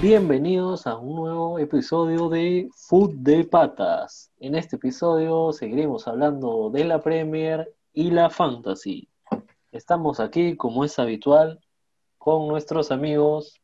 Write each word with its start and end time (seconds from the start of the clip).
Bienvenidos 0.00 0.86
a 0.86 0.96
un 0.96 1.16
nuevo 1.16 1.58
episodio 1.58 2.28
de 2.28 2.68
Food 2.86 3.14
de 3.16 3.42
Patas. 3.42 4.30
En 4.38 4.54
este 4.54 4.76
episodio 4.76 5.52
seguiremos 5.52 6.06
hablando 6.06 6.70
de 6.70 6.84
la 6.84 7.02
Premier 7.02 7.74
y 7.92 8.12
la 8.12 8.30
Fantasy. 8.30 9.08
Estamos 9.72 10.20
aquí, 10.20 10.56
como 10.56 10.84
es 10.84 11.00
habitual, 11.00 11.58
con 12.16 12.46
nuestros 12.46 12.92
amigos 12.92 13.60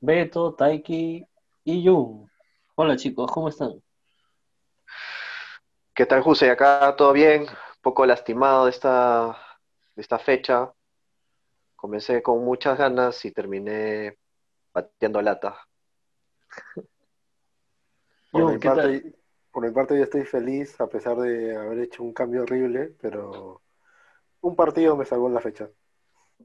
Beto, 0.00 0.52
Taiki 0.52 1.24
y 1.64 1.88
Jun. 1.88 2.30
Hola 2.74 2.96
chicos, 2.96 3.32
¿cómo 3.32 3.48
están? 3.48 3.82
¿Qué 5.94 6.04
tal, 6.04 6.20
José? 6.20 6.50
Acá 6.50 6.94
todo 6.94 7.14
bien, 7.14 7.44
un 7.44 7.80
poco 7.80 8.04
lastimado 8.04 8.66
de 8.66 8.70
esta, 8.70 9.34
de 9.96 10.02
esta 10.02 10.18
fecha. 10.18 10.74
Comencé 11.74 12.22
con 12.22 12.44
muchas 12.44 12.76
ganas 12.76 13.24
y 13.24 13.32
terminé 13.32 14.18
bateando 14.74 15.22
lata. 15.22 15.56
Por 18.30 18.52
mi, 18.52 18.58
¿qué 18.58 18.68
parte, 18.68 19.14
por 19.52 19.64
mi 19.64 19.70
parte 19.70 19.96
yo 19.96 20.02
estoy 20.02 20.24
feliz 20.24 20.80
a 20.80 20.88
pesar 20.88 21.16
de 21.16 21.56
haber 21.56 21.78
hecho 21.78 22.02
un 22.02 22.12
cambio 22.12 22.42
horrible, 22.42 22.92
pero 23.00 23.62
un 24.40 24.56
partido 24.56 24.96
me 24.96 25.04
salvó 25.04 25.28
en 25.28 25.34
la 25.34 25.40
fecha. 25.40 25.70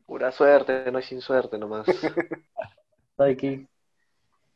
Pura 0.05 0.31
suerte, 0.31 0.91
no 0.91 0.99
hay 0.99 1.03
sin 1.03 1.20
suerte 1.20 1.57
nomás. 1.57 1.87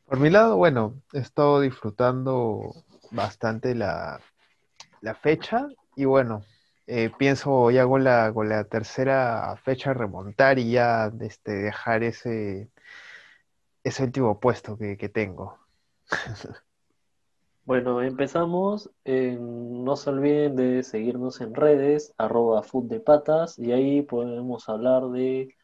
Por 0.06 0.20
mi 0.20 0.30
lado, 0.30 0.58
bueno, 0.58 1.02
he 1.12 1.20
estado 1.20 1.60
disfrutando 1.60 2.72
bastante 3.10 3.74
la, 3.74 4.22
la 5.02 5.16
fecha 5.16 5.68
y 5.96 6.06
bueno, 6.06 6.44
eh, 6.86 7.10
pienso 7.18 7.72
ya 7.72 7.88
con 7.88 8.04
la, 8.04 8.32
con 8.32 8.48
la 8.48 8.64
tercera 8.66 9.56
fecha 9.64 9.94
remontar 9.94 10.60
y 10.60 10.72
ya 10.72 11.12
este, 11.22 11.54
dejar 11.54 12.04
ese, 12.04 12.70
ese 13.84 14.04
último 14.04 14.40
puesto 14.40 14.78
que, 14.78 14.98
que 14.98 15.10
tengo. 15.10 15.60
Bueno, 17.66 18.02
empezamos. 18.02 18.90
Eh, 19.06 19.38
no 19.40 19.96
se 19.96 20.10
olviden 20.10 20.56
de 20.58 20.84
seguirnos 20.84 21.40
en 21.40 21.56
redes, 21.56 22.14
arroba 22.18 22.62
Food 22.62 22.90
de 22.90 23.00
Patas, 23.00 23.58
y 23.58 23.72
ahí 23.72 24.02
podemos 24.02 24.68
hablar 24.68 25.08
de 25.12 25.56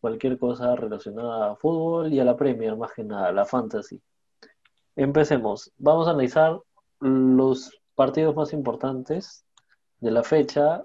cualquier 0.00 0.38
cosa 0.38 0.76
relacionada 0.76 1.52
a 1.52 1.56
fútbol 1.56 2.12
y 2.12 2.20
a 2.20 2.24
la 2.24 2.36
Premier, 2.36 2.76
más 2.76 2.92
que 2.92 3.04
nada, 3.04 3.28
a 3.28 3.32
la 3.32 3.46
Fantasy. 3.46 4.02
Empecemos. 4.94 5.72
Vamos 5.78 6.06
a 6.06 6.10
analizar 6.10 6.60
los 7.00 7.80
partidos 7.94 8.36
más 8.36 8.52
importantes 8.52 9.46
de 10.00 10.10
la 10.10 10.22
fecha 10.22 10.84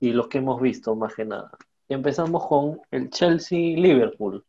y 0.00 0.12
los 0.12 0.26
que 0.28 0.38
hemos 0.38 0.60
visto, 0.60 0.96
más 0.96 1.14
que 1.14 1.26
nada. 1.26 1.52
Empezamos 1.88 2.46
con 2.48 2.80
el 2.90 3.10
Chelsea-Liverpool. 3.10 4.44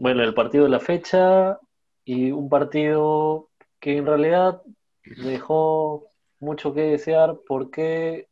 Bueno, 0.00 0.22
el 0.22 0.32
partido 0.32 0.64
de 0.64 0.70
la 0.70 0.80
fecha 0.80 1.60
y 2.06 2.30
un 2.30 2.48
partido 2.48 3.50
que 3.78 3.98
en 3.98 4.06
realidad 4.06 4.62
dejó 5.04 6.06
mucho 6.38 6.72
que 6.72 6.80
desear 6.80 7.36
porque 7.46 8.26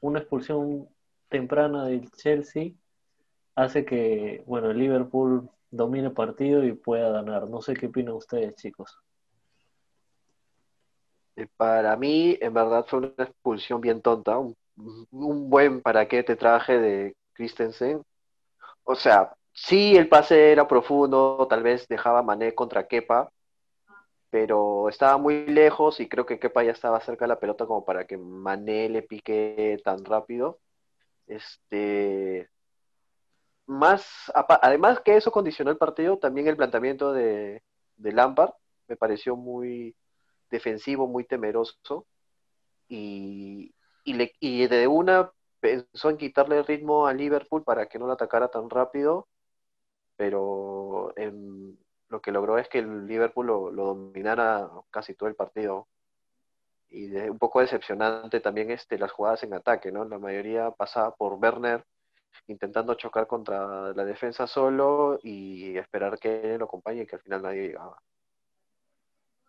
una 0.00 0.18
expulsión 0.18 0.90
temprana 1.30 1.86
del 1.86 2.10
Chelsea 2.10 2.72
hace 3.54 3.86
que, 3.86 4.44
bueno, 4.46 4.72
el 4.72 4.78
Liverpool 4.78 5.48
domine 5.70 6.08
el 6.08 6.12
partido 6.12 6.64
y 6.64 6.74
pueda 6.74 7.10
ganar. 7.10 7.48
No 7.48 7.62
sé 7.62 7.72
qué 7.72 7.86
opinan 7.86 8.16
ustedes, 8.16 8.54
chicos. 8.56 8.98
Eh, 11.36 11.46
Para 11.56 11.96
mí, 11.96 12.36
en 12.42 12.52
verdad, 12.52 12.84
fue 12.86 12.98
una 12.98 13.24
expulsión 13.24 13.80
bien 13.80 14.02
tonta. 14.02 14.36
Un, 14.36 14.54
un 15.10 15.48
buen 15.48 15.80
para 15.80 16.06
qué 16.06 16.22
te 16.22 16.36
traje 16.36 16.78
de 16.78 17.16
Christensen. 17.32 18.02
O 18.84 18.94
sea, 18.94 19.32
sí, 19.52 19.96
el 19.96 20.08
pase 20.08 20.52
era 20.52 20.66
profundo, 20.68 21.46
tal 21.48 21.62
vez 21.62 21.86
dejaba 21.88 22.22
Mané 22.22 22.54
contra 22.54 22.86
Kepa, 22.86 23.30
pero 24.30 24.88
estaba 24.88 25.18
muy 25.18 25.46
lejos 25.46 26.00
y 26.00 26.08
creo 26.08 26.26
que 26.26 26.38
Kepa 26.38 26.62
ya 26.62 26.72
estaba 26.72 27.00
cerca 27.00 27.24
de 27.24 27.30
la 27.30 27.40
pelota 27.40 27.66
como 27.66 27.84
para 27.84 28.06
que 28.06 28.16
Mané 28.16 28.88
le 28.88 29.02
pique 29.02 29.80
tan 29.84 30.04
rápido. 30.04 30.60
Este, 31.26 32.48
más, 33.66 34.32
además 34.34 35.00
que 35.00 35.16
eso 35.16 35.30
condicionó 35.30 35.70
el 35.70 35.78
partido, 35.78 36.18
también 36.18 36.48
el 36.48 36.56
planteamiento 36.56 37.12
de, 37.12 37.62
de 37.96 38.12
Lampard 38.12 38.52
me 38.88 38.96
pareció 38.96 39.36
muy 39.36 39.94
defensivo, 40.50 41.06
muy 41.06 41.24
temeroso 41.24 42.06
y, 42.88 43.72
y, 44.04 44.32
y 44.40 44.66
de 44.66 44.86
una 44.88 45.30
pensó 45.60 46.10
en 46.10 46.16
quitarle 46.16 46.58
el 46.58 46.66
ritmo 46.66 47.06
a 47.06 47.12
Liverpool 47.12 47.62
para 47.62 47.86
que 47.86 47.98
no 47.98 48.06
lo 48.06 48.14
atacara 48.14 48.48
tan 48.48 48.68
rápido, 48.68 49.28
pero 50.20 51.14
lo 52.10 52.20
que 52.20 52.30
logró 52.30 52.58
es 52.58 52.68
que 52.68 52.80
el 52.80 53.06
Liverpool 53.06 53.46
lo, 53.46 53.70
dominara 53.72 54.68
casi 54.90 55.14
todo 55.14 55.30
el 55.30 55.34
partido. 55.34 55.88
Y 56.90 57.10
un 57.16 57.38
poco 57.38 57.60
decepcionante 57.60 58.40
también 58.40 58.70
este, 58.70 58.98
las 58.98 59.12
jugadas 59.12 59.44
en 59.44 59.54
ataque, 59.54 59.90
¿no? 59.90 60.04
La 60.04 60.18
mayoría 60.18 60.72
pasaba 60.72 61.14
por 61.14 61.38
Werner 61.42 61.86
intentando 62.48 62.96
chocar 62.96 63.26
contra 63.26 63.94
la 63.94 64.04
defensa 64.04 64.46
solo 64.46 65.18
y 65.22 65.78
esperar 65.78 66.18
que 66.18 66.52
él 66.52 66.58
lo 66.58 66.66
acompañe 66.66 67.02
y 67.02 67.06
que 67.06 67.16
al 67.16 67.22
final 67.22 67.40
nadie 67.40 67.68
llegaba. 67.68 67.96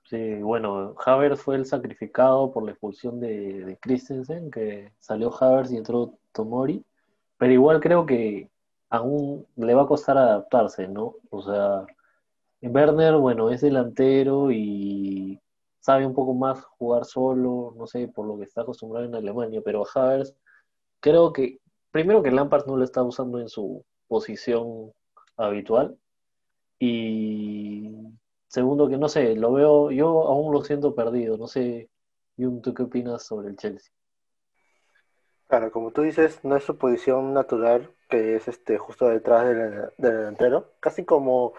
Sí, 0.05 0.35
bueno, 0.35 0.95
Havertz 1.05 1.41
fue 1.41 1.57
el 1.57 1.65
sacrificado 1.65 2.49
por 2.53 2.63
la 2.63 2.71
expulsión 2.71 3.19
de, 3.19 3.65
de 3.65 3.77
Christensen, 3.77 4.49
que 4.49 4.93
salió 4.99 5.33
Havertz 5.37 5.73
y 5.73 5.77
entró 5.77 6.13
Tomori, 6.31 6.85
pero 7.37 7.51
igual 7.51 7.81
creo 7.81 8.05
que 8.05 8.49
aún 8.91 9.47
le 9.55 9.73
va 9.73 9.83
a 9.83 9.87
costar 9.87 10.17
adaptarse, 10.17 10.87
¿no? 10.87 11.15
O 11.31 11.41
sea, 11.41 11.85
Werner, 12.61 13.15
bueno, 13.15 13.49
es 13.49 13.61
delantero 13.61 14.51
y 14.51 15.39
sabe 15.79 16.05
un 16.05 16.13
poco 16.13 16.33
más 16.33 16.63
jugar 16.77 17.05
solo, 17.05 17.73
no 17.77 17.87
sé, 17.87 18.07
por 18.09 18.27
lo 18.27 18.37
que 18.37 18.43
está 18.43 18.61
acostumbrado 18.61 19.05
en 19.05 19.15
Alemania, 19.15 19.61
pero 19.63 19.85
Havertz 19.95 20.35
creo 20.99 21.33
que, 21.33 21.59
primero 21.91 22.21
que 22.21 22.31
Lampard 22.31 22.67
no 22.67 22.77
lo 22.77 22.83
está 22.83 23.01
usando 23.01 23.39
en 23.39 23.49
su 23.49 23.83
posición 24.07 24.91
habitual 25.37 25.97
y 26.79 27.95
segundo 28.47 28.89
que 28.89 28.97
no 28.97 29.07
sé, 29.09 29.35
lo 29.35 29.53
veo, 29.53 29.91
yo 29.91 30.27
aún 30.27 30.53
lo 30.53 30.63
siento 30.63 30.93
perdido, 30.93 31.37
no 31.37 31.47
sé, 31.47 31.89
Jun, 32.37 32.61
¿tú 32.61 32.73
qué 32.73 32.83
opinas 32.83 33.25
sobre 33.25 33.49
el 33.49 33.57
Chelsea? 33.57 33.91
Claro, 35.51 35.69
como 35.69 35.91
tú 35.91 36.03
dices, 36.03 36.45
no 36.45 36.55
es 36.55 36.63
su 36.63 36.77
posición 36.77 37.33
natural, 37.33 37.91
que 38.07 38.37
es 38.37 38.47
este 38.47 38.77
justo 38.77 39.09
detrás 39.09 39.43
del, 39.43 39.91
del 39.97 40.15
delantero, 40.15 40.71
casi 40.79 41.03
como 41.03 41.51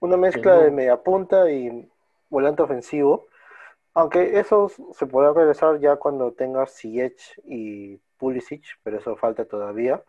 una 0.00 0.18
mezcla 0.18 0.56
no. 0.56 0.60
de 0.60 0.70
media 0.70 1.02
punta 1.02 1.50
y 1.50 1.90
volante 2.28 2.60
ofensivo, 2.60 3.28
aunque 3.94 4.38
eso 4.38 4.70
se 4.92 5.06
podrá 5.06 5.32
regresar 5.32 5.80
ya 5.80 5.96
cuando 5.96 6.32
tenga 6.32 6.66
Ziyech 6.66 7.40
y 7.44 7.96
Pulisic, 8.18 8.62
pero 8.82 8.98
eso 8.98 9.16
falta 9.16 9.46
todavía. 9.46 10.02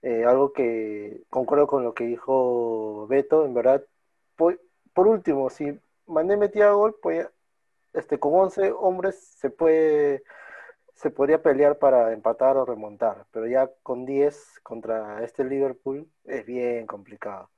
Eh, 0.00 0.24
algo 0.24 0.54
que 0.54 1.20
concuerdo 1.28 1.66
con 1.66 1.84
lo 1.84 1.92
que 1.92 2.04
dijo 2.04 3.06
Beto, 3.08 3.44
en 3.44 3.52
verdad, 3.52 3.84
por, 4.36 4.58
por 4.94 5.06
último, 5.06 5.50
si 5.50 5.78
Mané 6.06 6.38
metía 6.38 6.70
gol, 6.70 6.96
pues 7.02 7.28
este, 7.92 8.18
con 8.18 8.32
11 8.32 8.72
hombres 8.72 9.18
se 9.22 9.50
puede 9.50 10.24
se 10.94 11.10
podría 11.10 11.42
pelear 11.42 11.78
para 11.78 12.12
empatar 12.12 12.56
o 12.56 12.64
remontar, 12.64 13.26
pero 13.32 13.46
ya 13.46 13.70
con 13.82 14.06
10 14.06 14.60
contra 14.62 15.22
este 15.24 15.44
Liverpool 15.44 16.08
es 16.24 16.46
bien 16.46 16.86
complicado. 16.86 17.50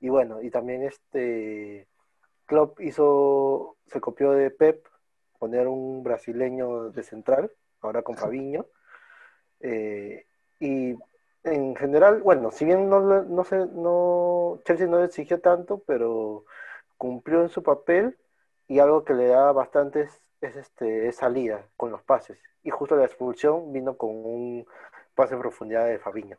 Y 0.00 0.10
bueno, 0.10 0.42
y 0.42 0.50
también 0.50 0.82
este 0.82 1.88
Klopp 2.46 2.80
hizo, 2.80 3.76
se 3.86 4.00
copió 4.00 4.32
de 4.32 4.50
Pep, 4.50 4.86
poner 5.38 5.66
un 5.68 6.02
brasileño 6.02 6.90
de 6.90 7.02
central, 7.02 7.50
ahora 7.80 8.02
con 8.02 8.16
Fabinho. 8.16 8.66
Eh, 9.60 10.26
y 10.60 10.94
en 11.42 11.76
general, 11.76 12.22
bueno, 12.22 12.50
si 12.50 12.64
bien 12.64 12.88
no, 12.88 13.00
no, 13.00 13.44
se, 13.44 13.66
no, 13.66 14.60
Chelsea 14.64 14.86
no 14.86 14.98
le 14.98 15.06
exigió 15.06 15.40
tanto, 15.40 15.82
pero 15.86 16.44
cumplió 16.98 17.42
en 17.42 17.48
su 17.48 17.62
papel 17.62 18.18
y 18.68 18.78
algo 18.78 19.04
que 19.04 19.14
le 19.14 19.28
da 19.28 19.52
bastante 19.52 20.02
es, 20.02 20.22
es 20.40 20.56
este, 20.56 21.08
es 21.08 21.16
salida 21.16 21.66
con 21.76 21.90
los 21.90 22.02
pases. 22.02 22.38
Y 22.64 22.70
justo 22.70 22.96
la 22.96 23.04
expulsión 23.04 23.72
vino 23.72 23.96
con 23.96 24.10
un 24.10 24.66
pase 25.14 25.34
en 25.34 25.40
profundidad 25.40 25.86
de 25.86 25.98
Fabinho. 25.98 26.36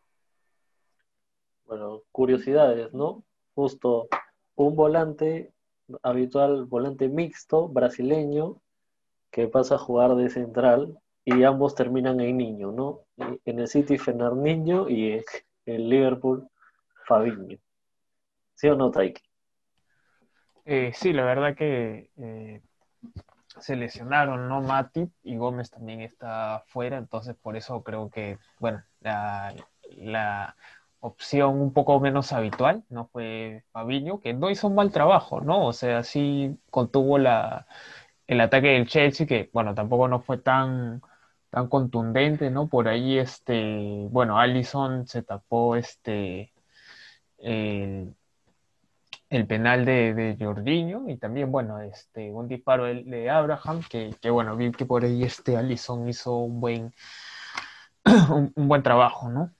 Bueno, 1.65 2.01
curiosidades, 2.11 2.93
¿no? 2.93 3.23
Justo 3.53 4.07
un 4.55 4.75
volante 4.75 5.53
habitual, 6.03 6.65
volante 6.65 7.07
mixto, 7.07 7.69
brasileño, 7.69 8.61
que 9.31 9.47
pasa 9.47 9.75
a 9.75 9.79
jugar 9.79 10.15
de 10.15 10.29
central 10.29 10.99
y 11.23 11.43
ambos 11.43 11.75
terminan 11.75 12.19
en 12.21 12.37
niño, 12.37 12.71
¿no? 12.71 13.01
En 13.45 13.59
el 13.59 13.67
City 13.67 13.97
Fernandinho 13.97 14.89
y 14.89 15.13
en 15.13 15.23
el 15.65 15.89
Liverpool 15.89 16.47
Fabinho. 17.05 17.57
¿Sí 18.53 18.67
o 18.67 18.75
no, 18.75 18.91
Taiki? 18.91 19.21
Eh, 20.65 20.91
sí, 20.93 21.13
la 21.13 21.25
verdad 21.25 21.55
que 21.55 22.09
eh, 22.17 22.61
se 23.59 23.75
lesionaron, 23.75 24.47
¿no? 24.49 24.61
Matip 24.61 25.11
y 25.23 25.37
Gómez 25.37 25.71
también 25.71 26.01
está 26.01 26.63
fuera, 26.67 26.97
entonces 26.97 27.35
por 27.35 27.55
eso 27.57 27.83
creo 27.83 28.09
que, 28.09 28.37
bueno, 28.59 28.83
la, 29.01 29.53
la 29.97 30.55
opción 30.99 31.61
un 31.61 31.73
poco 31.73 31.99
menos 31.99 32.33
habitual, 32.33 32.83
¿no? 32.89 33.07
Fue 33.07 33.63
Fabinho, 33.71 34.19
que 34.19 34.33
no 34.33 34.49
hizo 34.49 34.67
un 34.67 34.75
mal 34.75 34.91
trabajo, 34.91 35.41
¿no? 35.41 35.65
O 35.67 35.73
sea, 35.73 36.03
sí 36.03 36.59
contuvo 36.71 37.17
la, 37.17 37.67
el 38.27 38.41
ataque 38.41 38.69
del 38.69 38.87
Chelsea, 38.87 39.27
que, 39.27 39.49
bueno, 39.53 39.75
tampoco 39.75 40.07
no 40.07 40.21
fue 40.21 40.37
tan, 40.39 41.01
tan 41.49 41.67
contundente, 41.69 42.49
¿no? 42.49 42.67
Por 42.69 42.87
ahí, 42.87 43.17
este, 43.19 44.07
bueno, 44.09 44.39
Allison 44.39 45.07
se 45.07 45.23
tapó 45.23 45.75
este, 45.75 46.53
el, 47.37 48.15
penal 49.43 49.83
de, 49.83 50.13
de 50.13 50.37
Jorginho 50.39 51.09
y 51.09 51.17
también, 51.17 51.51
bueno, 51.51 51.81
este, 51.81 52.31
un 52.31 52.47
disparo 52.47 52.85
de, 52.85 53.29
Abraham, 53.29 53.81
que, 53.89 54.15
que, 54.21 54.29
bueno, 54.29 54.55
vi 54.55 54.71
que 54.71 54.85
por 54.85 55.03
ahí 55.03 55.23
este 55.23 55.57
Allison 55.57 56.07
hizo 56.07 56.37
un 56.37 56.61
buen, 56.61 56.93
un, 58.29 58.53
buen 58.55 58.81
trabajo, 58.81 59.29
¿no? 59.29 59.51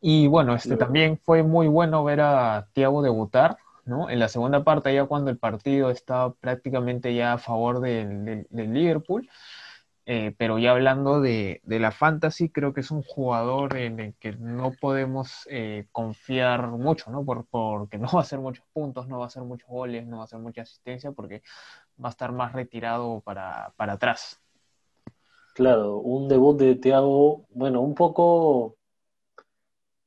Y 0.00 0.26
bueno, 0.26 0.54
este 0.54 0.76
también 0.76 1.18
fue 1.22 1.42
muy 1.42 1.68
bueno 1.68 2.02
ver 2.02 2.22
a 2.22 2.66
Thiago 2.72 3.02
debutar, 3.02 3.56
¿no? 3.84 4.10
En 4.10 4.18
la 4.18 4.28
segunda 4.28 4.64
parte, 4.64 4.92
ya 4.94 5.04
cuando 5.04 5.30
el 5.30 5.38
partido 5.38 5.90
estaba 5.90 6.32
prácticamente 6.32 7.14
ya 7.14 7.34
a 7.34 7.38
favor 7.38 7.80
del, 7.80 8.46
Liverpool, 8.50 9.28
eh, 10.04 10.34
pero 10.36 10.58
ya 10.58 10.72
hablando 10.72 11.20
de, 11.20 11.60
la 11.64 11.92
fantasy, 11.92 12.48
creo 12.48 12.74
que 12.74 12.80
es 12.80 12.90
un 12.90 13.02
jugador 13.02 13.76
en 13.76 14.00
el 14.00 14.14
que 14.14 14.32
no 14.32 14.72
podemos 14.80 15.46
eh, 15.48 15.86
confiar 15.92 16.68
mucho, 16.68 17.10
¿no? 17.10 17.24
porque 17.24 17.98
no 17.98 18.08
va 18.12 18.20
a 18.20 18.22
hacer 18.22 18.40
muchos 18.40 18.64
puntos, 18.72 19.08
no 19.08 19.18
va 19.18 19.24
a 19.24 19.26
hacer 19.28 19.44
muchos 19.44 19.68
goles, 19.68 20.06
no 20.06 20.16
va 20.16 20.22
a 20.22 20.24
hacer 20.24 20.40
mucha 20.40 20.62
asistencia, 20.62 21.12
porque 21.12 21.42
va 22.02 22.08
a 22.08 22.10
estar 22.10 22.32
más 22.32 22.52
retirado 22.52 23.20
para, 23.20 23.72
para 23.76 23.94
atrás. 23.94 24.40
Claro, 25.54 25.98
un 25.98 26.28
debut 26.28 26.58
de 26.58 26.76
Thiago, 26.76 27.46
bueno, 27.50 27.80
un 27.82 27.94
poco, 27.94 28.76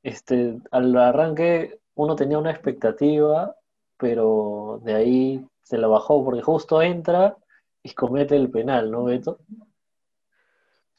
este, 0.04 0.60
al 0.72 0.96
arranque 0.98 1.80
uno 1.94 2.16
tenía 2.16 2.38
una 2.40 2.52
expectativa, 2.52 3.56
pero 3.98 4.82
de 4.84 4.94
ahí 4.94 5.48
se 5.64 5.78
la 5.78 5.88
bajó 5.88 6.24
porque 6.24 6.42
justo 6.42 6.82
entra 6.82 7.38
y 7.84 7.94
comete 7.94 8.36
el 8.36 8.50
penal, 8.50 8.92
¿no, 8.92 9.06
Beto? 9.06 9.40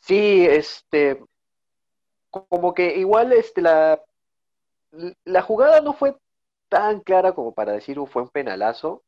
Sí, 0.07 0.47
este, 0.47 1.21
como 2.31 2.75
que 2.75 2.97
igual 2.97 3.33
este, 3.33 3.61
la, 3.63 4.01
la 5.25 5.43
jugada 5.43 5.81
no 5.81 5.95
fue 5.95 6.17
tan 6.69 7.01
clara 7.01 7.33
como 7.33 7.55
para 7.55 7.73
decir 7.73 7.99
fue 8.07 8.23
un 8.23 8.31
penalazo. 8.31 9.05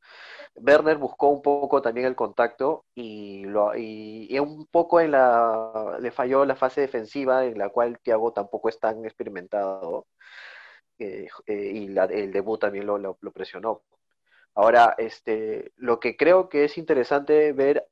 Werner 0.57 0.99
buscó 0.99 1.29
un 1.29 1.43
poco 1.43 1.83
también 1.83 2.07
el 2.07 2.17
contacto 2.17 2.85
y, 2.95 3.45
lo, 3.45 3.77
y, 3.77 4.37
un 4.41 4.67
poco 4.67 5.01
en 5.01 5.13
la, 5.13 5.99
le 6.01 6.11
falló 6.11 6.45
la 6.45 6.57
fase 6.57 6.81
defensiva 6.81 7.45
en 7.45 7.59
la 7.59 7.69
cual 7.71 7.99
Thiago 8.01 8.33
tampoco 8.33 8.69
es 8.69 8.81
tan 8.81 9.05
experimentado 9.05 10.07
eh, 10.99 11.29
eh, 11.47 11.73
y 11.75 11.97
el 11.97 12.33
debut 12.33 12.61
también 12.61 12.87
lo, 12.87 12.99
lo, 12.99 13.33
presionó. 13.33 13.83
Ahora, 14.55 14.95
este, 14.99 15.73
lo 15.77 16.01
que 16.01 16.17
creo 16.17 16.49
que 16.49 16.65
es 16.65 16.79
interesante 16.79 17.53
ver 17.53 17.87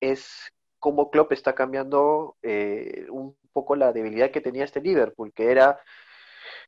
es 0.00 0.52
cómo 0.82 1.12
Klopp 1.12 1.30
está 1.32 1.54
cambiando 1.54 2.36
eh, 2.42 3.06
un 3.08 3.36
poco 3.52 3.76
la 3.76 3.92
debilidad 3.92 4.32
que 4.32 4.40
tenía 4.40 4.64
este 4.64 4.80
Liverpool, 4.80 5.32
que 5.32 5.52
era 5.52 5.80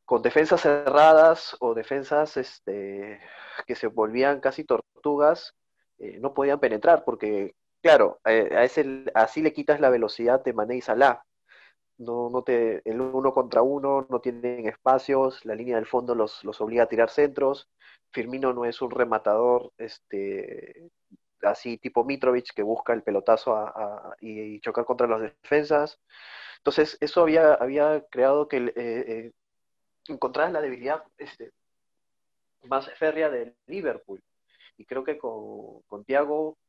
con 0.04 0.22
defensas 0.22 0.60
cerradas 0.60 1.56
o 1.58 1.74
defensas 1.74 2.36
este, 2.36 3.20
que 3.66 3.74
se 3.74 3.88
volvían 3.88 4.38
casi 4.40 4.62
tortugas, 4.62 5.54
eh, 5.98 6.18
no 6.20 6.32
podían 6.32 6.60
penetrar, 6.60 7.04
porque, 7.04 7.56
claro, 7.82 8.20
eh, 8.24 8.50
a 8.56 8.62
ese, 8.62 9.04
así 9.14 9.42
le 9.42 9.52
quitas 9.52 9.80
la 9.80 9.90
velocidad 9.90 10.44
de 10.44 10.52
Mané 10.52 10.76
y 10.76 10.80
Salah. 10.80 11.24
No, 11.98 12.30
no 12.30 12.42
te, 12.42 12.88
el 12.88 13.00
uno 13.00 13.34
contra 13.34 13.62
uno 13.62 14.06
no 14.08 14.20
tienen 14.20 14.68
espacios, 14.68 15.44
la 15.44 15.56
línea 15.56 15.76
del 15.76 15.86
fondo 15.86 16.14
los, 16.14 16.44
los 16.44 16.60
obliga 16.60 16.84
a 16.84 16.88
tirar 16.88 17.10
centros. 17.10 17.68
Firmino 18.12 18.52
no 18.52 18.64
es 18.64 18.80
un 18.80 18.92
rematador 18.92 19.72
este, 19.76 20.88
así 21.44 21.78
tipo 21.78 22.04
Mitrovic 22.04 22.52
que 22.54 22.62
busca 22.62 22.92
el 22.92 23.02
pelotazo 23.02 23.72
y, 24.20 24.60
chocar 24.60 24.84
contra 24.84 25.06
las 25.06 25.20
defensas. 25.20 25.98
Entonces, 26.58 26.96
eso 27.00 27.22
había, 27.22 27.54
había 27.54 28.04
creado 28.10 28.48
que 28.48 28.72
eh, 28.76 29.32
encontrar 30.08 30.50
la 30.50 30.60
debilidad 30.60 31.02
este, 31.18 31.52
más 32.64 32.90
férrea 32.94 33.30
del 33.30 33.54
Liverpool. 33.66 34.22
Y 34.76 34.84
creo 34.84 35.04
que 35.04 35.18
con, 35.18 35.82
con 35.86 36.04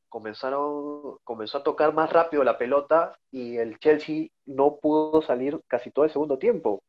comenzaron, 0.09 1.17
comenzó 1.23 1.57
a 1.57 1.63
tocar 1.63 1.93
más 1.93 2.11
rápido 2.11 2.43
la 2.43 2.57
pelota 2.57 3.17
y 3.31 3.57
el 3.57 3.79
Chelsea 3.79 4.27
no 4.45 4.77
pudo 4.77 5.21
salir 5.21 5.59
casi 5.67 5.91
todo 5.91 6.05
el 6.05 6.11
segundo 6.11 6.37
tiempo. 6.37 6.83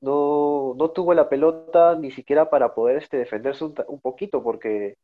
No, 0.00 0.74
no 0.76 0.90
tuvo 0.90 1.14
la 1.14 1.28
pelota 1.28 1.94
ni 1.94 2.10
siquiera 2.10 2.50
para 2.50 2.74
poder 2.74 2.98
este, 2.98 3.18
defenderse 3.18 3.64
un 3.64 4.00
poquito, 4.00 4.42
porque 4.42 4.96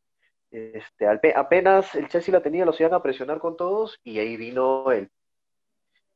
este, 0.51 1.07
apenas 1.35 1.93
el 1.95 2.07
Chelsea 2.07 2.33
la 2.33 2.41
tenía, 2.41 2.65
los 2.65 2.79
iban 2.79 2.93
a 2.93 3.01
presionar 3.01 3.39
con 3.39 3.57
todos 3.57 3.99
y 4.03 4.19
ahí 4.19 4.37
vino 4.37 4.91
el 4.91 5.09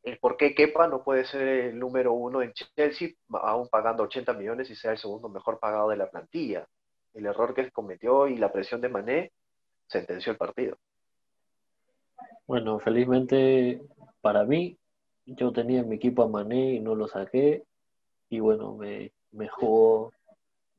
el 0.03 0.17
por 0.17 0.37
qué 0.37 0.55
Kepa 0.55 0.87
no 0.87 1.03
puede 1.03 1.25
ser 1.25 1.41
el 1.41 1.79
número 1.79 2.13
uno 2.13 2.41
en 2.41 2.53
Chelsea, 2.53 3.09
aún 3.29 3.67
pagando 3.69 4.03
80 4.03 4.33
millones 4.33 4.69
y 4.69 4.75
sea 4.75 4.91
el 4.91 4.97
segundo 4.97 5.29
mejor 5.29 5.59
pagado 5.59 5.89
de 5.89 5.97
la 5.97 6.09
plantilla. 6.09 6.67
El 7.13 7.25
error 7.25 7.53
que 7.53 7.69
cometió 7.71 8.27
y 8.27 8.37
la 8.37 8.51
presión 8.51 8.81
de 8.81 8.89
Mané 8.89 9.31
sentenció 9.87 10.31
el 10.31 10.37
partido. 10.37 10.77
Bueno, 12.47 12.79
felizmente 12.79 13.81
para 14.21 14.43
mí, 14.43 14.77
yo 15.25 15.51
tenía 15.51 15.81
en 15.81 15.89
mi 15.89 15.95
equipo 15.97 16.23
a 16.23 16.27
Mané 16.27 16.73
y 16.73 16.79
no 16.79 16.95
lo 16.95 17.07
saqué. 17.07 17.63
Y 18.29 18.39
bueno, 18.39 18.75
me, 18.75 19.11
me 19.31 19.49
jugó 19.49 20.13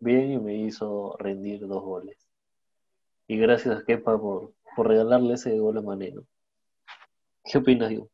bien 0.00 0.32
y 0.32 0.38
me 0.38 0.54
hizo 0.54 1.16
rendir 1.18 1.66
dos 1.66 1.82
goles. 1.82 2.31
Y 3.32 3.38
gracias 3.38 3.78
a 3.78 3.82
Kepa 3.82 4.18
por, 4.18 4.52
por 4.76 4.88
regalarle 4.88 5.32
ese 5.32 5.58
gol 5.58 5.78
a 5.78 5.80
Mané. 5.80 6.12
¿Qué 7.42 7.56
opinas, 7.56 7.88
Diego? 7.88 8.10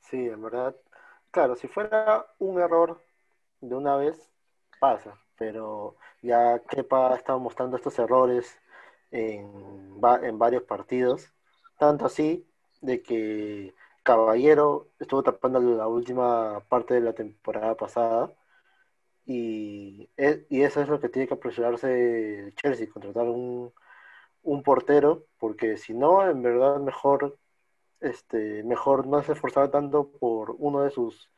Sí, 0.00 0.28
en 0.28 0.42
verdad. 0.42 0.76
Claro, 1.30 1.56
si 1.56 1.66
fuera 1.66 2.26
un 2.38 2.60
error 2.60 3.00
de 3.62 3.74
una 3.74 3.96
vez, 3.96 4.28
pasa, 4.78 5.18
pero 5.38 5.96
ya 6.20 6.58
Kepa 6.58 7.10
ha 7.10 7.16
estado 7.16 7.40
mostrando 7.40 7.78
estos 7.78 7.98
errores 7.98 8.54
en, 9.10 9.98
en 10.22 10.38
varios 10.38 10.64
partidos, 10.64 11.32
tanto 11.78 12.04
así 12.04 12.46
de 12.82 13.02
que 13.02 13.74
Caballero 14.02 14.88
estuvo 15.00 15.22
tapando 15.22 15.58
la 15.58 15.88
última 15.88 16.60
parte 16.68 16.92
de 16.92 17.00
la 17.00 17.14
temporada 17.14 17.78
pasada 17.78 18.30
y, 19.26 20.08
e, 20.16 20.46
y 20.50 20.62
eso 20.62 20.80
es 20.82 20.88
lo 20.88 21.00
que 21.00 21.08
tiene 21.08 21.28
que 21.28 21.34
apresurarse 21.34 22.52
Chelsea, 22.56 22.88
contratar 22.90 23.26
un, 23.28 23.72
un 24.42 24.62
portero, 24.62 25.24
porque 25.38 25.76
si 25.76 25.94
no, 25.94 26.28
en 26.28 26.42
verdad 26.42 26.78
mejor 26.78 27.38
este, 28.02 28.62
mejor 28.64 29.06
no 29.06 29.22
se 29.22 29.32
esforzaba 29.32 29.70
tanto 29.70 30.08
por 30.08 30.56
uno 30.58 30.82
de 30.82 30.90
sus 30.90 31.30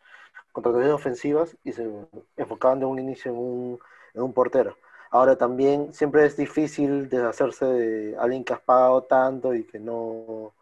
contrataciones 0.53 0.95
ofensivas 0.95 1.57
y 1.65 1.73
se 1.73 1.89
enfocaban 2.37 2.81
de 2.81 2.87
un 2.87 2.99
inicio 2.99 3.33
en 3.33 3.39
un, 3.39 3.79
en 4.15 4.23
un 4.23 4.33
portero. 4.33 4.77
Ahora 5.11 5.37
también 5.37 5.93
siempre 5.95 6.25
es 6.27 6.37
difícil 6.37 7.09
deshacerse 7.09 7.67
de 7.67 8.17
alguien 8.19 8.45
que 8.45 8.55
has 8.55 8.61
pagado 8.61 9.03
tanto 9.03 9.55
y 9.55 9.65
que 9.65 9.79
no 9.79 10.55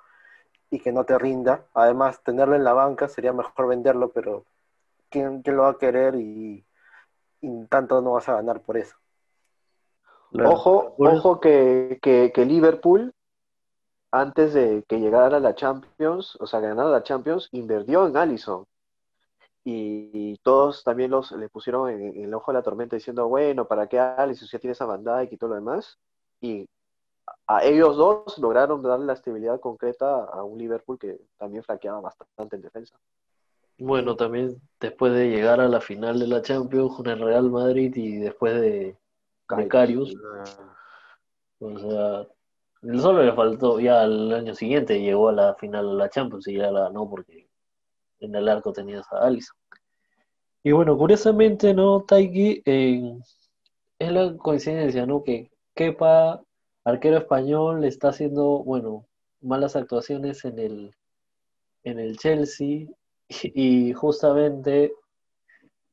y 0.71 0.81
que 0.81 0.93
no 0.93 1.05
te 1.05 1.19
rinda. 1.19 1.67
Además, 1.75 2.23
tenerlo 2.23 2.57
en 2.57 2.65
la 2.65 2.73
banca 2.73 3.09
sería 3.09 3.33
mejor 3.33 3.69
venderlo, 3.69 4.11
pero 4.13 4.45
¿quién, 5.11 5.43
lo 5.47 5.63
va 5.63 5.71
a 5.71 5.79
querer 5.79 6.15
y, 6.17 6.65
tanto 7.69 8.01
no 8.01 8.13
vas 8.13 8.29
a 8.29 8.35
ganar 8.35 8.61
por 8.61 8.77
eso? 8.77 8.97
Ojo, 10.33 10.95
ojo 10.99 11.41
que, 11.41 11.99
que, 12.01 12.33
que 12.35 12.45
Liverpool 12.47 13.13
antes 14.13 14.53
de 14.53 14.85
que 14.87 15.01
llegara 15.01 15.41
la 15.41 15.55
Champions, 15.55 16.37
o 16.39 16.47
sea, 16.47 16.61
ganara 16.61 16.91
la 16.91 17.03
Champions, 17.03 17.49
invirtió 17.53 18.07
en 18.07 18.17
Allison. 18.17 18.67
Y, 19.65 20.37
todos 20.43 20.85
también 20.85 21.11
los 21.11 21.33
le 21.33 21.49
pusieron 21.49 21.89
en, 21.89 22.25
el 22.25 22.35
ojo 22.35 22.53
de 22.53 22.59
la 22.59 22.63
tormenta 22.63 22.97
diciendo, 22.97 23.29
bueno, 23.29 23.67
¿para 23.67 23.87
qué 23.87 23.99
Allison 23.99 24.47
si 24.47 24.53
ya 24.53 24.61
tiene 24.61 24.73
esa 24.73 24.85
bandada 24.85 25.25
y 25.25 25.37
todo 25.37 25.51
lo 25.51 25.57
demás? 25.57 25.99
Y 26.41 26.69
a 27.47 27.65
ellos 27.65 27.97
dos 27.97 28.39
lograron 28.39 28.83
darle 28.83 29.07
la 29.07 29.13
estabilidad 29.15 29.61
concreta 29.61 30.25
a 30.25 30.43
un 30.45 30.59
Liverpool 30.59 30.99
que 30.99 31.19
también 31.39 31.63
flaqueaba 31.63 32.01
bastante 32.01 32.57
en 32.57 32.63
defensa. 32.63 32.99
Bueno, 33.85 34.15
también 34.15 34.63
después 34.79 35.13
de 35.13 35.29
llegar 35.29 35.61
a 35.61 35.67
la 35.67 35.81
final 35.81 36.21
de 36.21 36.29
la 36.29 36.41
Champions 36.41 36.95
con 36.95 37.09
el 37.09 37.19
Real 37.19 37.51
Madrid 37.51 37.93
y 37.97 38.19
después 38.19 38.55
de, 38.61 38.97
de 39.57 39.69
Carius, 39.69 40.15
o 41.59 41.79
sea, 41.79 42.27
Solo 42.83 43.25
le 43.25 43.33
faltó, 43.33 43.81
ya 43.81 44.03
al 44.03 44.33
año 44.33 44.55
siguiente 44.55 45.01
llegó 45.01 45.29
a 45.31 45.33
la 45.33 45.55
final 45.55 45.89
de 45.89 45.95
la 45.95 46.09
Champions 46.11 46.47
y 46.47 46.59
ya 46.59 46.71
la 46.71 46.83
ganó 46.83 47.11
porque 47.11 47.49
en 48.21 48.35
el 48.37 48.49
arco 48.49 48.73
tenías 48.73 49.05
a 49.13 49.27
Alisson. 49.27 49.57
Y 50.63 50.71
bueno, 50.71 50.97
curiosamente, 50.97 51.75
¿no? 51.75 52.03
Taiki, 52.03 52.63
es 52.65 54.13
la 54.13 54.37
coincidencia, 54.37 55.07
¿no? 55.07 55.25
Que 55.25 55.51
Kepa, 55.75 56.41
arquero 56.85 57.19
español, 57.19 57.85
está 57.85 58.09
haciendo, 58.09 58.63
bueno, 58.63 59.07
malas 59.41 59.75
actuaciones 59.75 60.45
en 60.45 60.59
el, 60.61 60.95
en 61.83 61.99
el 61.99 62.17
Chelsea 62.19 62.87
y, 63.55 63.93
justamente 63.93 64.93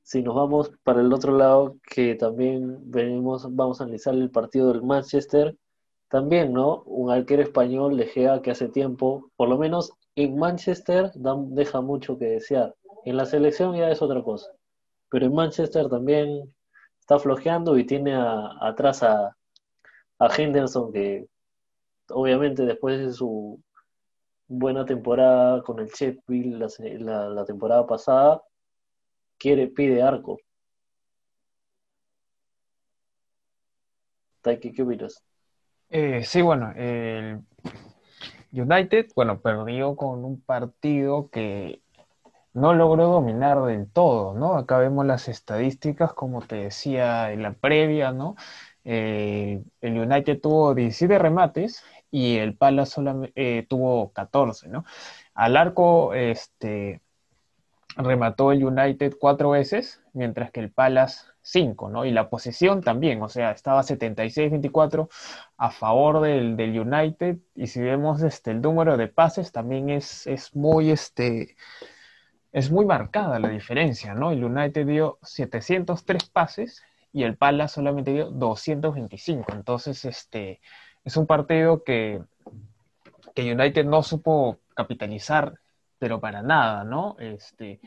si 0.03 0.24
nos 0.24 0.36
vamos 0.36 0.72
para 0.84 1.01
el 1.01 1.13
otro 1.13 1.38
lado, 1.38 1.77
que 1.84 2.15
también 2.15 2.79
venimos, 2.89 3.46
vamos 3.55 3.79
a 3.79 3.84
analizar 3.84 4.15
el 4.15 4.31
partido 4.31 4.72
del 4.74 4.81
Manchester, 4.81 5.55
también, 6.10 6.51
¿no? 6.51 6.81
Un 6.86 7.12
arquero 7.12 7.43
español 7.43 7.96
de 7.96 8.08
Gea 8.08 8.41
que 8.41 8.51
hace 8.51 8.69
tiempo, 8.69 9.29
por 9.36 9.50
lo 9.50 9.58
menos 9.60 9.93
en 10.15 10.38
Manchester, 10.38 11.12
deja 11.13 11.81
mucho 11.81 12.17
que 12.17 12.25
desear. 12.25 12.75
En 13.05 13.17
la 13.17 13.25
selección 13.25 13.75
ya 13.75 13.91
es 13.91 14.01
otra 14.01 14.24
cosa. 14.24 14.51
Pero 15.10 15.27
en 15.27 15.36
Manchester 15.36 15.88
también 15.88 16.51
está 17.00 17.19
flojeando 17.19 17.77
y 17.77 17.86
tiene 17.86 18.15
atrás 18.62 19.03
a, 19.03 19.36
a 20.19 20.36
Henderson, 20.36 20.91
que 20.91 21.27
obviamente 22.10 22.65
después 22.65 23.00
de 23.00 23.13
su 23.13 23.60
buena 24.50 24.84
temporada 24.84 25.62
con 25.63 25.79
el 25.79 25.88
Sheffield 25.88 26.60
la, 27.01 27.29
la, 27.29 27.46
temporada 27.46 27.86
pasada, 27.86 28.41
quiere, 29.38 29.68
pide 29.68 30.01
arco. 30.01 30.39
Taiki, 34.41 34.74
¿qué 34.74 34.82
opinas? 34.82 35.24
Eh, 35.89 36.24
sí, 36.24 36.41
bueno, 36.41 36.72
el 36.75 37.41
United, 38.51 39.08
bueno, 39.15 39.39
perdió 39.39 39.96
con 39.96 40.25
un 40.25 40.41
partido 40.41 41.29
que 41.29 41.82
no 42.53 42.74
logró 42.74 43.08
dominar 43.08 43.63
del 43.65 43.91
todo, 43.91 44.34
¿no? 44.34 44.56
Acá 44.58 44.79
vemos 44.79 45.06
las 45.06 45.27
estadísticas, 45.27 46.13
como 46.13 46.41
te 46.41 46.56
decía 46.56 47.32
en 47.32 47.44
la 47.44 47.53
previa, 47.53 48.12
¿no? 48.12 48.36
Eh, 48.84 49.62
el 49.82 50.00
United 50.00 50.41
tuvo 50.41 50.74
17 50.74 51.20
remates 51.20 51.84
y 52.12 52.38
el 52.38 52.56
Palace 52.56 52.92
solamente, 52.94 53.34
eh, 53.36 53.66
tuvo 53.68 54.12
14, 54.13 54.70
¿no? 54.70 54.86
Al 55.34 55.58
arco, 55.58 56.13
este, 56.13 57.01
remató 57.96 58.51
el 58.51 58.63
United 58.63 59.16
cuatro 59.20 59.51
veces, 59.51 60.01
mientras 60.13 60.51
que 60.51 60.60
el 60.62 60.72
Palace 60.72 61.25
cinco, 61.42 61.89
¿no? 61.89 62.06
Y 62.06 62.12
la 62.12 62.30
posesión 62.30 62.82
también, 62.82 63.22
o 63.22 63.30
sea, 63.30 63.51
estaba 63.51 63.84
76-24 63.84 65.10
a 65.58 65.72
favor 65.72 66.22
del, 66.22 66.56
del, 66.56 66.80
United, 66.80 67.38
y 67.56 67.68
si 67.68 67.82
vemos 67.82 68.22
este, 68.22 68.51
el 68.51 68.62
número 68.62 68.98
de 68.98 69.08
pases, 69.08 69.51
también 69.51 69.89
es, 69.89 70.28
es 70.28 70.56
muy, 70.56 70.92
este, 70.92 71.56
es 72.51 72.72
muy 72.72 72.86
marcada 72.86 73.39
la 73.39 73.50
diferencia, 73.50 74.13
¿no? 74.13 74.32
El 74.32 74.44
United 74.44 74.86
dio 74.86 75.20
703 75.24 76.30
pases 76.30 76.84
y 77.12 77.24
el 77.24 77.38
Palace 77.38 77.75
solamente 77.75 78.13
dio 78.13 78.30
225, 78.30 79.54
entonces, 79.54 80.06
este, 80.06 80.62
es 81.03 81.18
un 81.18 81.27
partido 81.27 81.84
que, 81.84 82.22
que 83.36 83.53
United 83.53 83.86
no 83.86 84.03
supo 84.03 84.60
capitalizar, 84.75 85.60
pero 85.98 86.20
para 86.20 86.41
nada, 86.41 86.84
¿no? 86.84 87.15
Este, 87.20 87.79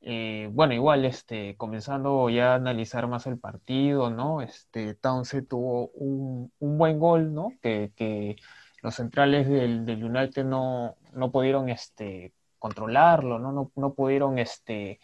eh, 0.00 0.48
bueno, 0.52 0.74
igual, 0.74 1.04
este, 1.04 1.56
comenzando 1.56 2.30
ya 2.30 2.52
a 2.52 2.54
analizar 2.56 3.08
más 3.08 3.26
el 3.26 3.38
partido, 3.38 4.10
¿no? 4.10 4.42
Este, 4.42 4.94
Townsend 4.94 5.48
tuvo 5.48 5.88
un, 5.94 6.52
buen 6.60 6.98
gol, 6.98 7.34
¿no? 7.34 7.52
Que, 7.62 8.36
los 8.80 8.94
centrales 8.94 9.48
del, 9.48 10.04
United 10.04 10.44
no, 10.44 10.96
no, 11.12 11.32
pudieron 11.32 11.68
este, 11.68 12.32
controlarlo, 12.60 13.40
¿no? 13.40 13.50
No, 13.50 13.72
no 13.74 13.94
pudieron 13.94 14.38
este, 14.38 15.00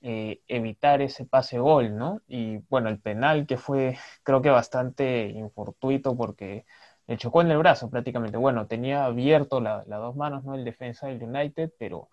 eh, 0.00 0.40
evitar 0.46 1.02
ese 1.02 1.24
pase 1.24 1.58
gol, 1.58 1.96
¿no? 1.96 2.20
Y 2.28 2.58
bueno, 2.68 2.88
el 2.88 3.00
penal 3.00 3.46
que 3.46 3.56
fue 3.56 3.98
creo 4.22 4.42
que 4.42 4.50
bastante 4.50 5.26
infortuito 5.26 6.16
porque 6.16 6.64
le 7.06 7.16
chocó 7.16 7.40
en 7.40 7.50
el 7.50 7.58
brazo 7.58 7.88
prácticamente. 7.88 8.36
Bueno, 8.36 8.66
tenía 8.66 9.04
abierto 9.04 9.60
las 9.60 9.86
dos 9.86 10.16
manos, 10.16 10.44
¿no? 10.44 10.54
El 10.54 10.64
defensa 10.64 11.06
del 11.06 11.22
United, 11.22 11.72
pero 11.78 12.08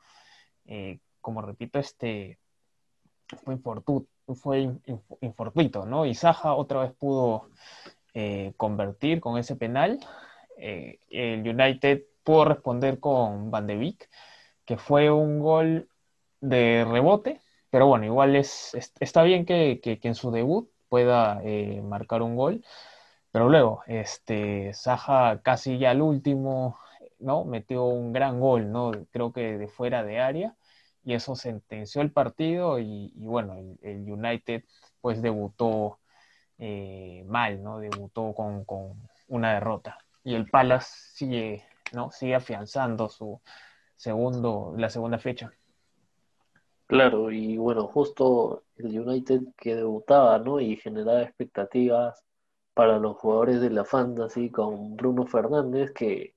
eh, 0.65 0.99
como 1.21 1.41
repito, 1.41 1.79
este 1.79 2.39
fue, 3.43 3.57
fue 4.35 4.69
infortuito, 5.21 5.85
¿no? 5.85 6.05
Y 6.05 6.13
Saja 6.13 6.53
otra 6.53 6.81
vez 6.81 6.93
pudo 6.93 7.49
eh, 8.13 8.53
convertir 8.57 9.19
con 9.19 9.37
ese 9.37 9.55
penal. 9.55 9.99
Eh, 10.57 10.99
el 11.09 11.47
United 11.47 12.03
pudo 12.23 12.45
responder 12.45 12.99
con 12.99 13.51
Van 13.51 13.67
de 13.67 13.77
Beek, 13.77 14.09
que 14.65 14.77
fue 14.77 15.09
un 15.09 15.39
gol 15.39 15.89
de 16.39 16.85
rebote, 16.85 17.41
pero 17.69 17.87
bueno, 17.87 18.05
igual 18.05 18.35
es, 18.35 18.75
está 18.99 19.23
bien 19.23 19.45
que, 19.45 19.81
en 19.83 20.15
su 20.15 20.29
debut 20.29 20.69
pueda 20.89 21.41
marcar 21.81 22.21
un 22.21 22.35
gol 22.35 22.63
pero 23.33 23.49
luego, 23.49 23.81
este, 23.87 24.73
Saja 24.75 25.41
casi 25.41 25.79
ya 25.79 25.89
al 25.89 26.03
último, 26.03 26.77
¿no? 27.17 27.45
Metió 27.45 27.85
un 27.85 28.13
gran 28.13 28.39
gol, 28.39 28.71
¿no? 28.71 28.91
Creo 29.11 29.33
que 29.33 29.57
de 29.57 29.67
fuera 29.67 30.03
de 30.03 30.19
área, 30.19 30.55
y 31.03 31.15
eso 31.15 31.35
sentenció 31.35 32.03
el 32.03 32.11
partido, 32.11 32.77
y, 32.77 33.11
bueno, 33.15 33.55
el, 33.81 34.11
United 34.11 34.63
pues 35.01 35.23
debutó 35.23 35.99
eh, 36.59 37.23
mal, 37.27 37.63
¿no? 37.63 37.79
Debutó 37.79 38.33
con, 38.35 38.65
una 39.27 39.55
derrota. 39.55 39.97
Y 40.23 40.35
el 40.35 40.47
Palace 40.47 40.91
sigue, 41.15 41.63
¿no? 41.91 42.11
Sigue 42.11 42.35
afianzando 42.35 43.09
su 43.09 43.41
segundo, 43.95 44.75
la 44.77 44.91
segunda 44.91 45.17
fecha. 45.17 45.51
Claro, 46.85 47.31
y 47.31 47.57
bueno, 47.57 47.87
justo 47.87 48.63
el 48.77 48.99
United 48.99 49.41
que 49.57 49.73
debutaba, 49.73 50.37
¿no? 50.37 50.59
Y 50.59 50.75
generaba 50.75 51.23
expectativas 51.23 52.23
para 52.73 52.99
los 52.99 53.17
jugadores 53.17 53.61
de 53.61 53.69
la 53.69 53.85
Fantasy 53.85 54.49
con 54.49 54.95
Bruno 54.95 55.25
Fernández, 55.25 55.91
que, 55.91 56.35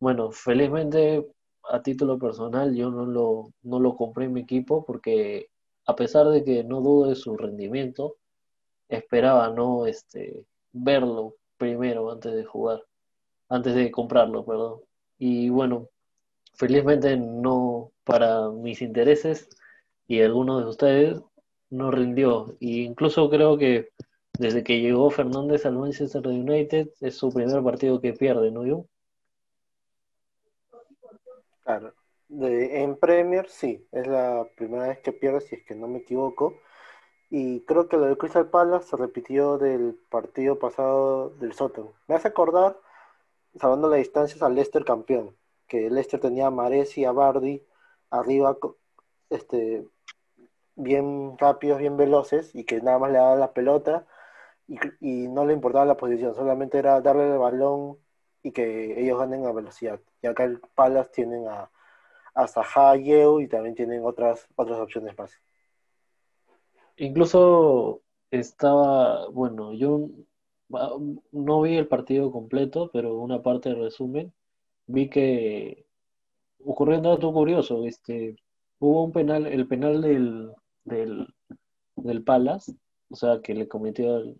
bueno, 0.00 0.30
felizmente 0.30 1.26
a 1.64 1.82
título 1.82 2.18
personal 2.18 2.74
yo 2.74 2.90
no 2.90 3.06
lo, 3.06 3.52
no 3.62 3.80
lo 3.80 3.96
compré 3.96 4.26
en 4.26 4.34
mi 4.34 4.42
equipo 4.42 4.84
porque 4.84 5.48
a 5.86 5.96
pesar 5.96 6.28
de 6.28 6.44
que 6.44 6.64
no 6.64 6.80
dudo 6.80 7.08
de 7.08 7.14
su 7.16 7.36
rendimiento, 7.36 8.16
esperaba 8.88 9.50
no 9.50 9.86
este 9.86 10.44
verlo 10.72 11.36
primero 11.56 12.10
antes 12.10 12.34
de 12.34 12.44
jugar, 12.44 12.84
antes 13.48 13.74
de 13.74 13.90
comprarlo, 13.90 14.44
perdón. 14.44 14.80
Y 15.18 15.48
bueno, 15.50 15.88
felizmente 16.54 17.16
no 17.16 17.92
para 18.04 18.50
mis 18.50 18.82
intereses 18.82 19.48
y 20.06 20.20
algunos 20.22 20.62
de 20.62 20.70
ustedes 20.70 21.22
no 21.70 21.90
rindió. 21.90 22.56
E 22.60 22.84
incluso 22.84 23.28
creo 23.30 23.56
que 23.58 23.90
desde 24.38 24.64
que 24.64 24.80
llegó 24.80 25.10
Fernández 25.10 25.64
al 25.64 25.78
Manchester 25.78 26.26
United, 26.26 26.88
es 27.00 27.16
su 27.16 27.32
primer 27.32 27.62
partido 27.62 28.00
que 28.00 28.12
pierde, 28.12 28.50
¿no, 28.50 28.66
yo? 28.66 28.86
Claro. 31.62 31.94
en 32.28 32.96
Premier 32.96 33.48
sí, 33.48 33.86
es 33.92 34.06
la 34.06 34.46
primera 34.56 34.88
vez 34.88 34.98
que 35.00 35.12
pierde, 35.12 35.40
si 35.40 35.56
es 35.56 35.64
que 35.64 35.74
no 35.74 35.88
me 35.88 35.98
equivoco. 35.98 36.58
Y 37.30 37.60
creo 37.62 37.88
que 37.88 37.96
lo 37.96 38.06
de 38.06 38.16
Crystal 38.18 38.50
Palace 38.50 38.88
se 38.88 38.96
repitió 38.96 39.58
del 39.58 39.98
partido 40.10 40.58
pasado 40.58 41.30
del 41.30 41.52
Soton. 41.54 41.90
Me 42.06 42.14
hace 42.16 42.28
acordar, 42.28 42.78
salvando 43.56 43.88
las 43.88 43.98
distancias, 43.98 44.42
al 44.42 44.54
Leicester 44.54 44.84
campeón. 44.84 45.36
Que 45.68 45.90
Leicester 45.90 46.20
tenía 46.20 46.48
a 46.48 46.50
Maresi 46.50 47.02
y 47.02 47.04
a 47.06 47.12
Bardi 47.12 47.64
arriba, 48.10 48.56
este, 49.30 49.86
bien 50.76 51.36
rápidos, 51.38 51.78
bien 51.78 51.96
veloces, 51.96 52.54
y 52.54 52.64
que 52.64 52.80
nada 52.80 52.98
más 52.98 53.10
le 53.12 53.18
daba 53.18 53.36
la 53.36 53.52
pelota 53.52 54.06
y, 54.66 55.28
no 55.28 55.44
le 55.44 55.52
importaba 55.52 55.84
la 55.84 55.96
posición, 55.96 56.34
solamente 56.34 56.78
era 56.78 57.00
darle 57.00 57.32
el 57.32 57.38
balón 57.38 57.98
y 58.42 58.52
que 58.52 59.00
ellos 59.00 59.18
ganen 59.18 59.46
a 59.46 59.52
velocidad. 59.52 60.00
Y 60.22 60.26
acá 60.26 60.44
el 60.44 60.60
Palace 60.74 61.10
tienen 61.14 61.46
a, 61.48 61.70
a 62.34 62.46
Zaha, 62.46 62.96
Yeo 62.96 63.40
y 63.40 63.48
también 63.48 63.74
tienen 63.74 64.04
otras, 64.04 64.46
otras 64.56 64.78
opciones 64.80 65.16
más. 65.16 65.32
Incluso 66.96 68.02
estaba, 68.30 69.28
bueno, 69.28 69.72
yo 69.72 70.08
no 71.32 71.62
vi 71.62 71.76
el 71.76 71.88
partido 71.88 72.30
completo, 72.32 72.90
pero 72.92 73.18
una 73.18 73.42
parte 73.42 73.68
del 73.70 73.80
resumen, 73.80 74.32
vi 74.86 75.08
que 75.08 75.86
ocurrió 76.64 76.96
un 76.98 77.04
dato 77.04 77.32
curioso, 77.32 77.84
este, 77.84 78.36
hubo 78.78 79.04
un 79.04 79.12
penal, 79.12 79.46
el 79.46 79.66
penal 79.66 80.00
del, 80.00 80.52
del, 80.84 81.28
del 81.96 82.24
Palace, 82.24 82.72
o 83.10 83.16
sea, 83.16 83.40
que 83.42 83.54
le 83.54 83.68
cometió 83.68 84.34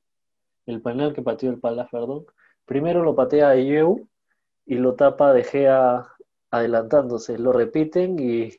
el 0.66 0.82
penal 0.82 1.12
que 1.12 1.22
pateó 1.22 1.50
el 1.50 1.60
Palace, 1.60 1.90
perdón, 1.90 2.26
primero 2.64 3.02
lo 3.02 3.14
patea 3.14 3.50
a 3.50 3.56
y 3.56 4.74
lo 4.76 4.94
tapa 4.94 5.32
De 5.32 5.44
Gea 5.44 6.06
adelantándose. 6.50 7.38
Lo 7.38 7.52
repiten 7.52 8.16
y, 8.18 8.50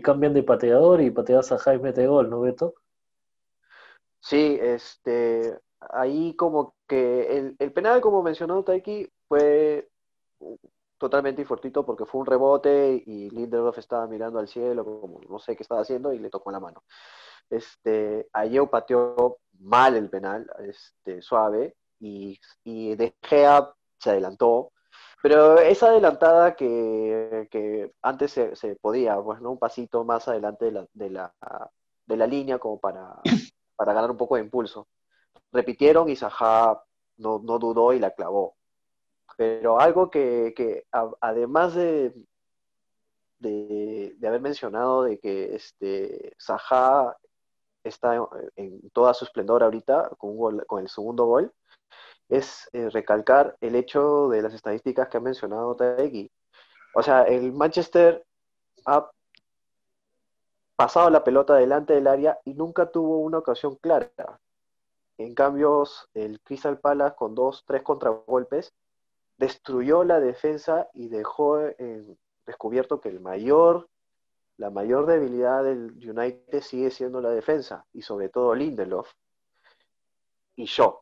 cambian 0.00 0.34
de 0.34 0.42
pateador 0.42 1.00
y 1.00 1.10
pateas 1.10 1.52
a 1.52 1.58
Jaime 1.58 1.84
mete 1.84 2.06
gol, 2.06 2.30
¿no, 2.30 2.40
Beto? 2.40 2.74
Sí, 4.20 4.58
este, 4.60 5.58
ahí 5.90 6.34
como 6.36 6.74
que 6.86 7.54
el, 7.58 7.72
penal, 7.72 8.00
como 8.00 8.22
mencionó 8.22 8.62
Taiki, 8.62 9.08
fue 9.28 9.88
totalmente 11.02 11.42
infortuito 11.42 11.84
porque 11.84 12.06
fue 12.06 12.20
un 12.20 12.26
rebote 12.26 13.02
y 13.04 13.28
Lindelof 13.30 13.76
estaba 13.78 14.06
mirando 14.06 14.38
al 14.38 14.46
cielo, 14.46 14.84
como 14.84 15.20
no 15.28 15.40
sé 15.40 15.56
qué 15.56 15.64
estaba 15.64 15.82
haciendo, 15.82 16.12
y 16.12 16.20
le 16.20 16.30
tocó 16.30 16.52
la 16.52 16.60
mano. 16.60 16.84
Este, 17.50 18.28
Ayeu 18.32 18.70
pateó 18.70 19.38
mal 19.58 19.96
el 19.96 20.08
penal, 20.08 20.48
este, 20.60 21.20
suave, 21.20 21.74
y, 21.98 22.38
y 22.64 22.94
De 22.94 23.16
Gea 23.20 23.74
se 23.98 24.10
adelantó, 24.10 24.70
pero 25.22 25.58
esa 25.58 25.88
adelantada 25.88 26.54
que, 26.54 27.48
que 27.50 27.92
antes 28.02 28.32
se, 28.32 28.76
podía, 28.76 29.20
pues, 29.20 29.40
¿no? 29.40 29.50
Un 29.52 29.58
pasito 29.58 30.04
más 30.04 30.28
adelante 30.28 30.66
de 30.66 30.72
la, 30.72 30.86
de 30.92 31.10
la, 31.10 31.34
de 32.06 32.16
la 32.16 32.26
línea 32.28 32.58
como 32.58 32.78
para, 32.78 33.20
para 33.76 33.92
ganar 33.92 34.10
un 34.10 34.16
poco 34.16 34.36
de 34.36 34.42
impulso. 34.42 34.86
Repitieron 35.52 36.08
y 36.08 36.16
Saha 36.16 36.80
no, 37.18 37.40
no 37.42 37.58
dudó 37.58 37.92
y 37.92 37.98
la 37.98 38.12
clavó. 38.12 38.56
Pero 39.42 39.80
algo 39.80 40.08
que, 40.08 40.84
además 41.20 41.74
de, 41.74 42.14
de, 43.40 44.16
haber 44.24 44.40
mencionado 44.40 45.02
de 45.02 45.18
que 45.18 45.56
este, 45.56 46.32
Saha 46.38 47.16
está 47.82 48.24
en, 48.54 48.88
toda 48.90 49.12
su 49.14 49.24
esplendor 49.24 49.64
ahorita 49.64 50.10
con, 50.16 50.60
con 50.60 50.80
el 50.80 50.88
segundo 50.88 51.24
gol, 51.26 51.52
es 52.28 52.68
eh, 52.72 52.88
recalcar 52.90 53.56
el 53.60 53.74
hecho 53.74 54.28
de 54.28 54.42
las 54.42 54.54
estadísticas 54.54 55.08
que 55.08 55.16
ha 55.16 55.20
mencionado 55.20 55.74
Taegui. 55.74 56.30
O 56.94 57.02
sea, 57.02 57.24
el 57.24 57.52
Manchester 57.52 58.24
ha 58.86 59.10
pasado 60.76 61.10
la 61.10 61.24
pelota 61.24 61.56
delante 61.56 61.94
del 61.94 62.06
área 62.06 62.38
y 62.44 62.54
nunca 62.54 62.92
tuvo 62.92 63.18
una 63.18 63.38
ocasión 63.38 63.74
clara. 63.74 64.38
En 65.18 65.34
cambio, 65.34 65.82
el 66.14 66.40
Crystal 66.42 66.78
Palace 66.78 67.16
con 67.16 67.34
dos, 67.34 67.64
tres 67.66 67.82
contragolpes 67.82 68.72
destruyó 69.42 70.04
la 70.04 70.20
defensa 70.20 70.88
y 70.94 71.08
dejó 71.08 71.58
descubierto 72.46 73.00
que 73.00 73.08
el 73.08 73.18
mayor, 73.18 73.88
la 74.56 74.70
mayor 74.70 75.06
debilidad 75.06 75.64
del 75.64 75.94
United 75.94 76.60
sigue 76.60 76.92
siendo 76.92 77.20
la 77.20 77.30
defensa 77.30 77.84
y 77.92 78.02
sobre 78.02 78.28
todo 78.28 78.54
Lindelof 78.54 79.10
y 80.54 80.66
Shaw, 80.66 81.00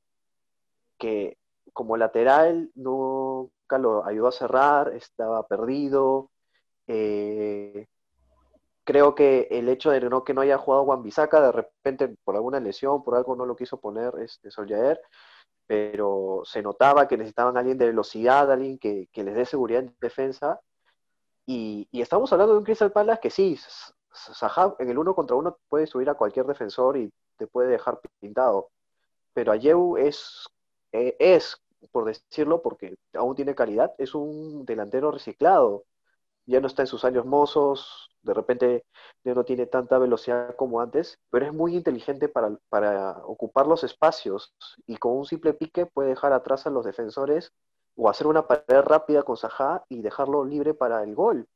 que 0.97 1.37
como 1.75 1.99
lateral 1.99 2.71
nunca 2.75 3.77
lo 3.77 4.07
ayudó 4.07 4.29
a 4.29 4.33
cerrar, 4.33 4.95
estaba 4.95 5.47
perdido. 5.47 6.31
Eh, 6.87 7.89
creo 8.85 9.15
que 9.15 9.49
el 9.51 9.69
hecho 9.69 9.91
de 9.91 10.01
no, 10.01 10.25
que 10.25 10.33
no 10.33 10.41
haya 10.41 10.57
jugado 10.57 10.87
Juan 10.87 11.03
Bisaca, 11.03 11.43
de 11.43 11.53
repente 11.53 12.17
por 12.25 12.37
alguna 12.37 12.59
lesión, 12.59 13.05
por 13.05 13.17
algo 13.17 13.37
no 13.37 13.45
lo 13.45 13.55
quiso 13.55 13.79
poner 13.79 14.15
este 14.21 14.51
Soljaer, 14.51 14.99
pero 15.71 16.43
se 16.43 16.63
notaba 16.63 17.07
que 17.07 17.17
necesitaban 17.17 17.57
alguien 17.57 17.79
de 17.79 17.87
velocidad, 17.87 18.51
alguien 18.51 18.77
que, 18.77 19.09
les 19.15 19.35
dé 19.37 19.47
seguridad 19.47 19.85
en 19.85 19.95
defensa. 20.01 20.61
Y, 21.47 21.87
estamos 21.93 22.33
hablando 22.33 22.55
de 22.55 22.59
un 22.59 22.65
Crystal 22.65 22.91
Palace 22.91 23.21
que 23.21 23.31
sí, 23.31 23.57
Sahab 24.11 24.75
en 24.81 24.91
el 24.91 24.99
uno 24.99 25.15
contra 25.15 25.37
uno 25.37 25.59
puede 25.69 25.87
subir 25.87 26.11
a 26.11 26.15
cualquier 26.15 26.45
defensor 26.47 26.97
y 26.97 27.13
te 27.37 27.47
puede 27.47 27.69
dejar 27.69 28.01
pintado. 28.19 28.71
Pero 29.33 29.53
Ayew 29.53 29.97
es, 29.97 30.45
eh, 30.91 31.15
es, 31.21 31.63
por 31.93 32.05
decirlo, 32.05 32.63
porque 32.63 32.97
aún 33.15 33.37
tiene 33.37 33.55
calidad, 33.55 33.95
es 33.97 34.17
un 34.17 34.65
delantero 34.65 35.13
reciclado. 35.13 35.85
Ya 36.51 36.61
no 36.61 36.67
está 36.67 36.83
en 36.83 36.89
sus 36.89 37.05
años 37.05 37.25
mozos, 37.25 38.11
de 38.23 38.35
repente 38.35 38.85
no 39.25 39.45
tiene 39.45 39.67
tanta 39.67 39.99
velocidad 39.99 40.57
como 40.57 40.81
antes, 40.81 41.17
pero 41.31 41.47
es 41.47 41.53
muy 41.53 41.77
inteligente 41.77 42.29
para, 42.29 42.57
para 42.69 43.19
ocupar 43.25 43.69
los 43.69 43.85
espacios 43.85 44.53
y 44.85 44.97
con 44.97 45.17
un 45.17 45.27
simple 45.27 45.55
pique 45.55 45.87
puede 45.87 46.09
dejar 46.09 46.33
atrás 46.33 46.67
a 46.67 46.71
los 46.71 46.85
defensores 46.85 47.53
o 47.95 48.11
hacer 48.11 48.27
una 48.27 48.49
pared 48.49 48.81
rápida 48.81 49.23
con 49.23 49.37
Sajá 49.37 49.85
y 49.89 50.03
dejarlo 50.03 50.45
libre 50.45 50.75
para 50.75 51.05
el 51.05 51.15
gol. 51.15 51.47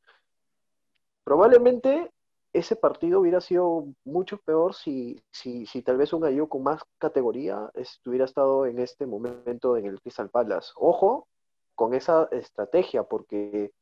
Probablemente 1.24 2.12
ese 2.52 2.76
partido 2.76 3.18
hubiera 3.18 3.40
sido 3.40 3.86
mucho 4.04 4.38
peor 4.38 4.74
si, 4.74 5.20
si, 5.32 5.66
si 5.66 5.82
tal 5.82 5.96
vez 5.96 6.12
un 6.12 6.20
gallo 6.20 6.48
con 6.48 6.62
más 6.62 6.80
categoría 6.98 7.68
estuviera 7.74 8.26
estado 8.26 8.66
en 8.66 8.78
este 8.78 9.06
momento 9.06 9.76
en 9.76 9.86
el 9.86 10.00
Crystal 10.00 10.30
Palace. 10.30 10.70
Ojo 10.76 11.26
con 11.74 11.94
esa 11.94 12.28
estrategia, 12.30 13.02
porque 13.02 13.72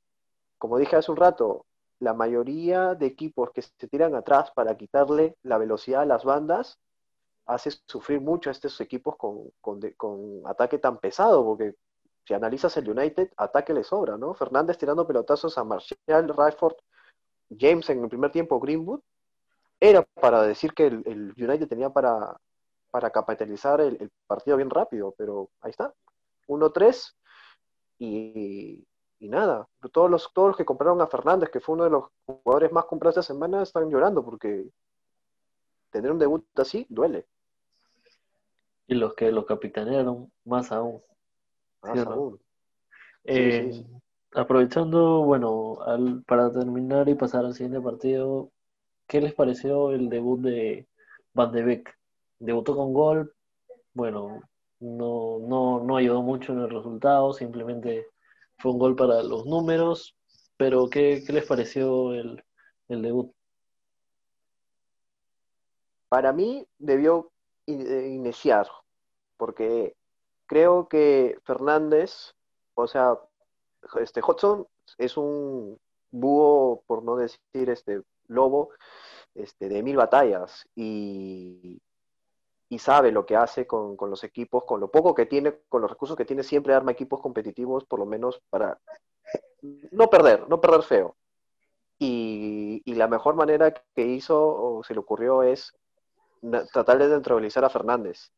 como 0.62 0.78
dije 0.78 0.94
hace 0.94 1.10
un 1.10 1.16
rato, 1.16 1.66
la 1.98 2.14
mayoría 2.14 2.94
de 2.94 3.06
equipos 3.06 3.50
que 3.50 3.62
se 3.62 3.88
tiran 3.88 4.14
atrás 4.14 4.52
para 4.54 4.76
quitarle 4.76 5.36
la 5.42 5.58
velocidad 5.58 6.02
a 6.02 6.06
las 6.06 6.24
bandas 6.24 6.78
hace 7.46 7.72
sufrir 7.88 8.20
mucho 8.20 8.48
a 8.48 8.52
estos 8.52 8.80
equipos 8.80 9.16
con, 9.16 9.50
con, 9.60 10.42
ataque 10.46 10.78
tan 10.78 10.98
pesado, 10.98 11.44
porque 11.44 11.74
si 12.24 12.34
analizas 12.34 12.76
el 12.76 12.88
United, 12.88 13.32
ataque 13.36 13.74
le 13.74 13.82
sobra, 13.82 14.16
¿no? 14.16 14.34
Fernández 14.34 14.78
tirando 14.78 15.04
pelotazos 15.04 15.58
a 15.58 15.64
Marshall, 15.64 16.28
Rayford, 16.28 16.76
James 17.58 17.90
en 17.90 18.04
el 18.04 18.08
primer 18.08 18.30
tiempo, 18.30 18.60
Greenwood, 18.60 19.00
era 19.80 20.04
para 20.20 20.44
decir 20.44 20.74
que 20.74 20.86
el, 20.86 21.34
United 21.36 21.66
tenía 21.66 21.90
para, 21.90 22.36
para 22.92 23.10
capitalizar 23.10 23.80
el, 23.80 23.96
el, 24.00 24.12
partido 24.28 24.58
bien 24.58 24.70
rápido, 24.70 25.12
pero 25.18 25.50
ahí 25.60 25.70
está, 25.72 25.92
1-3 26.46 27.16
y, 27.98 28.86
y 29.22 29.28
nada, 29.28 29.68
todos 29.92 30.10
los, 30.10 30.32
todos 30.34 30.48
los 30.48 30.56
que 30.56 30.64
compraron 30.64 31.00
a 31.00 31.06
Fernández, 31.06 31.48
que 31.48 31.60
fue 31.60 31.76
uno 31.76 31.84
de 31.84 31.90
los 31.90 32.06
jugadores 32.26 32.72
más 32.72 32.86
comprados 32.86 33.16
esta 33.16 33.32
semana, 33.32 33.62
están 33.62 33.88
llorando 33.88 34.24
porque 34.24 34.68
tener 35.90 36.10
un 36.10 36.18
debut 36.18 36.44
así 36.58 36.86
duele. 36.88 37.24
Y 38.88 38.94
los 38.96 39.14
que 39.14 39.30
lo 39.30 39.46
capitanearon, 39.46 40.32
más 40.44 40.72
aún. 40.72 41.00
Más 41.82 42.04
aún. 42.04 42.40
Eh, 43.22 43.86
aprovechando, 44.34 45.22
bueno, 45.22 45.78
para 46.26 46.50
terminar 46.50 47.08
y 47.08 47.14
pasar 47.14 47.44
al 47.44 47.54
siguiente 47.54 47.80
partido, 47.80 48.50
¿qué 49.06 49.20
les 49.20 49.34
pareció 49.34 49.92
el 49.92 50.08
debut 50.08 50.40
de 50.40 50.88
Van 51.32 51.52
de 51.52 51.62
Beek? 51.62 51.96
Debutó 52.40 52.74
con 52.74 52.92
gol, 52.92 53.32
bueno, 53.94 54.40
no, 54.80 55.38
no, 55.38 55.78
no 55.78 55.96
ayudó 55.96 56.22
mucho 56.22 56.54
en 56.54 56.58
el 56.58 56.70
resultado, 56.70 57.32
simplemente 57.32 58.08
fue 58.62 58.70
un 58.70 58.78
gol 58.78 58.94
para 58.94 59.22
los 59.24 59.44
números, 59.44 60.16
pero 60.56 60.88
¿qué, 60.88 61.24
les 61.28 61.44
pareció 61.44 62.14
el, 62.14 62.42
debut? 62.86 63.32
Para 66.08 66.32
mí 66.32 66.64
debió 66.78 67.32
eh, 67.66 68.08
iniciar, 68.14 68.68
porque 69.36 69.96
creo 70.46 70.86
que 70.88 71.38
Fernández, 71.42 72.34
o 72.74 72.86
sea, 72.86 73.18
este 74.00 74.20
Hudson 74.20 74.68
es 74.96 75.16
un 75.16 75.80
búho, 76.12 76.84
por 76.86 77.02
no 77.02 77.16
decir 77.16 77.40
este 77.68 78.02
lobo, 78.28 78.70
este, 79.34 79.68
de 79.68 79.82
mil 79.82 79.96
batallas 79.96 80.68
y, 80.76 81.80
y 82.72 82.78
sabe 82.78 83.12
lo 83.12 83.26
que 83.26 83.36
hace 83.36 83.66
con, 83.66 83.98
los 84.00 84.24
equipos, 84.24 84.64
con 84.64 84.80
lo 84.80 84.90
poco 84.90 85.14
que 85.14 85.26
tiene, 85.26 85.58
con 85.68 85.82
los 85.82 85.90
recursos 85.90 86.16
que 86.16 86.24
tiene, 86.24 86.42
siempre 86.42 86.72
arma 86.72 86.92
equipos 86.92 87.20
competitivos, 87.20 87.84
por 87.84 87.98
lo 87.98 88.06
menos 88.06 88.40
para 88.48 88.78
no 89.90 90.08
perder, 90.08 90.48
no 90.48 90.58
perder 90.58 90.82
feo. 90.82 91.14
Y, 91.98 92.82
la 92.86 93.08
mejor 93.08 93.34
manera 93.34 93.74
que 93.74 94.06
hizo 94.06 94.38
o 94.42 94.82
se 94.84 94.94
le 94.94 95.00
ocurrió 95.00 95.42
es 95.42 95.76
tratar 96.72 96.96
de 96.96 97.08
neutralizar 97.08 97.62
a 97.62 97.68
Fernández. 97.68 98.32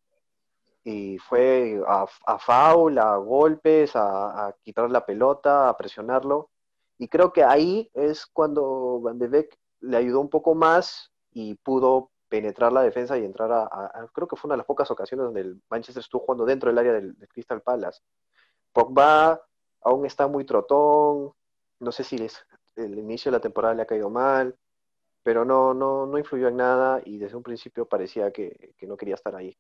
Y 0.83 1.17
fue 1.19 1.81
a, 1.87 2.05
a 2.27 2.39
foul, 2.41 2.99
a 2.99 3.15
golpes, 3.19 3.95
a, 3.95 4.49
a 4.49 4.53
quitar 4.65 4.91
la 4.91 5.07
pelota, 5.07 5.69
a 5.69 5.77
presionarlo. 5.77 6.51
Y 6.99 7.07
creo 7.07 7.33
que 7.33 7.45
ahí 7.45 7.89
es 7.95 8.27
cuando 8.27 8.99
Van 9.01 9.17
de 9.17 9.29
Beek 9.29 9.57
le 9.79 9.97
ayudó 9.97 10.21
un 10.21 10.29
poco 10.29 10.57
más 10.57 11.13
y 11.31 11.55
pudo 11.55 12.11
penetrar 12.29 12.73
la 12.73 12.83
defensa 12.83 13.19
y 13.19 13.25
entrar 13.25 13.51
a, 13.53 14.09
creo 14.13 14.27
que 14.27 14.37
fue 14.37 14.49
una 14.49 14.55
de 14.55 14.59
las 14.59 14.67
pocas 14.67 14.91
ocasiones 14.91 15.25
donde 15.27 15.41
el 15.43 15.63
Manchester 15.71 16.01
estuvo 16.01 16.23
jugando 16.23 16.45
dentro 16.45 16.69
del 16.71 16.79
área 16.79 16.93
del, 16.93 17.17
Crystal 17.29 17.63
Palace. 17.63 18.01
Pogba 18.73 19.41
aún 19.83 20.07
está 20.07 20.27
muy 20.27 20.45
trotón, 20.45 21.33
no 21.81 21.93
sé 21.93 22.03
si 22.05 22.17
el 22.77 22.99
inicio 22.99 23.31
de 23.31 23.39
la 23.39 23.43
temporada 23.43 23.75
le 23.75 23.83
ha 23.83 23.87
caído 23.87 24.11
mal, 24.11 24.57
pero 25.25 25.45
no, 25.45 25.75
no, 25.75 26.07
no 26.07 26.19
influyó 26.19 26.49
en 26.49 26.57
nada 26.57 27.01
y 27.05 27.19
desde 27.19 27.37
un 27.37 27.43
principio 27.43 27.87
parecía 27.87 28.31
que, 28.31 28.75
no 28.83 28.97
quería 28.97 29.15
estar 29.15 29.35
ahí. 29.35 29.57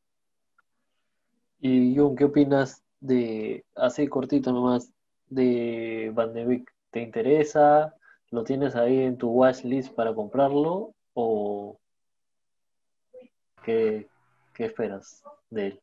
Y 1.58 1.96
Jun, 1.96 2.14
¿qué 2.14 2.24
opinas 2.24 2.84
de, 3.00 3.64
así 3.74 4.06
cortito 4.06 4.52
nomás, 4.52 4.92
de 5.26 6.12
Van 6.14 6.34
de 6.34 6.44
Beek? 6.44 6.70
¿Te 6.90 7.00
interesa? 7.00 7.94
¿Lo 8.30 8.44
tienes 8.44 8.76
ahí 8.76 9.00
en 9.00 9.16
tu 9.16 9.30
watch 9.30 9.64
list 9.64 9.94
para 9.94 10.14
comprarlo? 10.14 10.94
¿O, 11.14 11.78
¿Qué, 13.64 14.06
esperas 14.58 15.24
de 15.48 15.66
él? 15.68 15.80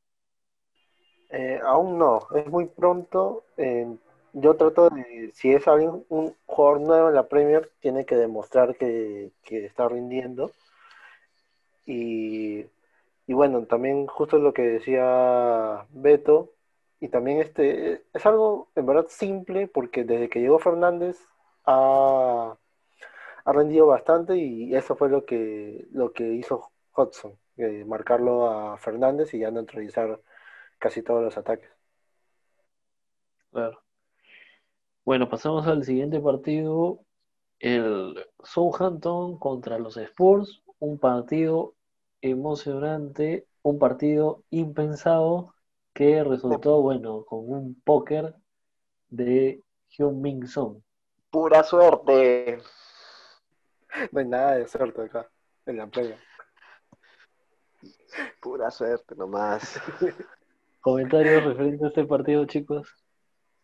Eh, 1.32 1.60
aún 1.64 1.98
no, 1.98 2.20
es 2.36 2.48
muy 2.48 2.68
pronto. 2.68 3.44
Eh, 3.58 3.88
yo 4.34 4.56
trato 4.56 4.90
de, 4.90 5.32
si 5.34 5.52
es 5.52 5.68
alguien, 5.68 6.06
un 6.10 6.36
jugador 6.46 6.82
nuevo 6.82 7.10
en 7.10 7.16
la 7.16 7.28
Premier, 7.28 7.72
tiene 7.80 8.06
que 8.06 8.16
demostrar 8.16 8.76
que, 8.76 9.32
está 9.50 9.90
rindiendo. 9.90 10.52
Y, 11.86 12.66
bueno, 13.28 13.66
también 13.66 14.08
justo 14.08 14.38
lo 14.38 14.54
que 14.54 14.62
decía 14.64 15.86
Beto, 15.90 16.52
y 17.00 17.08
también 17.08 17.42
este, 17.42 18.04
es 18.14 18.26
algo 18.26 18.70
en 18.76 18.86
verdad 18.86 19.08
simple, 19.10 19.68
porque 19.68 20.04
desde 20.04 20.30
que 20.30 20.40
llegó 20.40 20.60
Fernández 20.60 21.18
ha, 21.66 22.56
ha 23.46 23.54
rendido 23.54 23.88
bastante 23.88 24.38
y 24.38 24.76
eso 24.76 24.96
fue 24.96 25.10
lo 25.10 25.26
que, 25.26 25.88
lo 25.92 26.14
que 26.14 26.34
hizo 26.34 26.70
Hudson 26.96 27.38
marcarlo 27.86 28.50
a 28.50 28.78
Fernández 28.78 29.34
y 29.34 29.40
ya 29.40 29.52
neutralizar 29.52 30.20
casi 30.78 31.04
todos 31.04 31.24
los 31.24 31.38
ataques. 31.38 31.70
Claro. 33.52 33.82
Bueno, 35.04 35.30
pasamos 35.30 35.68
al 35.68 35.84
siguiente 35.84 36.20
partido, 36.20 37.00
el 37.60 38.26
Southampton 38.44 39.38
contra 39.40 39.80
los 39.80 39.98
Spurs, 39.98 40.64
un 40.80 41.00
partido 41.00 41.76
emocionante, 42.22 43.48
un 43.64 43.80
partido 43.80 44.44
impensado 44.50 45.54
que 45.94 46.24
resultó, 46.24 46.82
bueno, 46.82 47.26
con 47.26 47.50
un 47.52 47.82
póker 47.84 48.36
de 49.10 49.62
Hyun 49.90 50.22
Min 50.22 50.48
Song. 50.48 50.82
Pura 51.30 51.64
suerte. 51.64 52.60
No 54.14 54.22
hay 54.22 54.26
nada 54.26 54.56
de 54.56 54.70
suerte 54.70 55.02
acá, 55.02 55.30
en 55.66 55.76
la 55.76 55.86
playa. 55.86 56.18
Pura 58.42 58.72
suerte 58.72 59.16
nomás. 59.16 59.80
Comentarios 60.82 61.44
referentes 61.44 61.84
a 61.84 61.88
este 61.88 62.06
partido, 62.06 62.46
chicos. 62.46 62.96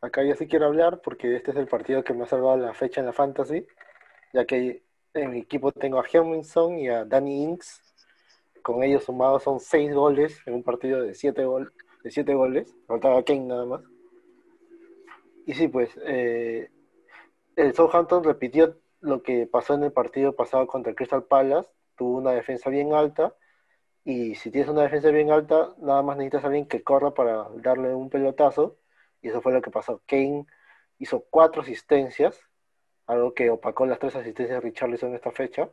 Acá 0.02 0.24
yo 0.24 0.36
sí 0.36 0.48
quiero 0.48 0.68
hablar 0.68 1.02
porque 1.02 1.36
este 1.36 1.52
es 1.52 1.58
el 1.58 1.68
partido 1.68 2.04
que 2.04 2.14
me 2.14 2.24
ha 2.24 2.28
salvado 2.28 2.58
la 2.58 2.74
fecha 2.74 3.02
en 3.02 3.08
la 3.08 3.14
fantasy, 3.14 3.66
ya 4.34 4.46
que 4.46 4.84
en 5.14 5.32
mi 5.32 5.40
equipo 5.40 5.72
tengo 5.72 6.00
a 6.00 6.44
Song 6.44 6.78
y 6.78 6.90
a 6.90 7.06
Danny 7.06 7.44
Inks. 7.44 7.82
Con 8.62 8.84
ellos 8.84 9.06
sumados 9.06 9.44
son 9.44 9.60
seis 9.60 9.94
goles 9.94 10.40
en 10.46 10.56
un 10.56 10.64
partido 10.64 11.02
de 11.02 11.16
siete, 11.16 11.46
gol 11.46 11.74
de 12.04 12.12
siete 12.12 12.36
goles. 12.36 12.76
Faltaba 12.86 13.24
Kane 13.24 13.46
nada 13.46 13.66
más. 13.66 13.82
Y 15.46 15.54
sí, 15.54 15.68
pues 15.68 15.90
eh, 16.06 16.70
el 17.56 17.74
Southampton 17.74 18.24
repitió 18.24 18.78
lo 19.00 19.24
que 19.24 19.48
pasó 19.48 19.74
en 19.74 19.84
el 19.84 19.92
partido 19.92 20.36
pasado 20.36 20.68
contra 20.68 20.92
el 20.92 20.96
Crystal 20.96 21.24
Palace. 21.24 21.70
Tuvo 21.96 22.18
una 22.18 22.32
defensa 22.32 22.70
bien 22.70 22.94
alta. 22.94 23.34
Y 24.08 24.36
si 24.36 24.52
tienes 24.52 24.70
una 24.70 24.84
defensa 24.84 25.10
bien 25.12 25.32
alta, 25.32 25.74
nada 25.80 26.02
más 26.02 26.16
necesitas 26.16 26.46
a 26.46 26.48
alguien 26.48 26.66
que 26.66 26.82
corra 26.82 27.14
para 27.14 27.50
darle 27.56 27.94
un 27.94 28.10
pelotazo 28.10 28.78
y 29.22 29.28
eso 29.28 29.42
fue 29.42 29.52
lo 29.52 29.62
que 29.62 29.70
pasó. 29.70 30.02
Kane 30.08 30.46
hizo 30.98 31.26
cuatro 31.30 31.62
asistencias, 31.62 32.40
algo 33.06 33.34
que 33.34 33.50
opacó 33.50 33.86
las 33.86 34.00
tres 34.00 34.16
asistencias 34.16 34.62
de 34.62 34.70
Richarlison 34.70 35.14
esta 35.14 35.32
fecha, 35.32 35.70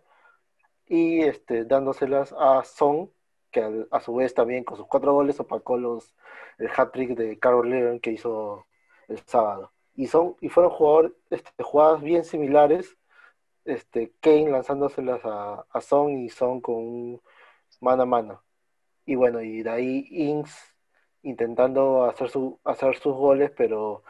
y 0.87 1.23
este, 1.23 1.65
dándoselas 1.65 2.35
a 2.37 2.65
Son, 2.65 3.13
que 3.53 3.87
a, 3.93 4.01
su 4.01 4.17
vez 4.17 4.35
también 4.35 4.65
con 4.65 4.79
sus 4.79 4.89
cuatro 4.89 5.13
goles 5.15 5.39
opacó 5.39 5.79
los, 5.79 6.17
el 6.59 6.69
hat-trick 6.77 7.17
de 7.17 7.39
Carol 7.39 7.71
Leon 7.71 8.01
que 8.01 8.11
hizo 8.11 8.67
el 9.07 9.21
sábado. 9.27 9.73
Y, 9.95 10.09
son, 10.09 10.37
y 10.41 10.49
fueron 10.49 10.73
jugadores, 10.73 11.13
este, 11.31 11.63
jugadas 11.63 12.03
bien 12.03 12.25
similares, 12.25 12.97
este, 13.65 14.13
Kane 14.21 14.51
lanzándoselas 14.51 15.25
a, 15.25 15.67
a 15.71 15.81
Son 15.81 16.19
y 16.19 16.31
Son 16.31 16.61
con 16.61 16.75
un 16.75 17.23
mano 17.85 18.03
a 18.03 18.07
mano. 18.07 18.45
Y 19.07 19.15
bueno, 19.17 19.41
y 19.43 19.63
de 19.63 19.71
ahí 19.71 20.07
Inks 20.11 20.75
intentando 21.23 22.05
hacer, 22.05 22.31
su, 22.31 22.61
hacer 22.65 22.97
sus 22.97 23.15
goles, 23.15 23.51
pero 23.57 24.05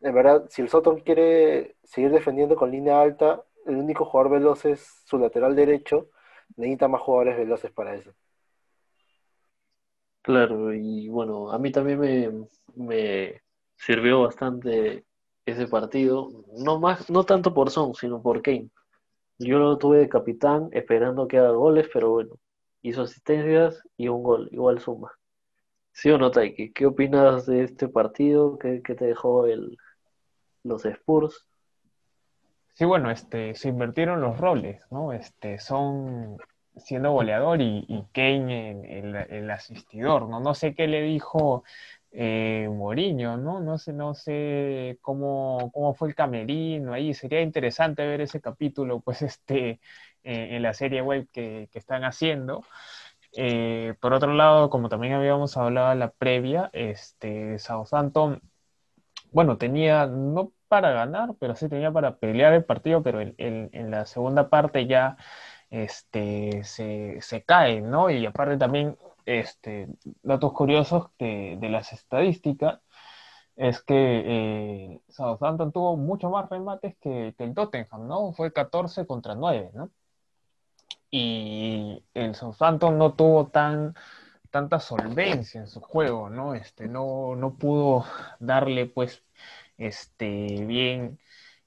en 0.00 0.14
verdad, 0.14 0.46
si 0.50 0.62
el 0.62 0.68
Soton 0.68 1.00
quiere 1.00 1.76
seguir 1.82 2.10
defendiendo 2.10 2.56
con 2.56 2.70
línea 2.70 3.00
alta, 3.00 3.42
el 3.66 3.76
único 3.76 4.04
jugador 4.04 4.32
veloz 4.32 4.64
es 4.66 5.02
su 5.06 5.18
lateral 5.18 5.56
derecho, 5.56 6.10
necesita 6.56 6.88
más 6.88 7.00
jugadores 7.00 7.36
veloces 7.38 7.70
para 7.72 7.94
eso. 7.94 8.12
Claro, 10.22 10.72
y 10.72 11.08
bueno, 11.08 11.50
a 11.50 11.58
mí 11.58 11.70
también 11.70 12.00
me, 12.00 12.48
me 12.74 13.42
sirvió 13.76 14.22
bastante 14.22 15.04
ese 15.44 15.66
partido, 15.68 16.44
no 16.56 16.80
más, 16.80 17.10
no 17.10 17.24
tanto 17.24 17.52
por 17.52 17.70
Son, 17.70 17.94
sino 17.94 18.22
por 18.22 18.42
Kane. 18.42 18.70
Yo 19.38 19.58
lo 19.58 19.76
tuve 19.78 19.98
de 19.98 20.08
capitán 20.08 20.68
esperando 20.72 21.28
que 21.28 21.38
haga 21.38 21.50
goles, 21.50 21.88
pero 21.92 22.10
bueno, 22.10 22.38
hizo 22.84 23.02
asistencias 23.02 23.82
y 23.96 24.08
un 24.08 24.22
gol, 24.22 24.48
igual 24.52 24.78
suma. 24.78 25.10
¿Sí 25.92 26.10
o 26.10 26.18
no, 26.18 26.30
Taiki? 26.30 26.72
¿Qué 26.72 26.86
opinas 26.86 27.46
de 27.46 27.64
este 27.64 27.88
partido? 27.88 28.58
¿Qué, 28.58 28.80
te 28.80 29.06
dejó 29.06 29.46
el, 29.46 29.78
los 30.64 30.84
Spurs? 30.84 31.48
Sí, 32.74 32.84
bueno, 32.84 33.10
este, 33.10 33.54
se 33.54 33.68
invirtieron 33.68 34.20
los 34.20 34.38
roles, 34.38 34.82
¿no? 34.90 35.12
Este, 35.12 35.58
son 35.58 36.36
siendo 36.76 37.12
goleador 37.12 37.62
y, 37.62 38.04
Kane 38.12 38.98
el, 39.30 39.50
asistidor, 39.50 40.28
¿no? 40.28 40.40
No 40.40 40.54
sé 40.54 40.74
qué 40.74 40.86
le 40.86 41.00
dijo 41.02 41.64
eh, 42.10 42.68
Mourinho, 42.70 43.38
¿no? 43.38 43.60
No 43.60 43.78
sé, 43.78 43.94
no 43.94 44.14
sé 44.14 44.98
cómo, 45.00 45.70
cómo 45.72 45.94
fue 45.94 46.08
el 46.08 46.14
camerino 46.14 46.92
ahí. 46.92 47.14
Sería 47.14 47.40
interesante 47.40 48.06
ver 48.06 48.20
ese 48.20 48.42
capítulo, 48.42 49.00
pues, 49.00 49.22
este, 49.22 49.80
eh, 50.24 50.56
en 50.56 50.62
la 50.62 50.74
serie 50.74 51.02
web 51.02 51.28
que, 51.32 51.68
que 51.72 51.78
están 51.78 52.04
haciendo. 52.04 52.64
Eh, 53.36 53.94
por 54.00 54.12
otro 54.12 54.32
lado, 54.34 54.70
como 54.70 54.88
también 54.88 55.14
habíamos 55.14 55.56
hablado 55.56 55.92
en 55.92 55.98
la 56.00 56.10
previa, 56.12 56.70
este, 56.72 57.58
Southampton, 57.58 58.40
bueno, 59.32 59.58
tenía 59.58 60.06
no 60.06 60.52
para 60.68 60.92
ganar, 60.92 61.34
pero 61.40 61.54
sí 61.56 61.68
tenía 61.68 61.92
para 61.92 62.16
pelear 62.18 62.52
el 62.54 62.64
partido, 62.64 63.02
pero 63.02 63.20
en 63.20 63.90
la 63.90 64.06
segunda 64.06 64.48
parte 64.50 64.86
ya 64.86 65.16
este, 65.74 66.64
se, 66.64 67.20
se, 67.20 67.42
cae, 67.44 67.80
¿no? 67.80 68.10
Y 68.10 68.26
aparte 68.26 68.56
también, 68.58 68.96
este, 69.26 69.88
datos 70.22 70.52
curiosos 70.52 71.10
de, 71.18 71.58
las 71.70 71.92
estadísticas, 71.92 72.80
es 73.56 73.82
que 73.82 73.94
eh, 73.96 75.02
Southampton 75.08 75.72
tuvo 75.72 75.96
mucho 75.96 76.30
más 76.30 76.48
remates 76.50 76.96
que, 77.00 77.34
que 77.38 77.44
el 77.44 77.54
Tottenham, 77.54 78.08
¿no? 78.08 78.32
Fue 78.32 78.52
14 78.52 79.06
contra 79.06 79.34
9, 79.34 79.70
¿no? 79.74 79.90
Y 81.16 82.02
el 82.14 82.34
Southampton 82.34 82.98
no 82.98 83.14
tuvo 83.14 83.46
tan 83.46 83.94
tanta 84.50 84.80
solvencia 84.80 85.60
en 85.60 85.68
su 85.68 85.80
juego, 85.80 86.28
¿no? 86.30 86.54
Este, 86.54 86.88
no, 86.88 87.36
no 87.36 87.56
pudo 87.56 88.04
darle, 88.40 88.86
pues, 88.86 89.22
este, 89.78 90.64
bien, 90.66 91.20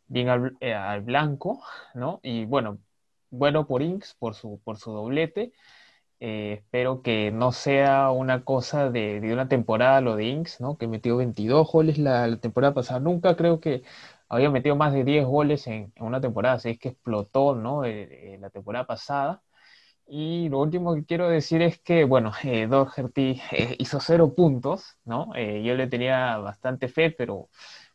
bien 0.07 0.29
al, 0.29 0.57
eh, 0.61 1.01
blanco, 1.03 1.61
¿no? 1.95 2.19
Y 2.23 2.45
bueno, 2.45 2.79
bueno 3.29 3.67
por 3.67 3.81
Inks, 3.83 4.15
por 4.19 4.35
su, 4.35 4.59
por 4.63 4.77
su 4.79 4.91
doblete. 4.91 5.53
Eh, 6.19 6.53
espero 6.61 7.01
que 7.01 7.31
no 7.31 7.51
sea 7.51 8.11
una 8.11 8.43
cosa 8.45 8.89
de, 8.89 9.21
de, 9.21 9.33
una 9.33 9.49
temporada 9.49 10.01
lo 10.01 10.15
de 10.15 10.25
Inks, 10.25 10.61
¿no? 10.61 10.77
Que 10.77 10.87
metió 10.87 11.17
22 11.17 11.71
goles 11.71 11.97
la 11.97 12.37
temporada 12.37 12.73
pasada. 12.73 12.99
Nunca 12.99 13.35
creo 13.37 13.59
que 13.61 13.83
había 14.29 14.49
metido 14.49 14.75
más 14.75 14.93
de 14.93 15.03
10 15.03 15.25
goles 15.25 15.67
en, 15.67 15.93
una 15.99 16.21
temporada, 16.21 16.55
así 16.55 16.71
es 16.71 16.79
que 16.79 16.89
explotó, 16.89 17.55
¿no? 17.55 17.85
Eh, 17.85 18.33
eh, 18.33 18.37
la 18.39 18.49
temporada 18.49 18.85
pasada. 18.85 19.43
Y 20.07 20.49
lo 20.49 20.59
último 20.61 20.95
que 20.95 21.05
quiero 21.05 21.29
decir 21.29 21.61
es 21.61 21.79
que, 21.79 22.05
bueno, 22.05 22.31
eh, 22.43 22.67
Doherty 22.67 23.41
eh, 23.51 23.75
hizo 23.79 23.99
cero 23.99 24.33
puntos, 24.35 24.97
¿no? 25.05 25.33
yo 25.35 25.75
le 25.75 25.87
tenía 25.87 26.37
bastante 26.37 26.87
fe, 26.87 27.11
pero, 27.11 27.49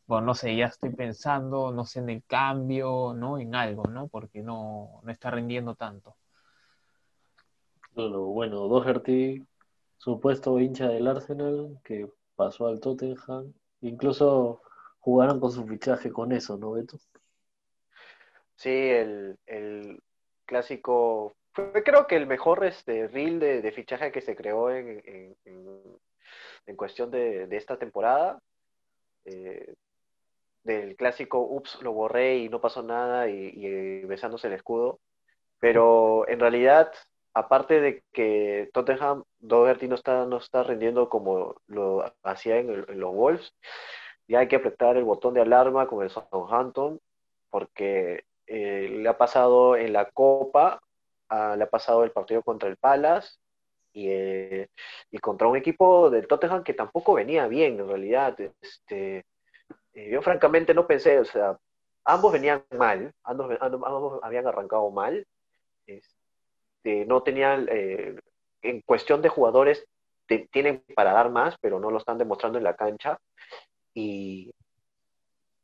bueno, 0.06 0.26
no 0.26 0.34
sé, 0.34 0.54
ya 0.56 0.66
estoy 0.66 0.90
pensando, 0.90 1.72
no 1.72 1.86
sé, 1.86 2.00
en 2.00 2.10
el 2.10 2.24
cambio, 2.24 3.14
¿no? 3.14 3.38
En 3.38 3.54
algo, 3.54 3.84
¿no? 3.84 4.08
Porque 4.08 4.42
no, 4.42 5.00
no 5.02 5.10
está 5.10 5.30
rindiendo 5.30 5.74
tanto. 5.74 6.16
Bueno, 7.94 8.20
bueno, 8.20 8.68
Doherty, 8.68 9.42
supuesto 9.96 10.58
hincha 10.58 10.88
del 10.88 11.06
Arsenal, 11.08 11.78
que 11.84 12.10
pasó 12.36 12.66
al 12.66 12.80
Tottenham, 12.80 13.52
incluso 13.80 14.62
jugaron 15.02 15.40
con 15.40 15.50
su 15.50 15.66
fichaje 15.66 16.10
con 16.12 16.32
eso, 16.32 16.56
¿no, 16.56 16.72
Beto? 16.72 16.96
Sí, 18.54 18.70
el, 18.70 20.00
clásico, 20.44 21.34
fue 21.52 21.82
creo 21.82 22.06
que 22.06 22.16
el 22.16 22.26
mejor 22.26 22.64
este, 22.64 23.08
reel 23.08 23.40
de, 23.40 23.72
fichaje 23.72 24.12
que 24.12 24.20
se 24.20 24.36
creó 24.36 24.70
en, 24.70 25.02
en, 25.44 26.76
cuestión 26.76 27.10
de, 27.10 27.48
esta 27.50 27.78
temporada. 27.78 28.40
Eh, 29.24 29.74
del 30.62 30.94
clásico, 30.94 31.40
ups, 31.40 31.82
lo 31.82 31.92
borré 31.92 32.38
y 32.38 32.48
no 32.48 32.60
pasó 32.60 32.84
nada 32.84 33.28
y, 33.28 34.04
besándose 34.04 34.46
el 34.46 34.52
escudo. 34.52 35.00
Pero 35.58 36.28
en 36.28 36.38
realidad, 36.38 36.92
aparte 37.34 37.80
de 37.80 38.04
que 38.12 38.70
Tottenham, 38.72 39.24
Doherty 39.40 39.88
no 39.88 39.96
está, 39.96 40.26
no 40.26 40.36
está 40.36 40.62
rindiendo 40.62 41.08
como 41.08 41.56
lo 41.66 42.04
hacía 42.22 42.58
en, 42.58 42.84
en 42.88 43.00
los 43.00 43.12
Wolves, 43.12 43.52
ya 44.28 44.40
hay 44.40 44.48
que 44.48 44.56
apretar 44.56 44.96
el 44.96 45.04
botón 45.04 45.34
de 45.34 45.42
alarma 45.42 45.86
con 45.86 46.02
el 46.02 46.10
Southampton, 46.10 47.00
porque 47.50 48.24
eh, 48.46 48.88
le 48.90 49.08
ha 49.08 49.16
pasado 49.18 49.76
en 49.76 49.92
la 49.92 50.10
Copa, 50.10 50.80
ah, 51.28 51.54
le 51.56 51.64
ha 51.64 51.70
pasado 51.70 52.04
el 52.04 52.10
partido 52.10 52.42
contra 52.42 52.68
el 52.68 52.76
Palace 52.76 53.38
y, 53.92 54.08
eh, 54.08 54.68
y, 55.10 55.18
contra 55.18 55.48
un 55.48 55.56
equipo 55.56 56.10
del 56.10 56.26
Tottenham 56.26 56.64
que 56.64 56.74
tampoco 56.74 57.14
venía 57.14 57.46
bien 57.46 57.78
en 57.80 57.88
realidad. 57.88 58.38
Este, 58.60 59.24
eh, 59.94 60.10
yo 60.10 60.22
francamente 60.22 60.74
no 60.74 60.86
pensé, 60.86 61.18
o 61.20 61.24
sea, 61.24 61.58
ambos 62.04 62.32
venían 62.32 62.64
mal, 62.76 63.12
ambos, 63.24 63.56
ambos 63.60 64.20
habían 64.22 64.46
arrancado 64.46 64.90
mal, 64.90 65.26
este, 65.86 67.06
no 67.06 67.22
tenían, 67.22 67.68
en 67.70 68.80
cuestión 68.82 69.22
de 69.22 69.28
jugadores, 69.28 69.86
tienen 70.50 70.82
para 70.94 71.12
dar 71.12 71.30
más, 71.30 71.56
pero 71.60 71.78
no 71.78 71.90
lo 71.90 71.98
están 71.98 72.18
demostrando 72.18 72.58
en 72.58 72.64
la 72.64 72.76
cancha. 72.76 73.18
Y, 73.94 74.54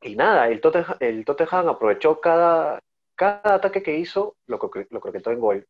y 0.03 0.17
nada, 0.17 0.49
el 0.49 0.61
Tottenham, 0.61 0.97
el 1.01 1.25
Tottenham 1.25 1.69
aprovechó 1.69 2.21
cada, 2.21 2.81
cada 3.15 3.55
ataque 3.55 3.83
que 3.83 3.97
hizo, 3.99 4.37
lo, 4.47 4.59
lo 4.91 5.01
croquetó 5.01 5.31
en 5.31 5.41
gol. 5.41 5.67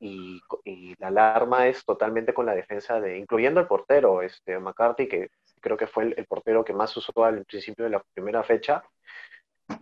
Y, 0.00 0.40
y, 0.64 0.94
la 0.98 1.08
alarma 1.08 1.68
es 1.68 1.84
totalmente 1.84 2.32
con 2.32 2.46
la 2.46 2.54
defensa 2.54 3.00
de, 3.00 3.18
incluyendo 3.18 3.60
el 3.60 3.66
portero, 3.66 4.22
este 4.22 4.58
McCarthy, 4.58 5.08
que 5.08 5.30
creo 5.60 5.76
que 5.76 5.86
fue 5.86 6.14
el, 6.16 6.26
portero 6.26 6.64
que 6.64 6.72
más 6.72 6.96
usó 6.96 7.12
al 7.24 7.44
principio 7.44 7.84
de 7.84 7.90
la 7.90 8.02
primera 8.14 8.42
fecha, 8.42 8.82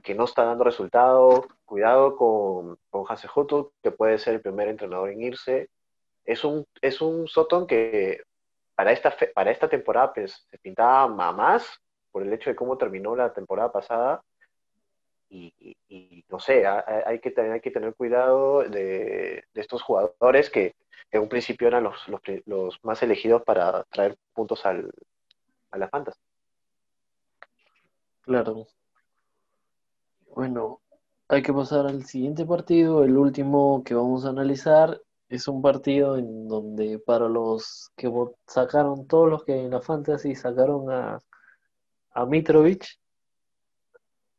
que 0.03 0.15
no 0.15 0.25
está 0.25 0.45
dando 0.45 0.65
resultado. 0.65 1.47
Cuidado 1.65 2.17
con, 2.17 2.79
con 2.91 3.05
Hasehutu, 3.09 3.73
que 3.83 3.91
puede 3.93 4.19
ser 4.19 4.35
el 4.35 4.41
primer 4.41 4.69
entrenador 4.69 5.11
en 5.11 5.23
irse. 5.23 5.71
es 6.25 6.45
un, 6.45 6.67
es 6.81 7.01
un 7.01 7.29
Soton 7.29 7.67
que 7.67 8.23
para 8.75 8.93
esta, 8.93 9.15
para 9.35 9.51
esta 9.51 9.69
temporada 9.69 10.13
pues, 10.15 10.47
se 10.51 10.59
pintaba 10.59 11.09
más 11.09 11.81
por 12.19 12.27
el 12.27 12.33
hecho 12.33 12.51
de 12.51 12.57
cómo 12.57 12.77
terminó 12.77 13.15
la 13.15 13.33
temporada 13.33 13.71
pasada. 13.71 14.25
Y, 15.31 16.25
no 16.29 16.41
sé, 16.41 16.67
hay, 16.67 17.21
que, 17.21 17.33
hay 17.41 17.61
que 17.61 17.71
tener 17.71 17.95
cuidado 17.95 18.65
de, 18.69 19.45
estos 19.55 19.83
jugadores 19.83 20.51
que 20.51 20.75
en 21.13 21.23
un 21.23 21.29
principio 21.29 21.69
eran 21.69 21.85
los, 21.85 21.97
los, 22.47 22.81
más 22.83 23.01
elegidos 23.05 23.43
para 23.43 23.85
traer 23.85 24.17
puntos 24.35 24.67
al, 24.67 24.91
a 25.71 25.79
la 25.79 25.89
Fantasy. 25.89 26.19
Claro. 28.23 28.67
Bueno, 30.35 30.81
hay 31.29 31.43
que 31.43 31.53
pasar 31.53 31.87
al 31.87 32.05
siguiente 32.05 32.45
partido, 32.45 33.05
el 33.05 33.17
último 33.17 33.85
que 33.85 33.95
vamos 33.95 34.25
a 34.25 34.31
analizar. 34.31 35.01
Es 35.29 35.47
un 35.47 35.63
partido 35.63 36.17
en 36.17 36.49
donde 36.49 36.99
para 36.99 37.29
los 37.29 37.93
que 37.97 38.11
sacaron, 38.47 39.07
todos 39.07 39.29
los 39.29 39.45
que 39.45 39.61
en 39.61 39.71
la 39.71 39.81
Fantasy 39.81 40.35
sacaron 40.35 40.91
a, 40.91 41.21
a 42.13 42.25
Mitrovic 42.27 42.87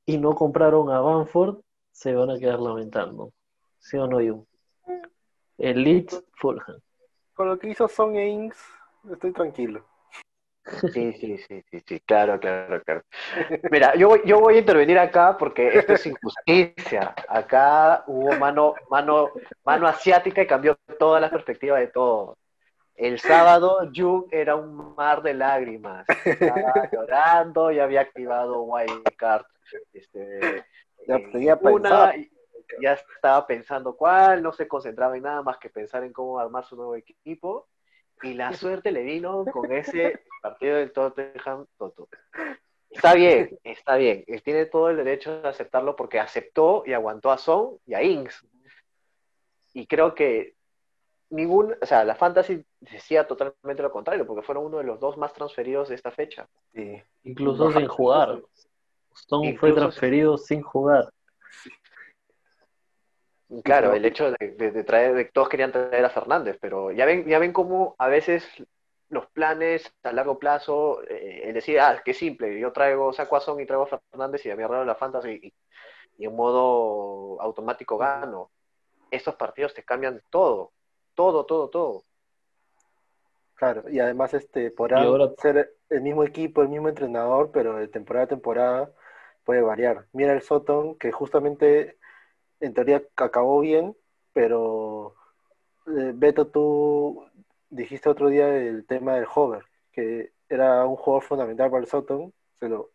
y 0.06 0.18
no 0.18 0.36
compraron 0.36 0.90
a 0.90 1.00
Banford, 1.02 1.60
se 1.92 2.16
van 2.16 2.32
a 2.32 2.40
quedar 2.40 2.60
lamentando. 2.60 3.32
¿Sí 3.78 3.98
o 3.98 4.08
no, 4.08 4.20
yo? 4.22 4.46
El 5.58 5.84
Leeds 5.84 6.24
Fulham. 6.34 6.80
Con 7.34 7.48
lo 7.48 7.60
que 7.60 7.70
hizo 7.70 7.88
Son 7.88 8.16
e 8.16 8.28
Ings, 8.28 8.58
estoy 9.12 9.32
tranquilo. 9.32 9.86
Sí, 10.92 11.14
sí, 11.14 11.38
sí, 11.38 11.64
sí, 11.70 11.84
sí, 11.86 12.00
claro, 12.02 12.40
claro, 12.40 12.82
claro. 12.84 13.04
Mira, 13.72 13.96
yo 13.96 14.10
voy, 14.10 14.22
yo 14.26 14.40
voy 14.40 14.56
a 14.56 14.60
intervenir 14.60 14.98
acá 15.00 15.38
porque 15.38 15.68
esto 15.78 15.94
es 15.94 16.06
injusticia. 16.06 17.16
Acá 17.28 18.04
hubo 18.08 18.36
mano, 18.38 18.76
mano, 18.90 19.32
mano 19.64 19.88
asiática 19.88 20.42
y 20.42 20.48
cambió 20.48 20.78
toda 20.98 21.20
la 21.20 21.30
perspectiva 21.30 21.80
de 21.80 21.88
todo. 21.88 22.38
El 23.00 23.18
sábado, 23.18 23.90
Jung 23.96 24.26
era 24.30 24.58
un 24.58 24.94
mar 24.94 25.22
de 25.22 25.34
lágrimas. 25.34 26.06
Estaba 26.26 26.74
llorando 26.92 27.72
y 27.72 27.80
había 27.80 28.02
activado 28.02 28.64
Wildcard. 28.64 29.46
Este, 29.94 30.66
ya, 31.08 31.58
una, 31.62 32.14
ya 32.82 32.94
estaba 32.94 33.48
pensando 33.48 33.96
cuál, 33.96 34.44
no 34.44 34.52
se 34.52 34.68
concentraba 34.68 35.16
en 35.16 35.24
nada 35.24 35.42
más 35.42 35.58
que 35.60 35.70
pensar 35.70 36.04
en 36.04 36.12
cómo 36.12 36.40
armar 36.40 36.66
su 36.66 36.76
nuevo 36.76 36.94
equipo 36.96 37.70
y 38.22 38.34
la 38.34 38.52
suerte 38.52 38.92
le 38.92 39.04
vino 39.04 39.46
con 39.46 39.72
ese 39.72 40.20
partido 40.42 40.76
del 40.76 40.92
Tottenham 40.92 41.68
Toto. 41.78 42.10
Está 42.90 43.14
bien, 43.14 43.58
está 43.64 43.96
bien. 43.96 44.26
Él 44.28 44.44
tiene 44.44 44.66
todo 44.66 44.90
el 44.90 44.98
derecho 44.98 45.42
de 45.42 45.48
aceptarlo 45.48 45.96
porque 45.96 46.20
aceptó 46.20 46.84
y 46.86 46.92
aguantó 46.92 47.32
a 47.32 47.38
Son 47.38 47.78
y 47.86 47.94
a 47.94 48.04
Ings. 48.04 48.46
Y 49.74 49.88
creo 49.88 50.14
que 50.16 50.59
ningún, 51.30 51.76
o 51.82 51.86
sea, 51.86 52.04
la 52.04 52.16
Fantasy 52.16 52.64
decía 52.80 53.28
totalmente 53.28 53.84
lo 53.84 53.92
contrario, 53.92 54.26
porque 54.26 54.46
fueron 54.46 54.66
uno 54.66 54.78
de 54.78 54.84
los 54.84 55.00
dos 55.00 55.18
más 55.18 55.34
transferidos 55.34 55.90
de 55.90 55.96
esta 55.96 56.12
fecha. 56.12 56.48
Incluso 57.24 57.72
sin 57.72 57.88
jugar. 57.88 58.42
Son 59.14 59.58
fue 59.58 59.74
transferido 59.74 60.38
sin 60.38 60.62
jugar. 60.62 61.10
Claro, 63.64 63.94
el 63.94 64.06
hecho 64.06 64.32
de, 64.32 64.84
traer, 64.84 65.16
de, 65.16 65.26
todos 65.26 65.50
querían 65.50 65.72
traer 65.72 66.06
a 66.06 66.12
Fernández, 66.12 66.58
pero 66.62 66.92
ya 66.92 67.06
ven, 67.06 67.26
ya 67.26 67.40
ven 67.40 67.52
cómo 67.52 67.96
a 67.98 68.08
veces 68.08 68.48
los 69.10 69.26
planes 69.28 69.92
a 70.04 70.14
largo 70.14 70.38
plazo, 70.38 71.02
eh, 71.10 71.42
el 71.46 71.56
decir, 71.56 71.80
ah, 71.80 72.00
qué 72.06 72.14
simple, 72.14 72.60
yo 72.60 72.72
traigo, 72.72 73.12
saco 73.12 73.36
a 73.36 73.40
Son 73.40 73.60
y 73.60 73.66
traigo 73.66 73.84
a 73.84 74.00
Fernández 74.12 74.46
y 74.46 74.52
a 74.52 74.56
mi 74.56 74.62
la 74.62 74.96
fantasy 74.96 75.54
y, 76.18 76.26
en 76.26 76.36
modo 76.36 77.42
automático 77.42 77.98
gano. 77.98 78.52
Estos 79.10 79.36
partidos 79.36 79.74
te 79.74 79.84
cambian 79.84 80.22
todo, 80.30 80.74
todo, 81.20 81.46
todo, 81.46 81.68
todo. 81.68 82.04
Claro, 83.56 83.90
y 83.90 84.00
además 84.00 84.34
este 84.34 84.72
podrá 84.72 85.04
ser 85.38 85.76
el 85.90 86.00
mismo 86.00 86.24
equipo, 86.24 86.62
el 86.62 86.70
mismo 86.70 86.88
entrenador, 86.88 87.52
pero 87.52 87.76
de 87.76 87.90
temporada 87.90 88.24
a 88.24 88.30
temporada 88.30 88.92
puede 89.44 89.62
variar. 89.62 90.06
Mira 90.14 90.32
el 90.32 90.42
Soton, 90.42 90.96
que 90.96 91.12
justamente 91.12 91.98
en 92.62 92.74
teoría 92.74 93.04
acabó 93.18 93.60
bien, 93.60 93.98
pero 94.32 95.16
eh, 95.88 96.14
Beto, 96.16 96.48
tú 96.48 97.26
dijiste 97.70 98.08
otro 98.08 98.30
día 98.30 98.48
el 98.56 98.86
tema 98.86 99.16
del 99.16 99.28
hover, 99.36 99.66
que 99.92 100.32
era 100.48 100.86
un 100.86 100.96
jugador 100.96 101.24
fundamental 101.24 101.70
para 101.70 101.82
el 101.82 101.90
Soton, 101.90 102.34
pero 102.62 102.92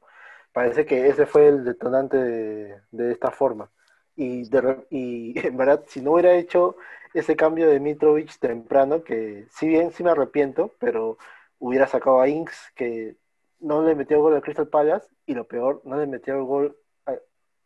parece 0.51 0.87
que 0.87 1.09
ese 1.09 1.27
fue 1.27 1.49
el 1.49 1.63
detonante 1.63 2.17
de, 2.17 3.13
esta 3.13 3.31
forma. 3.31 3.71
Y, 4.17 4.49
y 4.91 5.39
en 5.47 5.57
verdad, 5.57 5.85
si 5.87 6.01
no 6.01 6.13
hubiera 6.13 6.35
hecho 6.35 6.77
ese 7.15 7.37
cambio 7.37 7.69
de 7.69 7.81
Mitrovic 7.81 8.39
temprano, 8.39 9.03
que 9.05 9.47
si 9.51 9.69
bien 9.69 9.93
sí 9.93 10.03
me 10.03 10.11
arrepiento, 10.11 10.73
pero 10.79 11.19
hubiera 11.59 11.87
sacado 11.87 12.21
a 12.21 12.29
Inks, 12.29 12.73
que 12.75 13.17
no 13.61 13.83
le 13.83 13.95
metió 13.95 14.21
gol 14.21 14.35
al 14.35 14.43
Crystal 14.43 14.69
Palace, 14.69 15.09
y 15.27 15.35
lo 15.35 15.47
peor, 15.47 15.81
no 15.85 15.97
le 15.97 16.07
metió 16.07 16.35
el 16.35 16.45
gol 16.45 16.77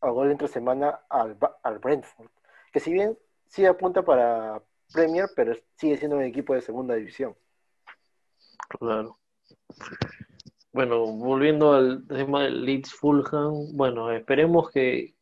a 0.00 0.11
gol 0.11 0.30
entre 0.30 0.48
semana 0.48 1.00
al, 1.08 1.37
al 1.62 1.78
Brentford, 1.78 2.30
que 2.72 2.80
si 2.80 2.92
bien 2.92 3.18
sí 3.46 3.66
apunta 3.66 4.02
para 4.02 4.62
Premier, 4.92 5.28
pero 5.34 5.54
sigue 5.76 5.96
siendo 5.96 6.16
un 6.16 6.22
equipo 6.22 6.54
de 6.54 6.61
segunda 6.61 6.94
división. 6.94 7.34
Claro. 8.78 9.18
Bueno, 10.72 11.06
volviendo 11.06 11.72
al 11.72 12.06
tema 12.06 12.44
del 12.44 12.64
Leeds 12.64 12.92
Fulham, 12.94 13.74
bueno, 13.74 14.11
esperemos 14.12 14.70
que 14.70 15.14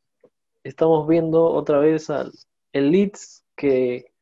estamos 0.69 1.07
viendo 1.09 1.45
otra 1.45 1.79
vez 1.79 2.11
al 2.11 2.33
el 2.73 2.91
Leeds 2.91 3.45
que, 3.57 4.13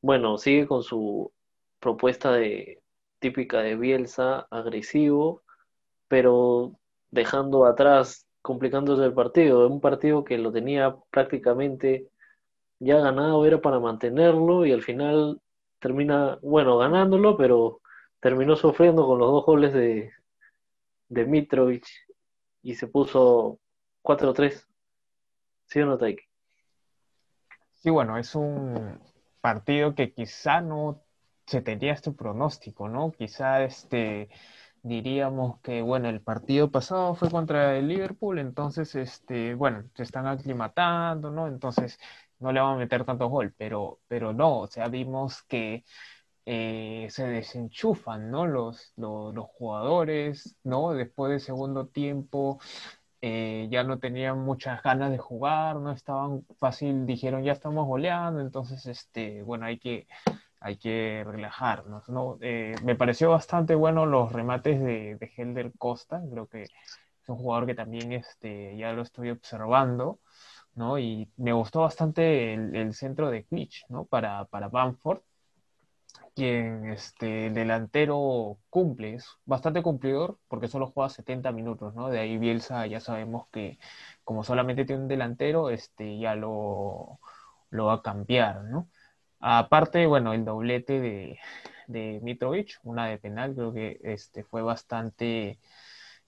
bueno, 0.00 0.38
sigue 0.38 0.66
con 0.66 0.82
su 0.82 1.32
propuesta 1.80 2.32
de 2.32 2.82
típica 3.18 3.60
de 3.60 3.76
Bielsa, 3.76 4.46
agresivo, 4.50 5.42
pero 6.08 6.72
dejando 7.10 7.66
atrás 7.66 8.26
complicándose 8.42 9.04
el 9.04 9.12
partido. 9.12 9.68
Un 9.68 9.80
partido 9.80 10.24
que 10.24 10.38
lo 10.38 10.52
tenía 10.52 10.96
prácticamente 11.10 12.08
ya 12.78 12.98
ganado, 12.98 13.44
era 13.44 13.60
para 13.60 13.80
mantenerlo 13.80 14.64
y 14.64 14.72
al 14.72 14.82
final 14.82 15.40
termina, 15.78 16.38
bueno, 16.42 16.78
ganándolo, 16.78 17.36
pero 17.36 17.80
terminó 18.20 18.56
sufriendo 18.56 19.06
con 19.06 19.18
los 19.18 19.30
dos 19.30 19.44
goles 19.44 19.74
de, 19.74 20.12
de 21.08 21.26
Mitrovic 21.26 21.86
y 22.62 22.74
se 22.74 22.86
puso 22.86 23.58
4-3. 24.02 24.69
¿Sí 25.70 25.80
o 25.80 25.86
no, 25.86 25.96
Taiki? 25.96 26.22
Sí, 27.70 27.90
bueno, 27.90 28.18
es 28.18 28.34
un 28.34 29.00
partido 29.40 29.94
que 29.94 30.12
quizá 30.12 30.60
no 30.60 31.02
se 31.46 31.62
tenía 31.62 31.92
este 31.92 32.12
pronóstico, 32.12 32.88
¿no? 32.88 33.12
Quizá 33.12 33.62
este 33.64 34.28
diríamos 34.82 35.60
que, 35.60 35.82
bueno, 35.82 36.08
el 36.08 36.20
partido 36.22 36.70
pasado 36.70 37.14
fue 37.14 37.30
contra 37.30 37.76
el 37.76 37.88
Liverpool, 37.88 38.38
entonces, 38.38 38.94
este, 38.94 39.54
bueno, 39.54 39.84
se 39.94 40.02
están 40.02 40.26
aclimatando, 40.26 41.30
¿no? 41.30 41.46
Entonces, 41.48 41.98
no 42.38 42.52
le 42.52 42.60
van 42.60 42.74
a 42.76 42.78
meter 42.78 43.04
tantos 43.04 43.30
gol, 43.30 43.54
pero, 43.56 44.00
pero 44.08 44.32
no, 44.32 44.60
o 44.60 44.66
sea, 44.66 44.88
vimos 44.88 45.42
que 45.42 45.84
eh, 46.46 47.06
se 47.10 47.26
desenchufan, 47.26 48.30
¿no? 48.30 48.46
Los, 48.46 48.92
los, 48.96 49.34
jugadores, 49.46 50.56
¿no? 50.64 50.92
Después 50.92 51.30
del 51.30 51.40
segundo 51.40 51.86
tiempo, 51.88 52.58
eh, 53.22 53.68
ya 53.70 53.84
no 53.84 53.98
tenían 53.98 54.38
muchas 54.40 54.82
ganas 54.82 55.10
de 55.10 55.18
jugar, 55.18 55.76
no 55.76 55.92
estaban 55.92 56.44
fácil, 56.58 57.06
dijeron, 57.06 57.44
ya 57.44 57.52
estamos 57.52 57.86
goleando, 57.86 58.40
entonces, 58.40 58.86
este, 58.86 59.42
bueno, 59.42 59.66
hay 59.66 59.78
que 59.78 60.06
hay 60.60 60.76
que 60.76 61.24
relajarnos, 61.26 62.08
¿no? 62.10 62.38
Eh, 62.42 62.74
me 62.84 62.94
pareció 62.94 63.30
bastante 63.30 63.74
bueno 63.74 64.04
los 64.06 64.32
remates 64.32 64.80
de, 64.82 65.16
de 65.16 65.32
Helder 65.36 65.72
Costa, 65.78 66.22
creo 66.30 66.48
que 66.48 66.64
es 66.64 66.70
un 67.28 67.36
jugador 67.36 67.66
que 67.66 67.74
también 67.74 68.12
este, 68.12 68.76
ya 68.76 68.92
lo 68.92 69.02
estoy 69.02 69.30
observando, 69.30 70.20
¿no? 70.74 70.98
Y 70.98 71.30
me 71.36 71.52
gustó 71.52 71.80
bastante 71.80 72.54
el, 72.54 72.94
centro 72.94 73.30
de 73.30 73.46
Glitch, 73.50 73.86
¿no? 73.88 74.04
Para, 74.04 74.44
para 74.46 74.68
Bamford, 74.68 75.20
quien 76.34 76.90
este, 76.90 77.50
delantero 77.50 78.58
cumple, 78.70 79.14
es 79.14 79.28
bastante 79.44 79.82
cumplidor 79.82 80.38
porque 80.48 80.68
solo 80.68 80.90
juega 80.90 81.10
70 81.10 81.52
minutos, 81.52 81.94
¿no? 81.94 82.08
De 82.10 82.18
ahí 82.20 82.38
Bielsa 82.38 82.86
ya 82.86 83.00
sabemos 83.00 83.48
que 83.50 83.78
como 84.24 84.44
solamente 84.44 84.84
tiene 84.84 85.02
un 85.02 85.08
delantero, 85.08 85.70
este, 85.70 86.18
ya 86.18 86.34
lo, 86.34 87.20
lo 87.70 87.86
va 87.86 87.94
a 87.94 88.02
cambiar, 88.02 88.64
¿no? 88.64 88.88
Aparte, 89.40 90.06
bueno, 90.06 90.32
el 90.34 90.44
doblete 90.44 91.00
de, 91.00 91.38
de 91.86 92.20
Mitrovic, 92.22 92.78
una 92.84 93.06
de 93.06 93.18
penal, 93.18 93.54
creo 93.54 93.72
que 93.72 93.98
este 94.02 94.44
fue 94.44 94.62
bastante 94.62 95.58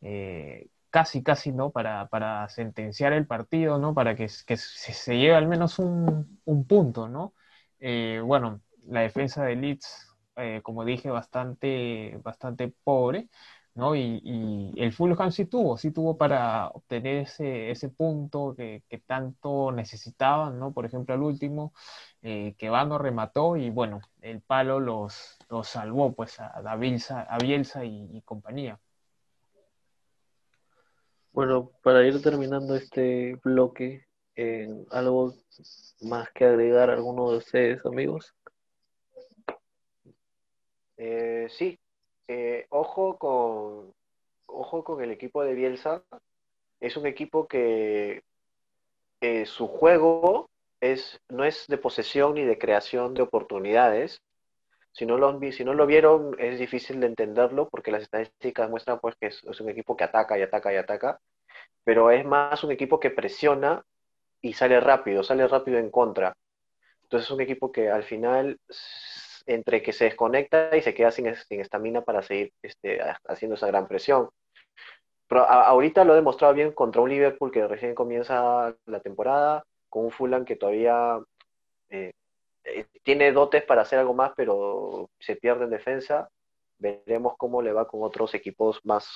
eh, 0.02 0.68
casi, 0.90 1.22
casi, 1.22 1.52
¿no? 1.52 1.70
Para, 1.70 2.08
para, 2.08 2.48
sentenciar 2.48 3.12
el 3.12 3.26
partido, 3.26 3.78
¿no? 3.78 3.94
Para 3.94 4.16
que, 4.16 4.28
que 4.46 4.56
se, 4.56 5.16
lleve 5.18 5.34
al 5.36 5.48
menos 5.48 5.78
un, 5.78 6.40
un 6.44 6.66
punto, 6.66 7.08
¿no? 7.08 7.34
Eh, 7.80 8.20
bueno, 8.24 8.60
la 8.86 9.00
defensa 9.00 9.44
de 9.44 9.56
Leeds, 9.56 10.16
eh, 10.36 10.60
como 10.62 10.84
dije, 10.84 11.10
bastante, 11.10 12.18
bastante 12.22 12.72
pobre, 12.84 13.28
¿no? 13.74 13.94
Y, 13.96 14.72
el 14.76 14.92
Fulham 14.92 15.30
sí 15.32 15.46
tuvo, 15.46 15.76
sí 15.78 15.90
tuvo 15.92 16.16
para 16.16 16.68
obtener 16.68 17.16
ese, 17.22 17.70
ese 17.70 17.88
punto 17.88 18.54
que, 18.56 18.82
que 18.88 18.98
tanto 18.98 19.72
necesitaban, 19.72 20.58
¿no? 20.58 20.72
Por 20.72 20.86
ejemplo, 20.86 21.14
al 21.14 21.22
último, 21.22 21.72
eh, 22.22 22.54
que 22.58 22.70
Vano 22.70 22.98
remató 22.98 23.56
y 23.56 23.70
bueno, 23.70 24.00
el 24.20 24.40
palo 24.42 24.80
los, 24.80 25.38
los 25.48 25.68
salvó 25.68 26.12
pues 26.14 26.40
a, 26.40 26.48
a 26.48 26.76
Bielsa, 26.76 27.22
a 27.22 27.38
Bielsa 27.38 27.84
y, 27.84 28.08
y 28.12 28.22
compañía. 28.22 28.78
Bueno, 31.32 31.70
para 31.82 32.06
ir 32.06 32.20
terminando 32.20 32.76
este 32.76 33.36
bloque, 33.42 34.06
eh, 34.36 34.68
¿algo 34.90 35.34
más 36.02 36.30
que 36.32 36.44
agregar 36.44 36.90
a 36.90 36.94
alguno 36.94 37.30
de 37.30 37.38
ustedes, 37.38 37.86
amigos? 37.86 38.34
Eh, 41.04 41.48
sí, 41.50 41.80
eh, 42.28 42.66
ojo 42.70 43.18
con 43.18 43.92
ojo 44.46 44.84
con 44.84 45.02
el 45.02 45.10
equipo 45.10 45.42
de 45.42 45.54
Bielsa. 45.54 46.04
Es 46.78 46.96
un 46.96 47.06
equipo 47.06 47.48
que 47.48 48.22
su 49.46 49.66
juego 49.66 50.48
es, 50.80 51.20
no 51.28 51.44
es 51.44 51.66
de 51.66 51.78
posesión 51.78 52.34
ni 52.34 52.44
de 52.44 52.56
creación 52.56 53.14
de 53.14 53.22
oportunidades. 53.22 54.22
Si 54.92 55.04
no, 55.04 55.16
lo, 55.18 55.40
si 55.50 55.64
no 55.64 55.74
lo 55.74 55.86
vieron, 55.86 56.36
es 56.38 56.60
difícil 56.60 57.00
de 57.00 57.06
entenderlo 57.06 57.68
porque 57.68 57.90
las 57.90 58.02
estadísticas 58.02 58.70
muestran 58.70 59.00
pues, 59.00 59.16
que 59.16 59.26
es, 59.26 59.42
es 59.42 59.60
un 59.60 59.70
equipo 59.70 59.96
que 59.96 60.04
ataca 60.04 60.38
y 60.38 60.42
ataca 60.42 60.72
y 60.72 60.76
ataca, 60.76 61.20
pero 61.82 62.12
es 62.12 62.24
más 62.24 62.62
un 62.62 62.70
equipo 62.70 63.00
que 63.00 63.10
presiona 63.10 63.82
y 64.40 64.52
sale 64.52 64.78
rápido, 64.80 65.24
sale 65.24 65.48
rápido 65.48 65.78
en 65.78 65.90
contra. 65.90 66.36
Entonces 67.04 67.26
es 67.26 67.32
un 67.32 67.40
equipo 67.40 67.72
que 67.72 67.90
al 67.90 68.04
final, 68.04 68.58
entre 69.46 69.82
que 69.82 69.92
se 69.92 70.04
desconecta 70.06 70.76
y 70.76 70.82
se 70.82 70.94
queda 70.94 71.10
sin 71.10 71.34
sin 71.34 71.60
estamina 71.60 72.02
para 72.02 72.22
seguir 72.22 72.52
este, 72.62 73.00
ha- 73.00 73.18
haciendo 73.28 73.54
esa 73.56 73.66
gran 73.68 73.86
presión. 73.88 74.28
Pero 75.28 75.42
a- 75.42 75.66
ahorita 75.68 76.04
lo 76.04 76.12
ha 76.12 76.16
demostrado 76.16 76.54
bien 76.54 76.72
contra 76.72 77.00
un 77.02 77.10
Liverpool 77.10 77.50
que 77.50 77.66
recién 77.66 77.94
comienza 77.94 78.74
la 78.86 79.00
temporada, 79.00 79.64
con 79.88 80.04
un 80.04 80.10
Fulham 80.10 80.44
que 80.44 80.56
todavía 80.56 81.18
eh, 81.90 82.12
eh, 82.64 82.86
tiene 83.02 83.32
dotes 83.32 83.62
para 83.64 83.82
hacer 83.82 83.98
algo 83.98 84.14
más, 84.14 84.32
pero 84.36 85.08
se 85.18 85.36
pierde 85.36 85.64
en 85.64 85.70
defensa. 85.70 86.28
Veremos 86.78 87.34
cómo 87.36 87.62
le 87.62 87.72
va 87.72 87.86
con 87.86 88.02
otros 88.02 88.34
equipos 88.34 88.80
más, 88.84 89.08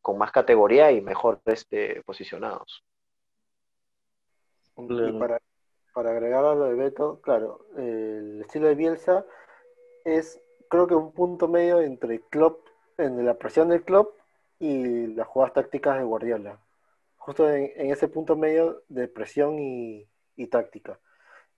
con 0.00 0.18
más 0.18 0.32
categoría 0.32 0.90
y 0.92 1.00
mejor 1.00 1.40
este, 1.46 2.02
posicionados. 2.02 2.82
Y 4.76 5.12
para, 5.18 5.40
para 5.92 6.10
agregar 6.10 6.44
a 6.44 6.54
lo 6.54 6.64
de 6.64 6.74
Beto, 6.74 7.20
claro, 7.20 7.66
el 7.76 8.40
estilo 8.42 8.66
de 8.66 8.74
Bielsa 8.74 9.24
es 10.04 10.40
creo 10.68 10.86
que 10.86 10.94
un 10.94 11.12
punto 11.12 11.48
medio 11.48 11.80
entre 11.80 12.20
Klopp, 12.20 12.66
en 12.98 13.24
la 13.24 13.34
presión 13.34 13.68
del 13.68 13.84
Klopp 13.84 14.16
y 14.58 15.08
las 15.08 15.26
jugadas 15.26 15.54
tácticas 15.54 15.98
de 15.98 16.04
Guardiola. 16.04 16.60
Justo 17.16 17.50
en, 17.50 17.72
en 17.76 17.90
ese 17.90 18.08
punto 18.08 18.36
medio 18.36 18.82
de 18.88 19.08
presión 19.08 19.58
y, 19.58 20.08
y 20.36 20.46
táctica. 20.48 21.00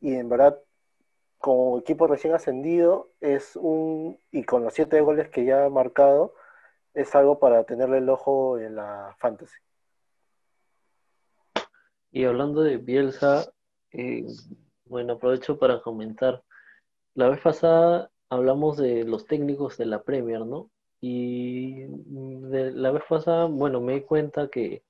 Y 0.00 0.14
en 0.14 0.28
verdad, 0.28 0.60
como 1.38 1.78
equipo 1.78 2.06
recién 2.06 2.34
ascendido, 2.34 3.10
es 3.20 3.56
un, 3.56 4.18
y 4.30 4.44
con 4.44 4.64
los 4.64 4.74
siete 4.74 5.00
goles 5.00 5.28
que 5.28 5.44
ya 5.44 5.64
ha 5.64 5.70
marcado, 5.70 6.34
es 6.94 7.14
algo 7.14 7.38
para 7.38 7.64
tenerle 7.64 7.98
el 7.98 8.08
ojo 8.08 8.58
en 8.58 8.76
la 8.76 9.14
fantasy. 9.18 9.58
Y 12.10 12.24
hablando 12.24 12.62
de 12.62 12.78
Bielsa, 12.78 13.52
eh, 13.92 14.26
bueno, 14.86 15.14
aprovecho 15.14 15.58
para 15.58 15.82
comentar. 15.82 16.42
La 17.14 17.28
vez 17.28 17.40
pasada 17.40 18.10
hablamos 18.30 18.76
de 18.76 19.04
los 19.04 19.26
técnicos 19.26 19.76
de 19.78 19.86
la 19.86 20.02
Premier, 20.02 20.46
¿no? 20.46 20.70
Y 21.00 21.84
mm, 21.88 22.50
de 22.50 22.72
la 22.72 22.90
vez 22.92 23.02
pasada, 23.08 23.46
bueno, 23.46 23.80
me 23.80 23.94
di 23.94 24.00
cuenta 24.02 24.48
que 24.48 24.82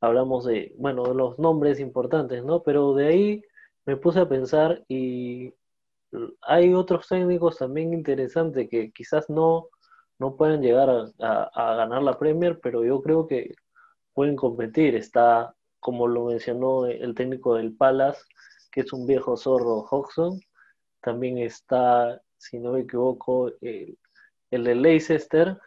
hablamos 0.00 0.44
de, 0.46 0.74
bueno, 0.78 1.04
de 1.04 1.14
los 1.14 1.38
nombres 1.38 1.80
importantes, 1.80 2.44
¿no? 2.44 2.62
Pero 2.62 2.94
de 2.94 3.06
ahí 3.08 3.42
me 3.86 3.96
puse 3.96 4.20
a 4.20 4.28
pensar 4.28 4.84
y 4.88 5.54
hay 6.42 6.74
otros 6.74 7.08
técnicos 7.08 7.58
también 7.58 7.92
interesantes 7.92 8.68
que 8.70 8.92
quizás 8.92 9.28
no, 9.30 9.68
no 10.18 10.36
pueden 10.36 10.62
llegar 10.62 10.88
a, 10.90 11.50
a- 11.54 11.74
ganar 11.76 12.02
la 12.02 12.18
Premier, 12.18 12.60
pero 12.62 12.84
yo 12.84 13.00
creo 13.02 13.26
que 13.26 13.54
pueden 14.14 14.36
competir. 14.36 14.96
Está, 14.96 15.54
como 15.80 16.08
lo 16.08 16.26
mencionó 16.26 16.86
el 16.86 17.14
técnico 17.14 17.54
del 17.56 17.76
Palace, 17.76 18.22
que 18.72 18.82
es 18.82 18.92
un 18.92 19.06
viejo 19.06 19.36
zorro 19.36 19.80
Hodgson. 19.90 20.40
También 21.02 21.38
está, 21.38 22.20
si 22.44 22.58
no 22.58 22.72
me 22.72 22.80
equivoco, 22.80 23.48
el, 23.60 23.98
el 24.50 24.64
de 24.64 24.74
Leicester. 24.74 25.58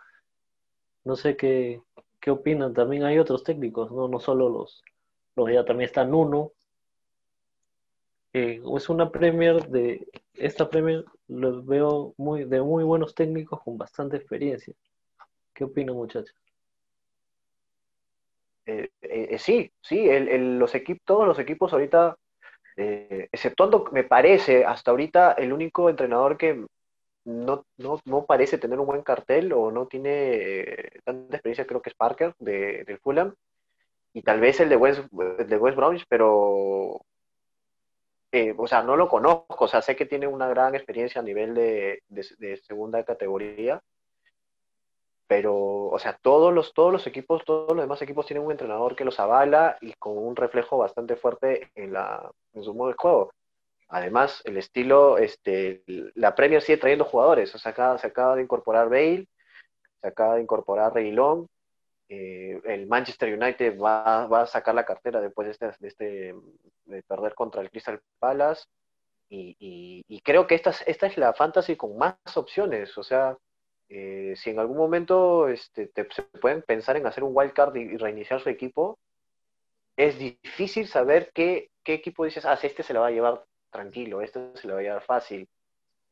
No 1.05 1.15
sé 1.15 1.35
qué, 1.35 1.81
qué 2.21 2.29
opinan. 2.29 2.73
También 2.75 3.03
hay 3.03 3.17
otros 3.17 3.43
técnicos, 3.43 3.91
no, 3.91 4.07
no 4.07 4.19
solo 4.19 4.47
los, 4.49 4.83
los 5.35 5.51
ya 5.51 5.65
también 5.65 5.87
está 5.89 6.05
Nuno. 6.05 6.51
Eh, 8.33 8.61
es 8.77 8.89
una 8.89 9.11
Premier 9.11 9.67
de 9.69 10.07
esta 10.33 10.69
Premier 10.69 11.03
los 11.27 11.65
veo 11.65 12.13
muy 12.17 12.43
de 12.45 12.61
muy 12.61 12.83
buenos 12.83 13.13
técnicos 13.15 13.61
con 13.63 13.77
bastante 13.77 14.17
experiencia. 14.17 14.73
¿Qué 15.53 15.65
opinan, 15.65 15.95
muchachos? 15.95 16.35
Eh, 18.65 18.89
eh, 19.01 19.39
sí, 19.39 19.71
sí, 19.81 20.09
el, 20.09 20.27
el- 20.27 20.59
los 20.59 20.75
equipos, 20.75 21.01
todos 21.05 21.27
los 21.27 21.39
equipos 21.39 21.71
ahorita, 21.73 22.17
eh, 22.77 23.27
exceptuando, 23.31 23.85
me 23.91 24.03
parece, 24.03 24.63
hasta 24.65 24.91
ahorita 24.91 25.33
el 25.33 25.51
único 25.51 25.89
entrenador 25.89 26.37
que 26.37 26.65
no, 27.25 27.65
no, 27.77 27.99
no 28.05 28.25
parece 28.25 28.57
tener 28.57 28.79
un 28.79 28.85
buen 28.85 29.01
cartel 29.01 29.51
o 29.53 29.71
no 29.71 29.87
tiene 29.87 30.11
eh, 30.11 30.89
tanta 31.03 31.37
experiencia, 31.37 31.65
creo 31.67 31.81
que 31.81 31.89
es 31.89 31.95
Parker 31.95 32.33
de, 32.39 32.83
del 32.85 32.99
Fulham, 32.99 33.33
y 34.13 34.21
tal 34.21 34.39
vez 34.39 34.59
el 34.59 34.69
de 34.69 34.77
West, 34.77 35.01
el 35.39 35.47
de 35.47 35.57
West 35.57 35.75
Bromwich, 35.75 36.05
pero, 36.07 37.01
eh, 38.31 38.53
o 38.57 38.67
sea, 38.67 38.83
no 38.83 38.95
lo 38.95 39.09
conozco, 39.09 39.65
o 39.65 39.67
sea, 39.67 39.81
sé 39.81 39.95
que 39.95 40.05
tiene 40.05 40.27
una 40.27 40.47
gran 40.47 40.75
experiencia 40.75 41.21
a 41.21 41.23
nivel 41.23 41.55
de, 41.55 42.03
de, 42.07 42.25
de 42.37 42.57
segunda 42.57 43.03
categoría, 43.03 43.81
pero, 45.27 45.55
o 45.87 45.99
sea, 45.99 46.17
todos 46.21 46.53
los, 46.53 46.73
todos 46.73 46.91
los 46.91 47.05
equipos, 47.07 47.43
todos 47.45 47.69
los 47.75 47.83
demás 47.83 48.01
equipos 48.01 48.25
tienen 48.25 48.45
un 48.45 48.51
entrenador 48.51 48.95
que 48.95 49.05
los 49.05 49.19
avala 49.19 49.77
y 49.81 49.93
con 49.93 50.17
un 50.17 50.35
reflejo 50.35 50.77
bastante 50.77 51.15
fuerte 51.17 51.69
en, 51.75 51.93
la, 51.93 52.31
en 52.53 52.63
su 52.63 52.73
modo 52.73 52.89
de 52.89 52.95
juego. 52.97 53.31
Además, 53.89 54.41
el 54.45 54.57
estilo, 54.57 55.17
este, 55.17 55.83
la 56.15 56.35
Premier 56.35 56.61
sigue 56.61 56.77
trayendo 56.77 57.05
jugadores, 57.05 57.53
o 57.55 57.57
sea, 57.59 57.71
acaba- 57.71 57.97
se 57.97 58.07
acaba 58.07 58.35
de 58.35 58.43
incorporar 58.43 58.89
Bale, 58.89 59.27
se 60.01 60.07
acaba 60.07 60.35
de 60.35 60.41
incorporar 60.41 60.93
Reguilón, 60.93 61.47
eh, 62.09 62.61
el 62.65 62.87
Manchester 62.87 63.33
United 63.37 63.77
va, 63.79 64.27
va 64.27 64.41
a 64.43 64.47
sacar 64.47 64.75
la 64.75 64.85
cartera 64.85 65.19
después 65.21 65.45
de 65.47 65.51
este, 65.51 65.65
de 65.79 65.87
este 65.89 66.35
de 66.85 67.03
perder 67.03 67.35
contra 67.35 67.61
el 67.61 67.69
Crystal 67.69 67.99
Palace 68.19 68.63
y, 69.29 69.55
y- 69.59 70.03
y 70.07 70.21
creo 70.21 70.47
que 70.47 70.55
esta, 70.55 70.69
es- 70.71 70.83
esta 70.87 71.07
es 71.07 71.17
la 71.17 71.33
fantasy 71.33 71.75
con 71.75 71.97
más 71.97 72.15
opciones, 72.35 72.97
o 72.97 73.03
sea, 73.03 73.35
eh, 73.89 74.33
si 74.37 74.49
en 74.51 74.59
algún 74.59 74.77
momento 74.77 75.47
este, 75.49 75.87
te- 75.87 76.07
se 76.11 76.23
pueden 76.23 76.61
pensar 76.63 76.97
en 76.97 77.07
hacer 77.07 77.23
un 77.23 77.31
wildcard 77.35 77.75
y, 77.75 77.81
y 77.81 77.97
reiniciar 77.97 78.41
su 78.41 78.49
equipo, 78.49 78.99
es 79.97 80.17
difícil 80.19 80.87
saber 80.87 81.31
qué, 81.33 81.69
qué 81.83 81.93
equipo 81.95 82.25
dices, 82.25 82.45
ah, 82.45 82.57
este 82.61 82.83
se 82.83 82.93
la 82.93 83.01
va 83.01 83.07
a 83.07 83.11
llevar 83.11 83.43
tranquilo, 83.71 84.21
este 84.21 84.51
se 84.55 84.67
la 84.67 84.75
va 84.75 84.79
a 84.79 84.83
llevar 84.83 85.03
fácil. 85.03 85.47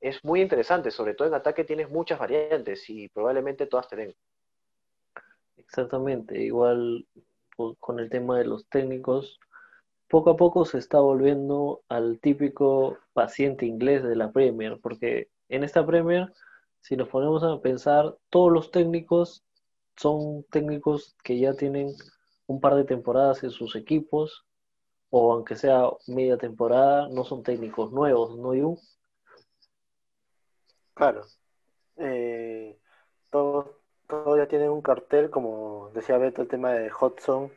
Es 0.01 0.23
muy 0.25 0.41
interesante, 0.41 0.91
sobre 0.91 1.15
todo 1.15 1.27
en 1.29 1.35
ataque 1.35 1.65
tienes 1.65 1.89
muchas 1.89 2.19
variantes 2.19 2.89
y 2.89 3.09
probablemente 3.09 3.67
todas 3.67 3.87
te 3.89 3.97
den. 3.97 4.15
Exactamente, 5.57 6.41
igual 6.41 7.05
con 7.79 7.99
el 7.99 8.09
tema 8.09 8.37
de 8.37 8.45
los 8.45 8.67
técnicos, 8.69 9.39
poco 10.09 10.31
a 10.31 10.37
poco 10.37 10.65
se 10.65 10.77
está 10.79 10.99
volviendo 10.99 11.83
al 11.89 12.19
típico 12.19 12.97
paciente 13.13 13.65
inglés 13.65 14.03
de 14.03 14.15
la 14.15 14.31
Premier, 14.31 14.79
porque 14.81 15.29
en 15.49 15.63
esta 15.63 15.85
Premier, 15.85 16.33
si 16.85 16.95
nos 16.95 17.09
ponemos 17.09 17.43
a 17.43 17.59
pensar, 17.61 18.15
todos 18.29 18.51
los 18.51 18.69
técnicos 18.69 19.43
son 19.95 20.43
técnicos 20.51 21.15
que 21.23 21.39
ya 21.39 21.55
tienen 21.55 21.95
un 22.45 22.61
par 22.61 22.75
de 22.75 22.83
temporadas 22.83 23.43
en 23.43 23.49
sus 23.49 23.75
equipos, 23.75 24.45
o 25.09 25.33
aunque 25.33 25.55
sea 25.55 25.89
media 26.05 26.37
temporada, 26.37 27.09
no 27.09 27.23
son 27.23 27.41
técnicos 27.41 27.91
nuevos, 27.91 28.37
¿no, 28.37 28.53
Yu? 28.53 28.77
Claro. 30.93 31.23
Eh, 31.97 32.77
todos, 33.31 33.65
todos 34.05 34.37
ya 34.37 34.47
tienen 34.47 34.69
un 34.69 34.83
cartel, 34.83 35.31
como 35.31 35.89
decía 35.95 36.19
Beto, 36.19 36.43
el 36.43 36.47
tema 36.47 36.73
de 36.73 36.91
Hudson, 36.93 37.51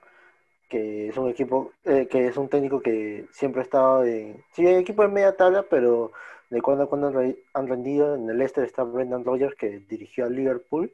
que 0.69 1.09
es 1.09 1.17
un 1.17 1.29
equipo, 1.29 1.73
eh, 1.85 2.07
que 2.11 2.27
es 2.27 2.37
un 2.37 2.49
técnico 2.49 2.81
que 2.81 3.27
siempre 3.33 3.61
ha 3.61 3.65
estado 3.65 4.05
en, 4.05 4.43
sí, 4.53 4.67
en 4.67 4.79
equipo 4.79 5.03
de 5.03 5.09
media 5.09 5.37
tabla, 5.37 5.65
pero 5.69 6.13
de 6.51 6.61
cuando 6.63 6.85
a 6.85 6.89
cuando 6.89 7.09
han, 7.09 7.15
re- 7.15 7.39
han 7.55 7.69
rendido. 7.69 8.15
En 8.15 8.29
el 8.29 8.41
este 8.43 8.65
está 8.65 8.83
Brendan 8.85 9.25
Rodgers, 9.25 9.55
que 9.55 9.81
dirigió 9.89 10.27
al 10.27 10.35
Liverpool, 10.37 10.93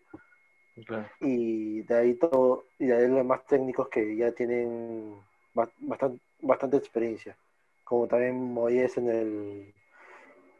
Claro. 0.86 1.06
y 1.20 1.82
de 1.82 1.94
ahí 1.94 2.14
todo, 2.14 2.64
y 2.78 2.86
de 2.86 2.96
ahí 2.96 3.06
los 3.08 3.18
demás 3.18 3.44
técnicos 3.46 3.88
que 3.88 4.16
ya 4.16 4.32
tienen 4.32 5.14
ba- 5.54 5.70
bastante, 5.78 6.18
bastante 6.40 6.76
experiencia, 6.76 7.36
como 7.84 8.06
también 8.08 8.34
Moyes 8.52 8.96
en 8.98 9.08
el, 9.08 9.74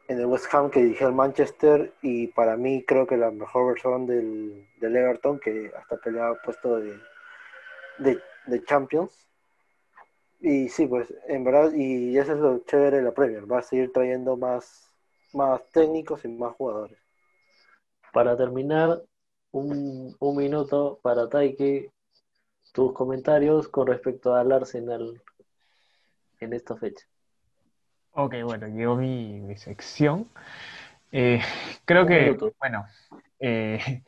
en 0.06 0.20
el 0.20 0.26
West 0.26 0.46
Ham 0.54 0.70
que 0.70 0.82
dirigió 0.82 1.08
el 1.08 1.14
Manchester 1.14 1.92
y 2.02 2.28
para 2.28 2.56
mí 2.56 2.84
creo 2.86 3.06
que 3.06 3.16
la 3.16 3.30
mejor 3.32 3.66
versión 3.72 4.06
del, 4.06 4.66
del 4.78 4.96
Everton 4.96 5.40
que 5.40 5.72
hasta 5.76 5.96
peleaba 5.96 6.36
puesto 6.44 6.78
de, 6.78 6.96
de, 7.98 8.20
de 8.46 8.62
Champions. 8.64 9.28
Y 10.40 10.68
sí, 10.68 10.86
pues 10.86 11.12
en 11.26 11.42
verdad, 11.44 11.72
y 11.74 12.16
eso 12.18 12.32
es 12.32 12.38
lo 12.38 12.58
chévere 12.60 12.98
de 12.98 13.02
la 13.02 13.12
Premier, 13.14 13.50
va 13.50 13.58
a 13.58 13.62
seguir 13.62 13.92
trayendo 13.92 14.36
más, 14.36 14.88
más 15.32 15.66
técnicos 15.70 16.24
y 16.24 16.28
más 16.28 16.54
jugadores. 16.54 16.98
Para 18.12 18.34
terminar, 18.36 19.02
un, 19.52 20.16
un 20.18 20.36
minuto 20.36 20.98
para 21.02 21.28
Taike, 21.28 21.90
tus 22.72 22.92
comentarios 22.92 23.68
con 23.68 23.86
respecto 23.86 24.34
al 24.34 24.52
Arsenal 24.52 25.22
en 26.40 26.52
esta 26.52 26.76
fecha. 26.76 27.06
Ok, 28.12 28.34
bueno, 28.44 28.68
llegó 28.68 28.96
mi, 28.96 29.40
mi 29.40 29.56
sección. 29.56 30.28
Eh, 31.12 31.40
creo 31.84 32.02
Un 32.02 32.08
que, 32.08 32.20
minuto. 32.20 32.54
bueno, 32.60 32.86
eh, 33.40 34.02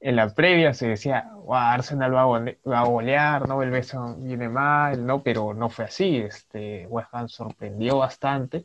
en 0.00 0.16
la 0.16 0.28
previa 0.34 0.74
se 0.74 0.88
decía, 0.88 1.30
"Guau, 1.34 1.60
Arsenal 1.74 2.14
va 2.14 2.80
a, 2.80 2.84
golear, 2.84 3.48
¿no? 3.48 3.62
El 3.62 3.70
beso 3.70 4.16
viene 4.18 4.48
mal, 4.48 5.04
¿no? 5.06 5.22
Pero 5.22 5.54
no 5.54 5.70
fue 5.70 5.86
así. 5.86 6.18
Este, 6.18 6.86
West 6.88 7.08
Ham 7.12 7.28
sorprendió 7.28 7.98
bastante. 7.98 8.64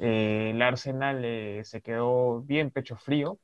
Eh, 0.00 0.52
el 0.54 0.62
Arsenal 0.62 1.22
eh, 1.24 1.62
se 1.64 1.80
quedó 1.82 2.40
bien 2.42 2.70
pecho 2.70 2.96
frío, 2.96 3.38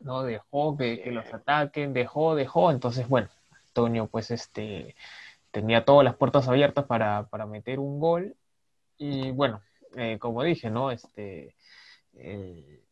¿no? 0.00 0.22
Dejó 0.24 0.76
que, 0.76 1.02
los 1.12 1.32
ataquen, 1.34 1.92
dejó, 1.92 2.34
dejó. 2.34 2.70
Entonces, 2.70 3.08
bueno, 3.08 3.28
Antonio, 3.68 4.06
pues, 4.08 4.30
este, 4.30 4.96
tenía 5.50 5.84
todas 5.84 6.04
las 6.04 6.16
puertas 6.16 6.48
abiertas 6.48 6.86
para, 6.86 7.24
para 7.28 7.46
meter 7.46 7.78
un 7.80 8.00
gol. 8.00 8.36
Y 8.98 9.30
bueno, 9.32 9.62
eh, 9.96 10.18
como 10.18 10.42
dije, 10.42 10.70
¿no? 10.70 10.90
Este, 10.90 11.54
eh, 12.14 12.82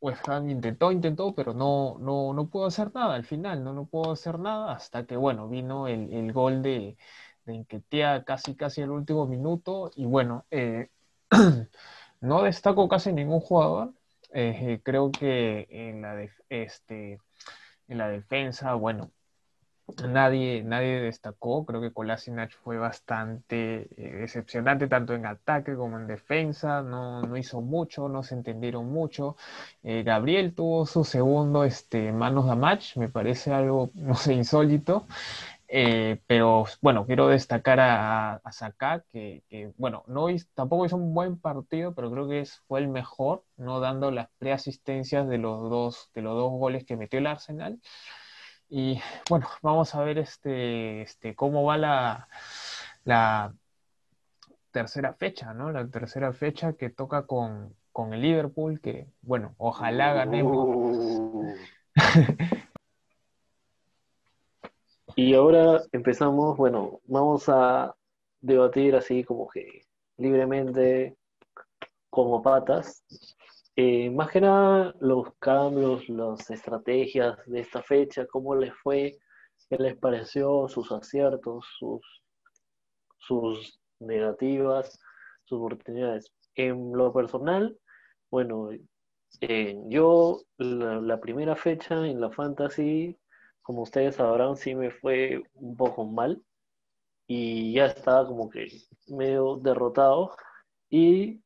West 0.00 0.28
Ham 0.28 0.50
intentó, 0.50 0.92
intentó, 0.92 1.34
pero 1.34 1.54
no, 1.54 1.96
no, 2.00 2.32
no 2.34 2.48
pudo 2.48 2.66
hacer 2.66 2.92
nada 2.94 3.14
al 3.14 3.24
final, 3.24 3.64
no, 3.64 3.72
no 3.72 3.86
pudo 3.86 4.12
hacer 4.12 4.38
nada 4.38 4.72
hasta 4.72 5.06
que, 5.06 5.16
bueno, 5.16 5.48
vino 5.48 5.88
el, 5.88 6.12
el 6.12 6.32
gol 6.32 6.62
de, 6.62 6.96
de 7.44 8.24
casi, 8.26 8.54
casi 8.56 8.82
el 8.82 8.90
último 8.90 9.26
minuto 9.26 9.90
y 9.96 10.04
bueno, 10.06 10.46
eh, 10.50 10.90
no 12.20 12.42
destaco 12.42 12.88
casi 12.88 13.12
ningún 13.12 13.40
jugador, 13.40 13.94
eh, 14.32 14.80
creo 14.84 15.10
que 15.12 15.66
en 15.70 16.02
la, 16.02 16.28
este, 16.48 17.18
en 17.88 17.98
la 17.98 18.08
defensa, 18.08 18.74
bueno, 18.74 19.10
Nadie, 20.08 20.64
nadie 20.64 21.00
destacó, 21.00 21.64
creo 21.64 21.80
que 21.80 21.92
Kolasinac 21.92 22.50
fue 22.64 22.76
bastante 22.76 23.88
eh, 23.96 24.16
decepcionante 24.16 24.88
tanto 24.88 25.14
en 25.14 25.24
ataque 25.26 25.76
como 25.76 25.96
en 25.96 26.08
defensa, 26.08 26.82
no, 26.82 27.22
no 27.22 27.36
hizo 27.36 27.60
mucho, 27.60 28.08
no 28.08 28.24
se 28.24 28.34
entendieron 28.34 28.86
mucho. 28.90 29.36
Eh, 29.84 30.02
Gabriel 30.02 30.54
tuvo 30.56 30.86
su 30.86 31.04
segundo 31.04 31.62
este, 31.64 32.10
manos 32.12 32.50
a 32.50 32.56
match, 32.56 32.96
me 32.96 33.08
parece 33.08 33.52
algo, 33.54 33.90
no 33.94 34.16
sé, 34.16 34.34
insólito. 34.34 35.06
Eh, 35.68 36.20
pero 36.26 36.64
bueno, 36.82 37.06
quiero 37.06 37.28
destacar 37.28 37.80
a, 37.80 38.34
a 38.36 38.52
Saka, 38.52 39.04
que, 39.12 39.42
bueno, 39.78 40.04
no 40.08 40.26
tampoco 40.54 40.86
hizo 40.86 40.96
un 40.96 41.14
buen 41.14 41.38
partido, 41.40 41.94
pero 41.94 42.10
creo 42.10 42.28
que 42.28 42.40
es, 42.40 42.60
fue 42.68 42.80
el 42.80 42.88
mejor, 42.88 43.44
no 43.56 43.80
dando 43.80 44.10
las 44.10 44.28
preasistencias 44.38 45.28
de 45.28 45.38
los 45.38 45.70
dos, 45.70 46.10
de 46.14 46.22
los 46.22 46.34
dos 46.34 46.50
goles 46.52 46.84
que 46.84 46.96
metió 46.96 47.18
el 47.20 47.26
Arsenal. 47.28 47.80
Y 48.68 49.00
bueno, 49.28 49.46
vamos 49.62 49.94
a 49.94 50.02
ver 50.02 50.18
este, 50.18 51.02
este, 51.02 51.34
cómo 51.34 51.64
va 51.64 51.76
la, 51.76 52.28
la 53.04 53.54
tercera 54.70 55.14
fecha, 55.14 55.54
¿no? 55.54 55.70
La 55.70 55.86
tercera 55.86 56.32
fecha 56.32 56.72
que 56.72 56.90
toca 56.90 57.26
con, 57.26 57.74
con 57.92 58.12
el 58.12 58.22
Liverpool, 58.22 58.80
que 58.80 59.06
bueno, 59.22 59.54
ojalá 59.58 60.12
ganemos. 60.12 60.66
Uh, 60.68 61.54
Y 65.18 65.32
ahora 65.32 65.82
empezamos, 65.92 66.58
bueno, 66.58 67.00
vamos 67.04 67.48
a 67.48 67.96
debatir 68.42 68.94
así 68.94 69.24
como 69.24 69.48
que 69.48 69.86
libremente, 70.18 71.16
como 72.10 72.42
patas. 72.42 73.02
Eh, 73.76 74.10
más 74.10 74.30
que 74.30 74.40
nada 74.40 74.94
los 75.00 75.34
cambios, 75.38 76.08
las 76.08 76.50
estrategias 76.50 77.36
de 77.46 77.60
esta 77.60 77.82
fecha, 77.82 78.26
cómo 78.26 78.54
les 78.56 78.72
fue, 78.74 79.18
qué 79.68 79.76
les 79.76 79.96
pareció, 79.98 80.66
sus 80.68 80.90
aciertos, 80.92 81.66
sus, 81.78 82.00
sus 83.18 83.78
negativas, 84.00 84.98
sus 85.44 85.58
oportunidades. 85.58 86.32
En 86.54 86.92
lo 86.92 87.12
personal, 87.12 87.78
bueno, 88.30 88.70
eh, 89.42 89.78
yo 89.88 90.40
la, 90.56 91.00
la 91.00 91.20
primera 91.20 91.54
fecha 91.54 92.06
en 92.06 92.20
la 92.20 92.30
Fantasy, 92.30 93.18
como 93.60 93.82
ustedes 93.82 94.16
sabrán, 94.16 94.56
sí 94.56 94.74
me 94.74 94.90
fue 94.90 95.42
un 95.54 95.76
poco 95.76 96.06
mal 96.06 96.42
y 97.26 97.74
ya 97.74 97.86
estaba 97.86 98.26
como 98.26 98.48
que 98.48 98.68
medio 99.08 99.56
derrotado 99.56 100.34
y 100.88 101.42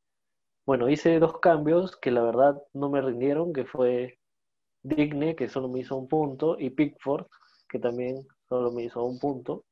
bueno, 0.65 0.89
hice 0.89 1.19
dos 1.19 1.39
cambios 1.39 1.97
que 1.97 2.11
la 2.11 2.21
verdad 2.21 2.61
no 2.73 2.89
me 2.89 3.01
rindieron, 3.01 3.53
que 3.53 3.65
fue 3.65 4.19
Digne, 4.83 5.35
que 5.35 5.49
solo 5.49 5.69
me 5.69 5.79
hizo 5.79 5.95
un 5.97 6.07
punto, 6.07 6.57
y 6.59 6.69
Pickford, 6.69 7.27
que 7.69 7.79
también 7.79 8.27
solo 8.47 8.71
me 8.71 8.83
hizo 8.83 9.03
un 9.03 9.19
punto. 9.19 9.65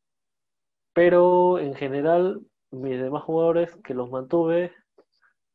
Pero 0.94 1.60
en 1.60 1.74
general, 1.76 2.42
mis 2.72 3.00
demás 3.00 3.24
jugadores 3.24 3.76
que 3.84 3.94
los 3.94 4.10
mantuve 4.10 4.74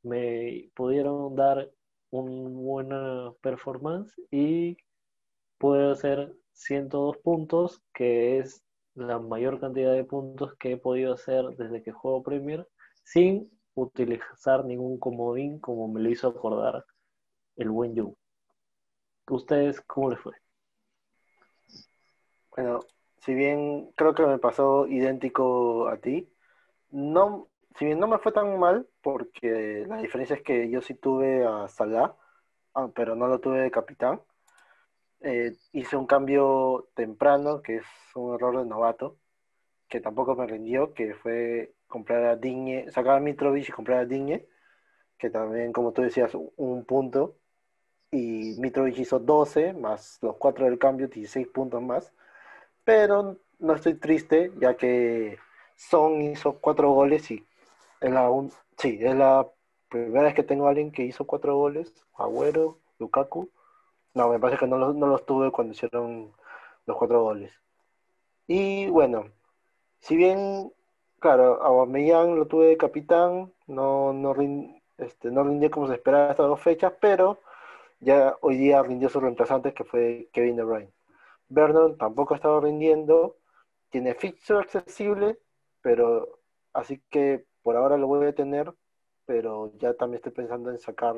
me 0.02 0.70
pudieron 0.74 1.34
dar 1.34 1.70
una 2.10 2.48
buena 2.48 3.32
performance 3.40 4.14
y 4.30 4.76
pude 5.58 5.90
hacer 5.90 6.34
102 6.52 7.16
puntos, 7.18 7.82
que 7.92 8.38
es 8.38 8.62
la 8.94 9.18
mayor 9.18 9.60
cantidad 9.60 9.92
de 9.92 10.04
puntos 10.04 10.54
que 10.58 10.72
he 10.72 10.76
podido 10.76 11.14
hacer 11.14 11.44
desde 11.56 11.82
que 11.82 11.92
juego 11.92 12.22
Premier, 12.22 12.68
sin 13.02 13.50
utilizar 13.74 14.64
ningún 14.64 14.98
comodín 14.98 15.58
como 15.58 15.88
me 15.88 16.00
lo 16.00 16.10
hizo 16.10 16.28
acordar 16.28 16.84
el 17.56 17.70
buen 17.70 17.94
Yu. 17.94 18.16
¿Ustedes 19.28 19.80
cómo 19.80 20.10
les 20.10 20.20
fue? 20.20 20.34
Bueno, 22.56 22.80
si 23.18 23.34
bien 23.34 23.90
creo 23.96 24.14
que 24.14 24.26
me 24.26 24.38
pasó 24.38 24.86
idéntico 24.86 25.88
a 25.88 25.96
ti, 25.96 26.30
no, 26.90 27.48
si 27.76 27.86
bien 27.86 27.98
no 27.98 28.06
me 28.06 28.18
fue 28.18 28.32
tan 28.32 28.58
mal, 28.58 28.86
porque 29.02 29.84
la 29.88 29.98
diferencia 29.98 30.36
es 30.36 30.42
que 30.42 30.70
yo 30.70 30.80
sí 30.80 30.94
tuve 30.94 31.44
a 31.44 31.68
Salah, 31.68 32.14
ah, 32.74 32.88
pero 32.94 33.16
no 33.16 33.26
lo 33.26 33.40
tuve 33.40 33.60
de 33.60 33.70
capitán. 33.70 34.20
Eh, 35.20 35.56
hice 35.72 35.96
un 35.96 36.06
cambio 36.06 36.90
temprano, 36.94 37.62
que 37.62 37.76
es 37.76 37.86
un 38.14 38.34
error 38.34 38.58
de 38.58 38.66
novato, 38.66 39.16
que 39.88 40.00
tampoco 40.00 40.34
me 40.36 40.46
rindió, 40.46 40.92
que 40.92 41.14
fue 41.14 41.74
comprar 41.94 42.24
a 42.26 42.36
Digne, 42.36 42.90
sacar 42.92 43.16
a 43.18 43.20
Mitrovic 43.20 43.68
y 43.70 43.72
comprar 43.72 44.00
a 44.00 44.06
Digne, 44.06 44.46
que 45.18 45.30
también, 45.30 45.72
como 45.72 45.92
tú 45.92 46.02
decías, 46.02 46.32
un 46.56 46.84
punto, 46.86 47.36
y 48.10 48.56
Mitrovic 48.60 48.98
hizo 48.98 49.18
12, 49.20 49.72
más 49.74 50.18
los 50.22 50.36
4 50.38 50.66
del 50.66 50.78
cambio, 50.78 51.08
16 51.08 51.48
puntos 51.48 51.82
más 51.82 52.12
pero 52.84 53.38
no 53.58 53.74
estoy 53.74 53.94
triste 53.94 54.52
ya 54.60 54.76
que 54.76 55.38
Son 55.76 56.20
hizo 56.22 56.60
cuatro 56.60 56.90
goles 56.92 57.30
y 57.30 57.44
es 58.00 58.10
la, 58.12 58.30
un- 58.30 58.52
sí, 58.78 58.98
es 59.02 59.14
la 59.16 59.48
primera 59.88 60.24
vez 60.24 60.34
que 60.34 60.42
tengo 60.44 60.66
a 60.66 60.70
alguien 60.70 60.92
que 60.92 61.04
hizo 61.04 61.26
cuatro 61.26 61.56
goles, 61.56 61.92
Agüero, 62.16 62.78
Lukaku. 63.00 63.50
No, 64.14 64.28
me 64.30 64.38
parece 64.40 64.60
que 64.60 64.66
no 64.68 64.78
los, 64.78 64.94
no 64.96 65.06
los 65.08 65.26
tuve 65.26 65.52
cuando 65.52 65.72
hicieron 65.74 66.32
los 66.86 66.96
cuatro 66.98 67.22
goles. 67.22 67.52
Y 68.46 68.88
bueno, 68.88 69.26
si 70.00 70.16
bien, 70.16 70.72
claro, 71.24 71.62
Aubameyang 71.62 72.36
lo 72.36 72.46
tuve 72.46 72.66
de 72.66 72.76
capitán, 72.76 73.50
no, 73.66 74.12
no, 74.12 74.34
este, 74.98 75.30
rindió 75.30 75.70
como 75.70 75.86
se 75.88 75.94
esperaba 75.94 76.32
estas 76.32 76.48
dos 76.48 76.60
fechas, 76.60 76.92
pero 77.00 77.40
ya 77.98 78.36
hoy 78.42 78.58
día 78.58 78.82
rindió 78.82 79.08
su 79.08 79.20
reemplazante 79.20 79.72
que 79.72 79.84
fue 79.84 80.28
Kevin 80.34 80.56
De 80.56 80.64
Bruyne. 80.64 80.92
Vernon 81.48 81.96
tampoco 81.96 82.34
ha 82.34 82.36
estado 82.36 82.60
rindiendo, 82.60 83.38
tiene 83.88 84.14
fixture 84.14 84.60
accesible, 84.60 85.38
pero 85.80 86.40
así 86.74 87.02
que 87.08 87.46
por 87.62 87.76
ahora 87.76 87.96
lo 87.96 88.06
voy 88.06 88.26
a 88.26 88.34
tener, 88.34 88.74
pero 89.24 89.72
ya 89.78 89.94
también 89.94 90.16
estoy 90.18 90.32
pensando 90.32 90.70
en 90.70 90.78
sacar, 90.78 91.16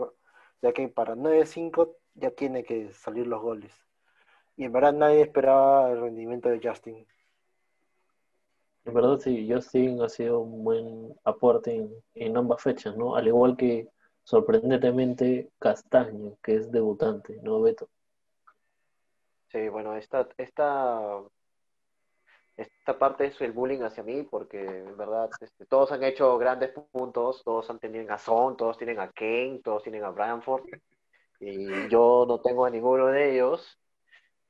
ya 0.62 0.72
que 0.72 0.86
para 0.88 1.16
9-5 1.16 1.96
ya 2.14 2.30
tiene 2.30 2.62
que 2.62 2.92
salir 2.92 3.26
los 3.26 3.42
goles. 3.42 3.74
Y 4.54 4.66
en 4.66 4.72
verdad 4.72 4.92
nadie 4.92 5.22
esperaba 5.22 5.90
el 5.90 6.00
rendimiento 6.00 6.48
de 6.48 6.60
Justin. 6.62 7.08
En 8.86 8.94
verdad, 8.94 9.18
sí, 9.18 9.48
Justin 9.50 10.00
ha 10.00 10.08
sido 10.08 10.38
un 10.38 10.62
buen 10.62 11.12
aporte 11.24 11.74
en, 11.74 11.90
en 12.14 12.36
ambas 12.36 12.62
fechas, 12.62 12.96
¿no? 12.96 13.16
Al 13.16 13.26
igual 13.26 13.56
que 13.56 13.88
sorprendentemente 14.22 15.50
Castaño, 15.58 16.36
que 16.40 16.54
es 16.54 16.70
debutante, 16.70 17.40
¿no, 17.42 17.60
Beto? 17.60 17.88
Sí, 19.48 19.68
bueno, 19.68 19.96
esta, 19.96 20.28
esta, 20.38 21.20
esta 22.56 22.96
parte 22.96 23.26
es 23.26 23.40
el 23.40 23.50
bullying 23.50 23.80
hacia 23.80 24.04
mí, 24.04 24.22
porque 24.22 24.64
en 24.64 24.96
verdad 24.96 25.30
este, 25.40 25.66
todos 25.66 25.90
han 25.90 26.04
hecho 26.04 26.38
grandes 26.38 26.70
puntos, 26.92 27.42
todos 27.42 27.68
han 27.68 27.80
tenido 27.80 28.12
a 28.14 28.18
Son, 28.18 28.56
todos 28.56 28.78
tienen 28.78 29.00
a 29.00 29.10
Kane, 29.10 29.62
todos 29.64 29.82
tienen 29.82 30.04
a 30.04 30.10
Branford, 30.10 30.62
y 31.40 31.88
yo 31.88 32.24
no 32.28 32.40
tengo 32.40 32.64
a 32.64 32.70
ninguno 32.70 33.06
de 33.06 33.32
ellos, 33.32 33.80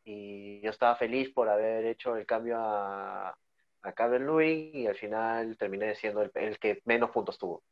y 0.05 0.61
yo 0.61 0.71
estaba 0.71 0.95
feliz 0.97 1.33
por 1.33 1.49
haber 1.49 1.87
hecho 1.87 2.17
el 2.17 2.27
cambio 2.27 2.57
a, 2.59 3.35
a 3.83 3.93
Calvin 3.93 4.27
Lewin, 4.27 4.71
y 4.75 4.87
al 4.87 4.97
final 4.97 5.57
terminé 5.59 5.95
siendo 5.95 6.23
el, 6.23 6.59
que 6.59 6.81
menos 6.85 7.11
puntos 7.11 7.39
tuvo. 7.39 7.63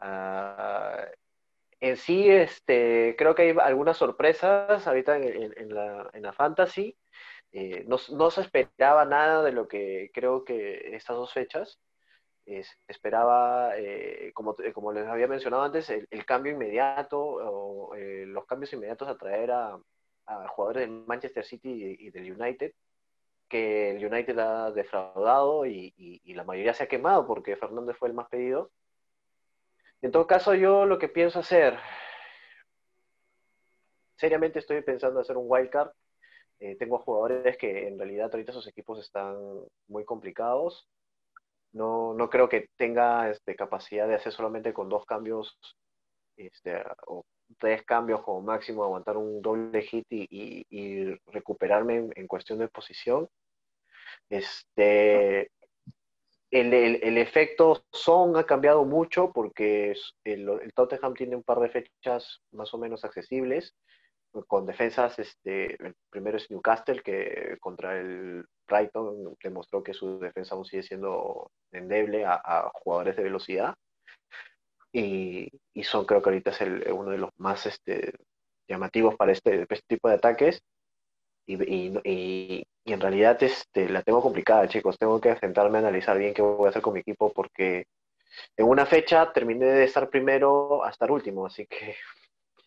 Ah, 0.00 1.06
en 1.80 1.96
sí, 1.96 2.30
este, 2.30 3.16
creo 3.18 3.34
que 3.34 3.42
hay 3.42 3.56
algunas 3.60 3.96
sorpresas 3.96 4.86
ahorita 4.86 5.16
en, 5.16 5.74
la, 5.74 6.10
en 6.12 6.22
la 6.22 6.32
Fantasy, 6.32 6.96
eh, 7.52 7.84
no, 7.86 7.98
se 7.98 8.40
esperaba 8.40 9.04
nada 9.04 9.42
de 9.42 9.52
lo 9.52 9.68
que 9.68 10.10
creo 10.14 10.44
que 10.44 10.94
estas 10.96 11.16
dos 11.16 11.32
fechas. 11.32 11.78
esperaba, 12.88 13.78
eh, 13.78 14.32
como, 14.34 14.56
como 14.74 14.92
les 14.92 15.06
había 15.06 15.28
mencionado 15.28 15.62
antes, 15.62 15.90
el, 15.90 16.26
cambio 16.26 16.52
inmediato 16.52 17.20
o 17.20 17.94
eh, 17.94 18.24
los 18.26 18.46
cambios 18.46 18.72
inmediatos 18.72 19.08
a 19.08 19.16
traer 19.16 19.50
a, 19.52 19.78
jugadores 20.48 20.88
del 20.88 21.04
Manchester 21.06 21.44
City 21.44 21.96
y, 21.98 22.10
del 22.10 22.32
United, 22.32 22.72
que 23.52 23.90
el 23.90 24.04
United 24.04 24.38
ha 24.38 24.70
defraudado 24.72 25.66
y, 25.66 25.92
y, 25.96 26.34
la 26.34 26.44
mayoría 26.44 26.74
se 26.74 26.84
ha 26.84 26.88
quemado 26.88 27.26
porque 27.26 27.56
Fernández 27.56 27.96
fue 27.98 28.08
el 28.08 28.14
más 28.14 28.28
pedido. 28.28 28.70
En 30.00 30.10
todo 30.10 30.26
caso, 30.26 30.54
yo 30.54 30.86
lo 30.86 30.98
que 30.98 31.08
pienso 31.08 31.38
hacer, 31.40 31.78
seriamente 34.16 34.58
estoy 34.58 34.80
pensando 34.82 35.20
hacer 35.20 35.36
un 35.36 35.46
wildcard 35.48 35.92
eh, 36.64 36.76
tengo 36.76 36.98
jugadores 37.00 37.56
que 37.58 37.88
en 37.88 37.98
realidad 37.98 38.30
ahorita 38.32 38.52
sus 38.52 38.68
equipos 38.68 39.00
están 39.00 39.36
muy 39.88 40.04
complicados. 40.04 40.88
No, 41.72 42.14
no 42.14 42.30
creo 42.30 42.48
que 42.48 42.68
tenga 42.76 43.30
este, 43.30 43.56
capacidad 43.56 44.06
de 44.06 44.14
hacer 44.14 44.32
solamente 44.32 44.72
con 44.72 44.88
dos 44.88 45.04
cambios 45.04 45.58
este, 46.36 46.80
o 47.08 47.24
tres 47.58 47.82
cambios 47.84 48.22
como 48.22 48.42
máximo, 48.42 48.84
aguantar 48.84 49.16
un 49.16 49.42
doble 49.42 49.82
hit 49.82 50.06
y, 50.10 50.64
y, 50.70 51.14
recuperarme 51.32 52.10
en, 52.14 52.26
cuestión 52.28 52.60
de 52.60 52.68
posición. 52.68 53.28
Este, 54.32 55.50
el, 56.50 56.72
el, 56.74 57.18
efecto 57.18 57.84
Son 57.92 58.36
ha 58.36 58.44
cambiado 58.44 58.84
mucho 58.84 59.30
porque 59.32 59.94
el, 60.24 60.48
el, 60.48 60.72
Tottenham 60.74 61.14
tiene 61.14 61.36
un 61.36 61.42
par 61.42 61.60
de 61.60 61.68
fechas 61.68 62.40
más 62.50 62.72
o 62.72 62.78
menos 62.78 63.04
accesibles 63.04 63.74
con 64.46 64.66
defensas, 64.66 65.18
este, 65.18 65.74
el 65.84 65.94
primero 66.10 66.38
es 66.38 66.50
Newcastle, 66.50 67.02
que 67.02 67.56
contra 67.60 67.98
el 67.98 68.44
Brighton 68.66 69.36
demostró 69.42 69.82
que 69.82 69.92
su 69.92 70.18
defensa 70.18 70.54
aún 70.54 70.64
sigue 70.64 70.82
siendo 70.82 71.50
endeble 71.70 72.24
a, 72.24 72.70
jugadores 72.72 73.16
de 73.16 73.24
velocidad. 73.24 73.74
Y, 74.92 75.48
y, 75.74 75.84
son, 75.84 76.04
creo 76.06 76.22
que 76.22 76.30
ahorita 76.30 76.50
es 76.50 76.60
el, 76.62 76.92
uno 76.92 77.10
de 77.10 77.18
los 77.18 77.30
más 77.36 77.66
este, 77.66 78.14
llamativos 78.68 79.16
para 79.16 79.32
este, 79.32 79.66
este 79.68 79.96
tipo 79.96 80.08
de 80.08 80.14
ataques. 80.14 80.62
Y, 81.46 81.62
y, 81.62 82.00
y, 82.04 82.66
en 82.92 83.00
realidad 83.00 83.42
este, 83.42 83.88
la 83.88 84.02
tengo 84.02 84.20
complicada, 84.22 84.68
chicos. 84.68 84.98
Tengo 84.98 85.20
que 85.20 85.36
sentarme 85.36 85.78
a 85.78 85.80
analizar 85.80 86.18
bien 86.18 86.34
qué 86.34 86.42
voy 86.42 86.66
a 86.66 86.70
hacer 86.70 86.82
con 86.82 86.94
mi 86.94 87.00
equipo 87.00 87.32
porque 87.32 87.86
en 88.56 88.66
una 88.66 88.86
fecha 88.86 89.32
terminé 89.32 89.66
de 89.66 89.84
estar 89.84 90.08
primero 90.08 90.84
a 90.84 90.90
estar 90.90 91.10
último, 91.10 91.46
así 91.46 91.66
que 91.66 91.96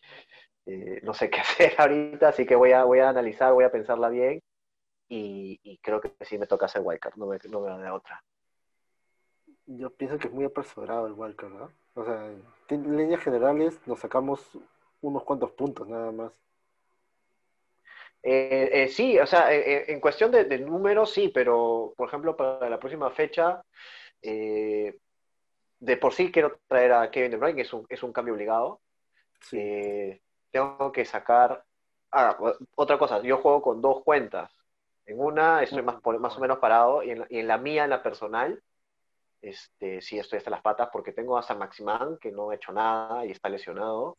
eh, 0.66 1.00
no 1.02 1.14
sé 1.14 1.30
qué 1.30 1.40
hacer 1.40 1.74
ahorita, 1.78 2.28
así 2.28 2.46
que 2.46 2.56
voy 2.56 2.72
a, 2.72 2.84
voy 2.84 3.00
a 3.00 3.08
analizar, 3.08 3.52
voy 3.52 3.64
a 3.64 3.72
pensarla 3.72 4.08
bien 4.08 4.40
y, 5.08 5.78
creo 5.82 6.00
que 6.00 6.12
sí 6.22 6.38
me 6.38 6.46
toca 6.46 6.66
hacer 6.66 6.82
wildcard, 6.84 7.16
no 7.16 7.26
me, 7.26 7.38
no 7.48 7.60
me 7.60 7.82
da 7.82 7.94
otra. 7.94 8.22
Yo 9.66 9.90
pienso 9.90 10.18
que 10.18 10.28
es 10.28 10.34
muy 10.34 10.44
apresurado 10.44 11.06
el 11.06 11.12
wildcard, 11.12 11.52
¿no? 11.52 11.72
O 11.94 12.04
sea, 12.04 12.30
en 12.68 12.96
líneas 12.96 13.22
generales 13.22 13.80
nos 13.86 14.00
sacamos 14.00 14.58
unos 15.00 15.24
cuantos 15.24 15.52
puntos 15.52 15.88
nada 15.88 16.12
más. 16.12 16.32
Eh, 18.28 18.70
eh, 18.72 18.88
sí, 18.88 19.18
o 19.18 19.26
sea, 19.26 19.52
en 19.52 20.00
cuestión 20.00 20.32
de, 20.32 20.58
números 20.58 21.12
sí, 21.12 21.28
pero 21.28 21.94
por 21.96 22.08
ejemplo 22.08 22.36
para 22.36 22.68
la 22.68 22.78
próxima 22.80 23.10
fecha, 23.10 23.62
de 24.20 25.96
por 26.00 26.12
sí 26.12 26.32
quiero 26.32 26.58
traer 26.66 26.92
a 26.92 27.10
Kevin 27.10 27.30
De 27.30 27.36
Bruyne, 27.36 27.56
que 27.56 27.62
es 27.62 27.72
un, 27.72 27.86
es 27.88 28.02
un 28.02 28.12
cambio 28.12 28.34
obligado. 28.34 28.80
Sí 29.40 30.20
tengo 30.56 30.92
que 30.92 31.04
sacar... 31.04 31.64
Ah, 32.12 32.36
otra 32.76 32.98
cosa, 32.98 33.20
yo 33.22 33.38
juego 33.38 33.62
con 33.62 33.80
dos 33.82 34.02
cuentas. 34.04 34.52
En 35.04 35.20
una 35.20 35.62
estoy 35.62 35.82
más, 35.82 35.96
más 36.20 36.36
o 36.36 36.40
menos 36.40 36.58
parado 36.58 37.02
y 37.02 37.10
en, 37.10 37.46
la, 37.46 37.58
mía, 37.58 37.84
en 37.84 37.90
la 37.90 38.02
personal, 38.02 38.62
este, 39.42 40.00
sí 40.00 40.18
estoy 40.18 40.38
hasta 40.38 40.50
las 40.50 40.62
patas 40.62 40.88
porque 40.92 41.12
tengo 41.12 41.36
a 41.36 41.42
San 41.42 41.58
Maximán 41.58 42.18
que 42.18 42.32
no 42.32 42.50
ha 42.50 42.54
hecho 42.54 42.72
nada 42.72 43.26
y 43.26 43.32
está 43.32 43.48
lesionado. 43.48 44.16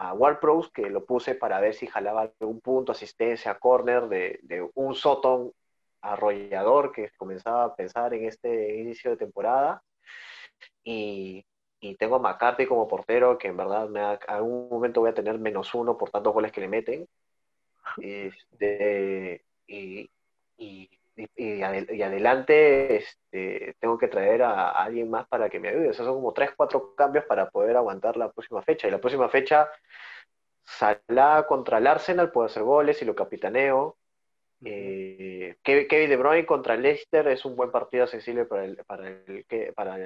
A 0.00 0.14
Warpros 0.14 0.70
que 0.72 0.88
lo 0.88 1.04
puse 1.04 1.34
para 1.34 1.60
ver 1.60 1.74
si 1.74 1.86
jalaba 1.86 2.32
algún 2.40 2.62
punto, 2.62 2.92
asistencia, 2.92 3.58
corner 3.58 4.08
de, 4.08 4.70
un 4.74 4.94
Soton 4.94 5.52
arrollador 6.00 6.90
que 6.90 7.10
comenzaba 7.18 7.64
a 7.64 7.74
pensar 7.76 8.14
en 8.14 8.24
este 8.24 8.78
inicio 8.78 9.10
de 9.10 9.18
temporada. 9.18 9.82
Y, 10.82 11.44
y 11.80 11.96
tengo 11.96 12.16
a 12.16 12.18
McCarthy 12.18 12.64
como 12.64 12.88
portero, 12.88 13.36
que 13.36 13.48
en 13.48 13.58
verdad 13.58 13.90
me 13.90 14.00
a 14.00 14.18
algún 14.28 14.70
momento 14.70 15.02
voy 15.02 15.10
a 15.10 15.14
tener 15.14 15.38
menos 15.38 15.74
uno 15.74 15.98
por 15.98 16.08
tantos 16.08 16.32
goles 16.32 16.50
que 16.50 16.62
le 16.62 16.68
meten. 16.68 17.06
Este, 18.00 19.44
y, 19.66 20.10
y, 21.36 21.62
adelante 21.62 22.96
este, 22.96 23.74
tengo 23.80 23.98
que 23.98 24.08
traer 24.08 24.42
a, 24.42 24.70
alguien 24.70 25.10
más 25.10 25.26
para 25.28 25.48
que 25.48 25.60
me 25.60 25.68
ayude. 25.68 25.90
O 25.90 25.92
sea, 25.92 26.04
son 26.04 26.14
como 26.14 26.32
tres, 26.32 26.50
cuatro 26.56 26.94
cambios 26.94 27.24
para 27.26 27.50
poder 27.50 27.76
aguantar 27.76 28.16
la 28.16 28.30
próxima 28.32 28.62
fecha. 28.62 28.88
Y 28.88 28.90
la 28.90 29.00
próxima 29.00 29.28
fecha, 29.28 29.70
Salah 30.64 31.46
contra 31.46 31.78
el 31.78 31.86
Arsenal, 31.86 32.30
puedo 32.32 32.46
hacer 32.46 32.62
goles 32.62 33.00
y 33.02 33.04
lo 33.04 33.14
capitaneo. 33.14 33.96
Eh, 34.64 35.56
Kevin 35.62 36.10
De 36.10 36.16
Bruyne 36.16 36.44
contra 36.46 36.76
Leicester 36.76 37.26
es 37.28 37.44
un 37.46 37.56
buen 37.56 37.70
partido 37.70 38.06
sensible 38.06 38.44
para 38.44 38.64
el, 38.64 38.76
para 38.84 39.08
el, 39.08 39.46
para 39.74 39.96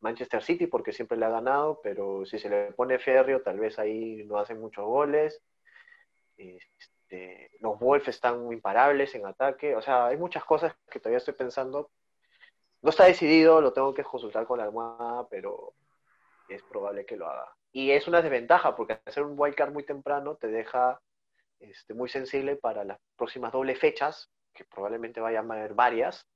Manchester 0.00 0.42
City 0.42 0.66
porque 0.66 0.92
siempre 0.92 1.18
le 1.18 1.26
ha 1.26 1.30
ganado, 1.30 1.80
pero 1.82 2.24
si 2.24 2.38
se 2.38 2.48
le 2.48 2.72
pone 2.72 2.98
férreo, 2.98 3.42
tal 3.42 3.58
vez 3.60 3.78
ahí 3.78 4.24
no 4.24 4.38
hacen 4.38 4.60
muchos 4.60 4.84
goles. 4.84 5.42
Este, 7.12 7.50
los 7.60 7.78
Wolves 7.78 8.08
están 8.08 8.50
imparables 8.52 9.14
en 9.14 9.26
ataque, 9.26 9.76
o 9.76 9.82
sea, 9.82 10.06
hay 10.06 10.16
muchas 10.16 10.44
cosas 10.44 10.74
que 10.90 10.98
todavía 10.98 11.18
estoy 11.18 11.34
pensando. 11.34 11.90
No 12.80 12.90
está 12.90 13.04
decidido, 13.04 13.60
lo 13.60 13.72
tengo 13.72 13.92
que 13.92 14.02
consultar 14.02 14.46
con 14.46 14.58
la 14.58 14.64
almohada, 14.64 15.28
pero 15.28 15.74
es 16.48 16.62
probable 16.62 17.04
que 17.04 17.16
lo 17.16 17.28
haga. 17.28 17.54
Y 17.70 17.90
es 17.90 18.08
una 18.08 18.22
desventaja 18.22 18.74
porque 18.74 18.98
hacer 19.04 19.24
un 19.24 19.38
wildcard 19.38 19.72
muy 19.72 19.84
temprano 19.84 20.36
te 20.36 20.48
deja 20.48 21.00
este, 21.60 21.94
muy 21.94 22.08
sensible 22.08 22.56
para 22.56 22.82
las 22.84 22.98
próximas 23.16 23.52
doble 23.52 23.74
fechas, 23.76 24.30
que 24.54 24.64
probablemente 24.64 25.20
vayan 25.20 25.50
a 25.50 25.54
haber 25.54 25.74
varias, 25.74 26.26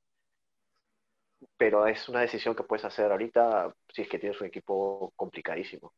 pero 1.56 1.86
es 1.86 2.08
una 2.08 2.20
decisión 2.20 2.54
que 2.54 2.64
puedes 2.64 2.84
hacer 2.84 3.10
ahorita 3.10 3.74
si 3.88 4.02
es 4.02 4.08
que 4.08 4.18
tienes 4.18 4.40
un 4.40 4.46
equipo 4.46 5.12
complicadísimo. 5.16 5.92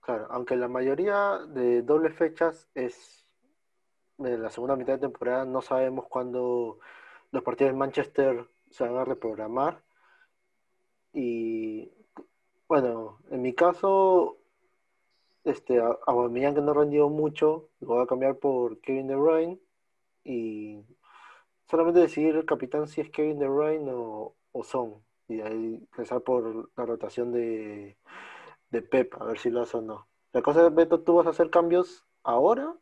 Claro, 0.00 0.26
aunque 0.30 0.54
la 0.54 0.68
mayoría 0.68 1.40
de 1.48 1.82
doble 1.82 2.10
fechas 2.10 2.68
es 2.74 3.25
de 4.18 4.38
la 4.38 4.50
segunda 4.50 4.76
mitad 4.76 4.94
de 4.94 5.00
temporada, 5.00 5.44
no 5.44 5.60
sabemos 5.62 6.06
cuándo 6.06 6.78
los 7.30 7.42
partidos 7.42 7.72
de 7.72 7.78
Manchester 7.78 8.48
se 8.70 8.84
van 8.84 8.96
a 8.96 9.04
reprogramar. 9.04 9.82
Y 11.12 11.90
bueno, 12.68 13.20
en 13.30 13.42
mi 13.42 13.54
caso, 13.54 14.38
este, 15.44 15.80
a 15.80 15.98
Aubameyang 16.06 16.54
que 16.54 16.60
no 16.60 16.74
rendió 16.74 17.08
mucho, 17.08 17.70
lo 17.80 17.88
voy 17.88 18.02
a 18.02 18.06
cambiar 18.06 18.38
por 18.38 18.80
Kevin 18.80 19.06
De 19.06 19.16
Bruyne 19.16 19.60
y 20.24 20.84
solamente 21.70 22.00
decidir 22.00 22.36
el 22.36 22.44
capitán 22.44 22.88
si 22.88 23.00
es 23.00 23.10
Kevin 23.10 23.38
De 23.38 23.48
Bruyne 23.48 23.90
o, 23.92 24.34
Son 24.64 25.04
y 25.28 25.40
ahí 25.40 25.86
pensar 25.94 26.22
por 26.22 26.70
la 26.76 26.86
rotación 26.86 27.30
de, 27.32 27.98
de 28.70 28.82
Pep, 28.82 29.14
a 29.20 29.26
ver 29.26 29.38
si 29.38 29.50
lo 29.50 29.62
hace 29.62 29.76
o 29.76 29.82
no. 29.82 30.08
La 30.32 30.42
cosa 30.42 30.66
es, 30.66 30.74
Beto, 30.74 31.00
¿tú 31.02 31.14
vas 31.16 31.26
a 31.26 31.30
hacer 31.30 31.50
cambios 31.50 32.06
ahora 32.22 32.74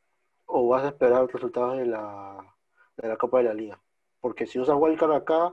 o 0.47 0.69
vas 0.69 0.85
a 0.85 0.89
esperar 0.89 1.27
resultados 1.27 1.79
de 1.79 1.87
la, 1.87 2.55
de 2.97 3.09
la 3.09 3.17
Copa 3.17 3.39
de 3.39 3.45
la 3.45 3.55
Liga? 3.55 3.81
Porque 4.21 4.47
si 4.47 4.59
usas 4.59 4.77
Wildcard 4.79 5.13
acá, 5.13 5.53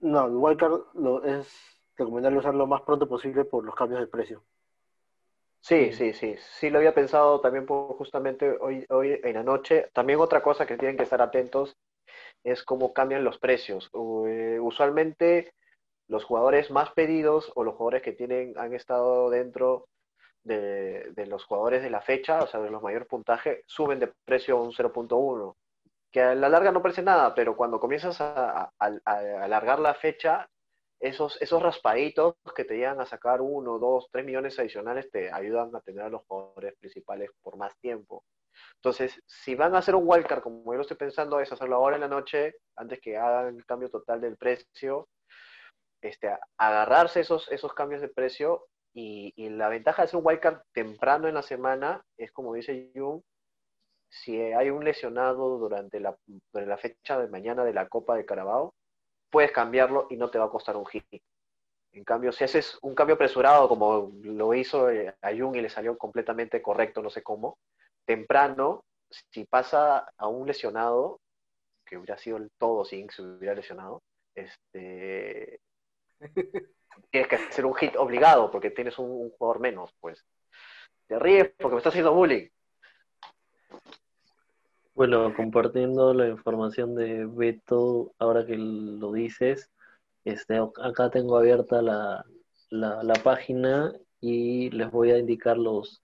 no, 0.00 0.26
Wildcard 0.26 0.80
lo, 0.94 1.24
es 1.24 1.80
recomendable 1.96 2.38
usarlo 2.38 2.60
lo 2.60 2.66
más 2.66 2.82
pronto 2.82 3.08
posible 3.08 3.44
por 3.44 3.64
los 3.64 3.74
cambios 3.74 4.00
de 4.00 4.06
precio. 4.06 4.42
Sí, 5.60 5.92
sí, 5.92 6.14
sí, 6.14 6.36
sí 6.58 6.70
lo 6.70 6.78
había 6.78 6.94
pensado 6.94 7.40
también 7.40 7.66
por 7.66 7.94
justamente 7.96 8.56
hoy, 8.60 8.86
hoy 8.88 9.20
en 9.22 9.34
la 9.34 9.42
noche. 9.42 9.90
También 9.92 10.18
otra 10.18 10.42
cosa 10.42 10.66
que 10.66 10.78
tienen 10.78 10.96
que 10.96 11.02
estar 11.02 11.20
atentos 11.20 11.76
es 12.42 12.64
cómo 12.64 12.94
cambian 12.94 13.24
los 13.24 13.38
precios. 13.38 13.90
Eh, 14.26 14.58
usualmente 14.60 15.52
los 16.08 16.24
jugadores 16.24 16.70
más 16.70 16.90
pedidos 16.92 17.52
o 17.54 17.62
los 17.62 17.74
jugadores 17.74 18.02
que 18.02 18.12
tienen 18.12 18.54
han 18.56 18.74
estado 18.74 19.28
dentro 19.28 19.86
de, 20.44 21.26
los 21.26 21.44
jugadores 21.44 21.82
de 21.82 21.90
la 21.90 22.00
fecha, 22.00 22.42
o 22.42 22.46
sea, 22.46 22.60
de 22.60 22.70
los 22.70 22.82
mayores 22.82 23.08
puntajes, 23.08 23.62
suben 23.66 23.98
de 24.00 24.12
precio 24.24 24.58
a 24.58 24.62
un 24.62 24.72
0.1. 24.72 25.56
que 26.10 26.22
a 26.22 26.34
la 26.34 26.48
larga 26.48 26.72
no 26.72 26.82
parece 26.82 27.02
nada, 27.02 27.34
pero 27.34 27.56
cuando 27.56 27.80
comienzas 27.80 28.20
a, 28.20 28.72
alargar 28.78 29.78
la 29.80 29.94
fecha, 29.94 30.48
esos, 31.00 31.40
esos 31.40 31.62
raspaditos 31.62 32.34
que 32.54 32.64
te 32.64 32.76
llegan 32.76 33.00
a 33.00 33.06
sacar 33.06 33.40
uno, 33.40 33.78
dos, 33.78 34.08
tres 34.12 34.24
millones 34.24 34.58
adicionales 34.58 35.10
te 35.10 35.32
ayudan 35.32 35.74
a 35.74 35.80
tener 35.80 36.04
a 36.04 36.10
los 36.10 36.22
jugadores 36.26 36.74
principales 36.78 37.30
por 37.42 37.56
más 37.56 37.76
tiempo. 37.78 38.24
Entonces, 38.76 39.22
si 39.26 39.54
van 39.54 39.74
a 39.74 39.78
hacer 39.78 39.94
un 39.94 40.04
wildcard, 40.06 40.42
como 40.42 40.72
yo 40.72 40.76
lo 40.76 40.82
estoy 40.82 40.96
pensando, 40.96 41.40
es 41.40 41.50
hacerlo 41.52 41.76
ahora 41.76 41.96
en 41.96 42.02
la 42.02 42.08
noche, 42.08 42.56
antes 42.76 43.00
que 43.00 43.16
hagan 43.16 43.56
el 43.56 43.64
cambio 43.64 43.90
total 43.90 44.20
del 44.20 44.36
precio, 44.36 45.08
este, 46.02 46.30
agarrarse 46.58 47.20
esos, 47.20 47.50
esos 47.50 47.72
cambios 47.74 48.00
de 48.00 48.08
precio 48.08 48.66
y, 48.94 49.32
y 49.36 49.48
la 49.50 49.68
ventaja 49.68 50.02
de 50.02 50.06
hacer 50.06 50.18
un 50.18 50.26
wildcard 50.26 50.62
temprano 50.72 51.28
en 51.28 51.34
la 51.34 51.42
semana 51.42 52.02
es, 52.16 52.32
como 52.32 52.54
dice 52.54 52.90
Jung, 52.94 53.22
si 54.08 54.40
hay 54.40 54.70
un 54.70 54.84
lesionado 54.84 55.58
durante 55.58 56.00
la, 56.00 56.16
durante 56.52 56.68
la 56.70 56.78
fecha 56.78 57.18
de 57.18 57.28
mañana 57.28 57.64
de 57.64 57.72
la 57.72 57.88
Copa 57.88 58.16
de 58.16 58.26
Carabao, 58.26 58.74
puedes 59.30 59.52
cambiarlo 59.52 60.06
y 60.10 60.16
no 60.16 60.30
te 60.30 60.38
va 60.38 60.46
a 60.46 60.50
costar 60.50 60.76
un 60.76 60.86
hit. 60.86 61.04
En 61.92 62.04
cambio, 62.04 62.32
si 62.32 62.44
haces 62.44 62.78
un 62.82 62.94
cambio 62.94 63.14
apresurado, 63.16 63.68
como 63.68 64.12
lo 64.22 64.54
hizo 64.54 64.90
eh, 64.90 65.14
a 65.22 65.30
Jung 65.36 65.56
y 65.56 65.60
le 65.60 65.70
salió 65.70 65.96
completamente 65.98 66.62
correcto, 66.62 67.02
no 67.02 67.10
sé 67.10 67.22
cómo, 67.22 67.58
temprano, 68.04 68.84
si 69.10 69.44
pasa 69.44 70.08
a 70.16 70.28
un 70.28 70.46
lesionado, 70.46 71.20
que 71.84 71.96
hubiera 71.98 72.18
sido 72.18 72.36
el 72.36 72.50
todo 72.58 72.84
sin 72.84 73.10
se 73.10 73.22
hubiera 73.22 73.54
lesionado, 73.54 74.02
este, 74.34 75.60
tienes 77.10 77.28
que 77.28 77.36
hacer 77.36 77.66
un 77.66 77.74
hit 77.74 77.96
obligado 77.96 78.50
porque 78.50 78.70
tienes 78.70 78.98
un, 78.98 79.30
jugador 79.30 79.60
menos, 79.60 79.94
pues. 80.00 80.24
Te 81.06 81.18
ríes 81.18 81.52
porque 81.58 81.74
me 81.74 81.78
estás 81.78 81.92
haciendo 81.92 82.14
bullying. 82.14 82.48
Bueno, 84.94 85.34
compartiendo 85.34 86.12
la 86.12 86.28
información 86.28 86.94
de 86.94 87.24
Beto, 87.26 88.12
ahora 88.18 88.44
que 88.44 88.56
lo 88.56 89.12
dices, 89.12 89.70
este, 90.24 90.58
acá 90.82 91.10
tengo 91.10 91.38
abierta 91.38 91.80
la, 91.80 92.24
la, 92.68 93.02
la 93.02 93.14
página 93.14 93.92
y 94.20 94.70
les 94.70 94.90
voy 94.90 95.10
a 95.10 95.18
indicar 95.18 95.56
los, 95.56 96.00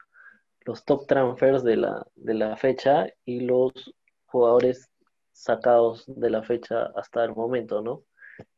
los 0.67 0.85
top 0.85 1.07
transfers 1.07 1.63
de 1.63 1.77
la, 1.77 2.07
de 2.15 2.35
la 2.35 2.57
fecha 2.57 3.07
y 3.25 3.41
los 3.41 3.95
jugadores 4.27 4.91
sacados 5.33 6.05
de 6.07 6.31
la 6.31 6.43
fecha 6.43 6.91
hasta 6.97 7.25
el 7.25 7.35
momento, 7.35 7.83
¿no? 7.83 8.03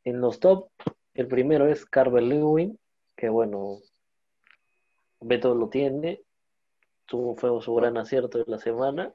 En 0.05 0.20
los 0.20 0.41
top, 0.41 0.70
el 1.19 1.27
primero 1.27 1.66
es 1.66 1.85
Carver 1.85 2.23
Lewin, 2.23 2.79
que 3.16 3.29
bueno, 3.29 3.79
Beto 5.21 5.53
lo 5.53 5.69
tiene, 5.69 6.23
tuvo, 7.07 7.35
fue 7.35 7.61
su 7.61 7.75
gran 7.75 7.97
acierto 7.97 8.39
de 8.39 8.45
la 8.47 8.59
semana. 8.59 9.12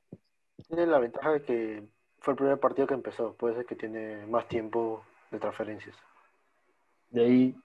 Tiene 0.68 0.86
la 0.86 0.99
ventaja 0.99 1.32
de 1.32 1.41
que 1.43 1.88
fue 2.20 2.34
el 2.34 2.38
primer 2.38 2.60
partido 2.60 2.88
que 2.88 2.93
empezó, 2.93 3.34
puede 3.36 3.56
ser 3.56 3.66
que 3.66 3.78
tiene 3.78 4.26
más 4.26 4.49
tiempo 4.49 5.06
de 5.32 5.39
transferencias. 5.39 5.95
De 7.10 7.24
ahí, 7.24 7.56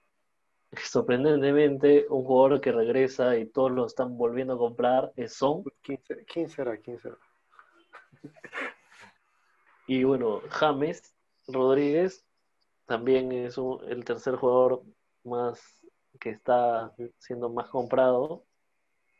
sorprendentemente, 0.71 2.05
un 2.09 2.23
jugador 2.23 2.61
que 2.61 2.71
regresa 2.71 3.35
y 3.35 3.45
todos 3.45 3.71
lo 3.73 3.85
están 3.87 4.17
volviendo 4.17 4.53
a 4.53 4.57
comprar 4.57 5.11
es 5.17 5.33
Son. 5.33 5.65
15, 5.81 6.23
15 6.23 6.61
era, 6.61 6.77
15 6.77 7.07
era. 7.09 7.17
Y 9.85 10.03
bueno, 10.03 10.41
James 10.49 11.15
Rodríguez 11.47 12.28
también 12.89 13.31
es 13.31 13.59
un- 13.59 13.79
el 13.87 14.03
tercer 14.03 14.35
jugador 14.35 14.81
más 15.23 15.61
que 16.19 16.31
está 16.31 16.91
siendo 17.19 17.47
más 17.51 17.69
comprado, 17.69 18.45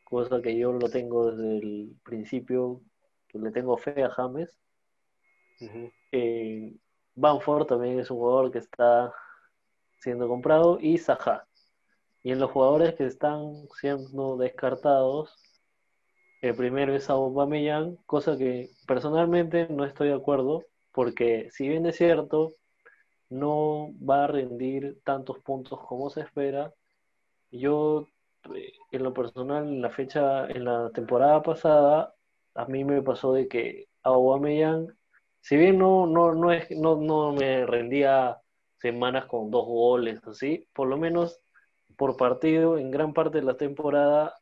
cosa 0.02 0.42
que 0.42 0.58
yo 0.58 0.72
lo 0.72 0.88
tengo 0.90 1.30
desde 1.30 1.58
el 1.58 1.96
principio, 2.02 2.80
que 3.28 3.38
le 3.38 3.52
tengo 3.52 3.76
fe 3.76 4.02
a 4.02 4.10
James. 4.10 4.58
Ujú. 5.60 5.92
Eh, 6.10 6.74
Banford 7.14 7.66
también 7.66 8.00
es 8.00 8.10
un 8.10 8.16
jugador 8.18 8.50
que 8.50 8.58
está 8.58 9.14
siendo 10.00 10.26
comprado 10.26 10.80
y 10.80 10.98
Saha. 10.98 11.46
Y 12.24 12.32
en 12.32 12.40
los 12.40 12.50
jugadores 12.50 12.96
que 12.96 13.06
están 13.06 13.68
siendo 13.80 14.36
descartados, 14.36 15.32
el 16.40 16.56
primero 16.56 16.92
es 16.92 17.08
Aubameyang, 17.08 17.94
cosa 18.04 18.36
que 18.36 18.70
personalmente 18.88 19.68
no 19.68 19.84
estoy 19.84 20.08
de 20.08 20.14
acuerdo, 20.14 20.64
porque 20.90 21.48
si 21.52 21.68
bien 21.68 21.86
es 21.86 21.96
cierto, 21.96 22.56
no 23.30 23.92
va 23.98 24.24
a 24.24 24.26
rendir 24.26 25.00
tantos 25.04 25.38
puntos 25.40 25.80
como 25.86 26.10
se 26.10 26.20
espera, 26.22 26.72
yo 27.50 28.06
eh, 28.54 28.72
en 28.92 29.02
lo 29.02 29.14
personal 29.14 29.66
en 29.68 29.82
la 29.82 29.90
fecha, 29.90 30.46
en 30.46 30.64
la 30.64 30.90
temporada 30.90 31.42
pasada, 31.42 32.14
a 32.54 32.66
mí 32.66 32.84
me 32.84 33.02
pasó 33.02 33.32
de 33.32 33.48
que 33.48 33.88
Aubameyang 34.02 34.88
si 35.40 35.56
bien 35.56 35.78
no, 35.78 36.06
no, 36.06 36.34
no, 36.34 36.52
es, 36.52 36.70
no, 36.70 36.96
no 36.96 37.32
me 37.32 37.66
rendía 37.66 38.40
semanas 38.78 39.26
con 39.26 39.50
dos 39.50 39.66
goles, 39.66 40.20
así, 40.26 40.66
por 40.72 40.88
lo 40.88 40.96
menos 40.96 41.40
por 41.96 42.16
partido, 42.16 42.78
en 42.78 42.90
gran 42.90 43.12
parte 43.12 43.38
de 43.38 43.44
la 43.44 43.56
temporada, 43.56 44.34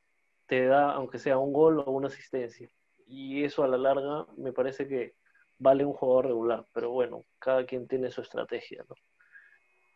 te 0.47 0.67
da, 0.67 0.93
aunque 0.93 1.19
sea 1.19 1.39
un 1.39 1.53
gol 1.53 1.81
o 1.81 1.91
una 1.91 2.09
asistencia. 2.09 2.69
Y 3.07 3.45
eso 3.45 3.65
a 3.65 3.69
la 3.69 3.79
larga 3.79 4.27
me 4.37 4.53
parece 4.53 4.87
que 4.87 5.15
vale 5.59 5.85
un 5.85 5.93
jugador 5.93 6.27
regular, 6.27 6.67
pero 6.73 6.91
bueno, 6.91 7.25
cada 7.39 7.67
quien 7.67 7.87
tiene 7.87 8.11
su 8.11 8.21
estrategia, 8.21 8.85
¿no? 8.89 8.95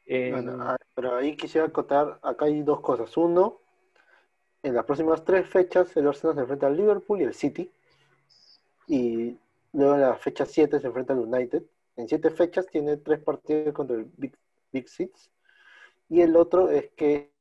Bueno, 0.05 0.59
ah, 0.61 0.77
pero 0.95 1.17
ahí 1.17 1.37
quisiera 1.37 1.67
acotar, 1.69 2.19
acá 2.23 2.47
hay 2.47 2.63
dos 2.63 2.81
cosas. 2.81 3.17
Uno, 3.17 3.61
en 4.63 4.75
las 4.75 4.85
próximas 4.85 5.25
tres 5.25 5.49
fechas 5.49 5.97
el 5.97 6.07
Arsenal 6.07 6.35
se 6.35 6.41
enfrenta 6.43 6.67
al 6.67 6.77
Liverpool 6.77 7.21
y 7.21 7.25
al 7.25 7.35
City. 7.35 7.71
Y 8.89 9.39
luego 9.73 9.95
en 9.95 10.01
la 10.03 10.17
fecha 10.17 10.45
7 10.45 10.81
se 10.81 10.87
enfrenta 10.87 11.13
al 11.13 11.21
United. 11.21 11.63
En 11.97 12.09
siete 12.09 12.31
fechas 12.31 12.67
tiene 12.67 12.97
tres 12.97 13.21
partidos 13.21 13.73
contra 13.75 13.97
el 13.97 14.05
Big, 14.17 14.37
Big 14.73 14.89
Six. 14.89 15.31
Y 16.09 16.21
el 16.21 16.37
otro 16.37 16.69
es 16.71 16.91
que 16.91 17.33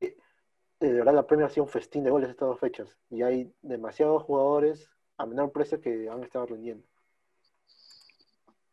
eh, 0.00 0.16
de 0.80 0.92
verdad 0.92 1.14
la 1.14 1.26
Premier 1.26 1.46
ha 1.46 1.50
sido 1.50 1.64
un 1.64 1.70
festín 1.70 2.04
de 2.04 2.10
goles 2.10 2.30
estas 2.30 2.48
dos 2.48 2.60
fechas. 2.60 2.88
Y 3.10 3.22
hay 3.22 3.52
demasiados 3.62 4.22
jugadores 4.22 4.90
a 5.18 5.26
menor 5.26 5.52
precio 5.52 5.80
que 5.80 6.08
han 6.08 6.22
estado 6.22 6.46
rindiendo. 6.46 6.86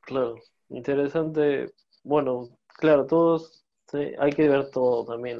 Claro, 0.05 0.35
interesante. 0.69 1.71
Bueno, 2.03 2.49
claro, 2.77 3.05
todos 3.07 3.65
hay 4.19 4.31
que 4.31 4.49
ver 4.49 4.69
todo 4.71 5.05
también 5.05 5.39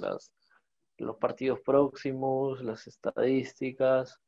los 0.98 1.18
partidos 1.18 1.60
próximos, 1.62 2.62
las 2.64 2.88
estadísticas. 2.88 4.20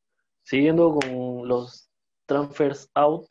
Siguiendo 0.43 0.93
con 0.95 1.47
los 1.47 1.89
transfers 2.25 2.89
out, 2.95 3.27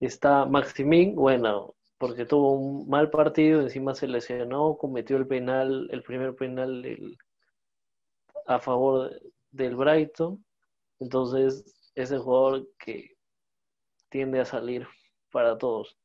está 0.00 0.44
Maximin, 0.46 1.14
bueno, 1.14 1.74
porque 1.98 2.24
tuvo 2.26 2.52
un 2.52 2.88
mal 2.88 3.10
partido, 3.10 3.60
encima 3.62 3.94
se 3.94 4.08
lesionó, 4.08 4.76
cometió 4.78 5.16
el 5.16 5.26
penal, 5.26 5.88
el 5.92 6.02
primer 6.02 6.34
penal 6.36 6.84
a 8.46 8.58
favor 8.58 9.10
del 9.50 9.76
Brighton. 9.76 10.44
Entonces, 11.00 11.90
es 11.94 12.10
el 12.10 12.18
jugador 12.20 12.68
que 12.78 13.16
tiende 14.10 14.40
a 14.40 14.44
salir 14.44 14.86
para 15.30 15.56
todos. 15.58 15.98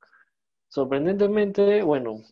Sorprendentemente, 0.74 1.84
bueno, 1.84 2.24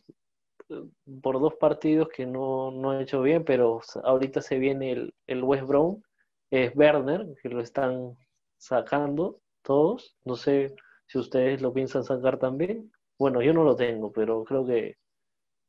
por 1.22 1.38
dos 1.38 1.54
partidos 1.54 2.08
que 2.08 2.26
no, 2.26 2.72
no 2.72 2.90
ha 2.90 3.00
hecho 3.00 3.22
bien, 3.22 3.44
pero 3.44 3.80
ahorita 4.02 4.42
se 4.42 4.58
viene 4.58 4.90
el, 4.90 5.14
el 5.28 5.44
West 5.44 5.62
Brom, 5.62 6.02
es 6.50 6.74
Werner, 6.74 7.36
que 7.40 7.48
lo 7.50 7.60
están 7.60 8.18
sacando 8.56 9.38
todos. 9.62 10.16
No 10.24 10.34
sé 10.34 10.74
si 11.06 11.18
ustedes 11.18 11.62
lo 11.62 11.72
piensan 11.72 12.02
sacar 12.02 12.36
también. 12.40 12.90
Bueno, 13.16 13.42
yo 13.42 13.54
no 13.54 13.62
lo 13.62 13.76
tengo, 13.76 14.10
pero 14.10 14.42
creo 14.42 14.66
que 14.66 14.96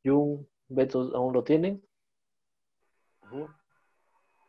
Jung, 0.04 0.44
Beto 0.66 1.12
aún 1.14 1.32
lo 1.32 1.44
tienen. 1.44 1.80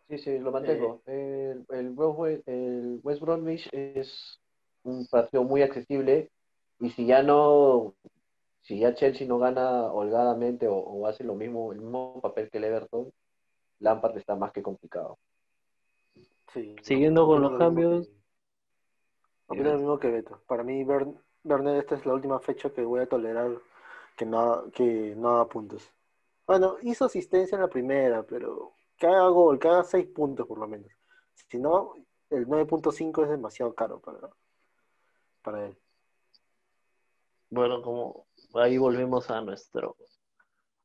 Sí, 0.09 0.17
sí, 0.17 0.39
lo 0.39 0.51
mantengo. 0.51 1.03
El, 1.05 1.63
el, 1.69 1.91
West, 1.91 2.47
el 2.47 2.99
West 3.03 3.21
Bromwich 3.21 3.69
es 3.71 4.41
un 4.81 5.05
partido 5.05 5.43
muy 5.43 5.61
accesible 5.61 6.31
y 6.79 6.89
si 6.89 7.05
ya 7.05 7.23
no, 7.23 7.95
si 8.65 8.79
ya 8.79 8.95
Chelsea 8.95 9.27
no 9.27 9.37
gana 9.37 9.91
holgadamente 9.93 10.67
o, 10.67 10.75
o 10.75 11.05
hace 11.05 11.23
lo 11.23 11.35
mismo, 11.35 11.71
el 11.71 11.81
mismo 11.81 12.19
papel 12.19 12.49
que 12.49 12.57
el 12.57 12.63
Everton, 12.63 13.11
Lampard 13.79 14.17
está 14.17 14.35
más 14.35 14.51
que 14.51 14.63
complicado. 14.63 15.19
Sí, 16.51 16.75
Siguiendo 16.81 17.27
con 17.27 17.41
los 17.43 17.51
lo 17.51 17.57
cambios. 17.59 18.07
que- 18.07 18.13
opino 19.47 19.71
lo 19.71 19.77
mismo 19.77 19.99
que 19.99 20.09
Beto. 20.09 20.41
Para 20.47 20.63
mí, 20.63 20.83
Bern- 20.83 21.21
esta 21.77 21.93
es 21.93 22.05
la 22.07 22.13
última 22.15 22.39
fecha 22.39 22.71
que 22.71 22.81
voy 22.81 23.01
a 23.01 23.07
tolerar 23.07 23.51
que 24.17 24.25
no, 24.25 24.71
que 24.71 25.13
no 25.15 25.29
haga 25.35 25.47
puntos. 25.47 25.87
Bueno, 26.47 26.77
hizo 26.81 27.05
asistencia 27.05 27.55
en 27.55 27.61
la 27.61 27.67
primera, 27.67 28.23
pero 28.23 28.73
que 28.97 29.05
haga 29.05 29.27
gol, 29.27 29.59
que 29.59 29.67
haga 29.67 29.83
6 29.83 30.07
puntos 30.07 30.47
por 30.47 30.57
lo 30.57 30.67
menos. 30.67 30.89
Si 31.51 31.59
no, 31.59 31.93
el 32.31 32.47
9.5 32.47 33.23
es 33.23 33.29
demasiado 33.29 33.75
caro 33.75 33.99
para, 33.99 34.27
para 35.43 35.67
él. 35.67 35.77
Bueno, 37.51 37.81
como 37.83 38.25
ahí 38.59 38.77
volvemos 38.77 39.29
a 39.31 39.41
nuestro, 39.41 39.97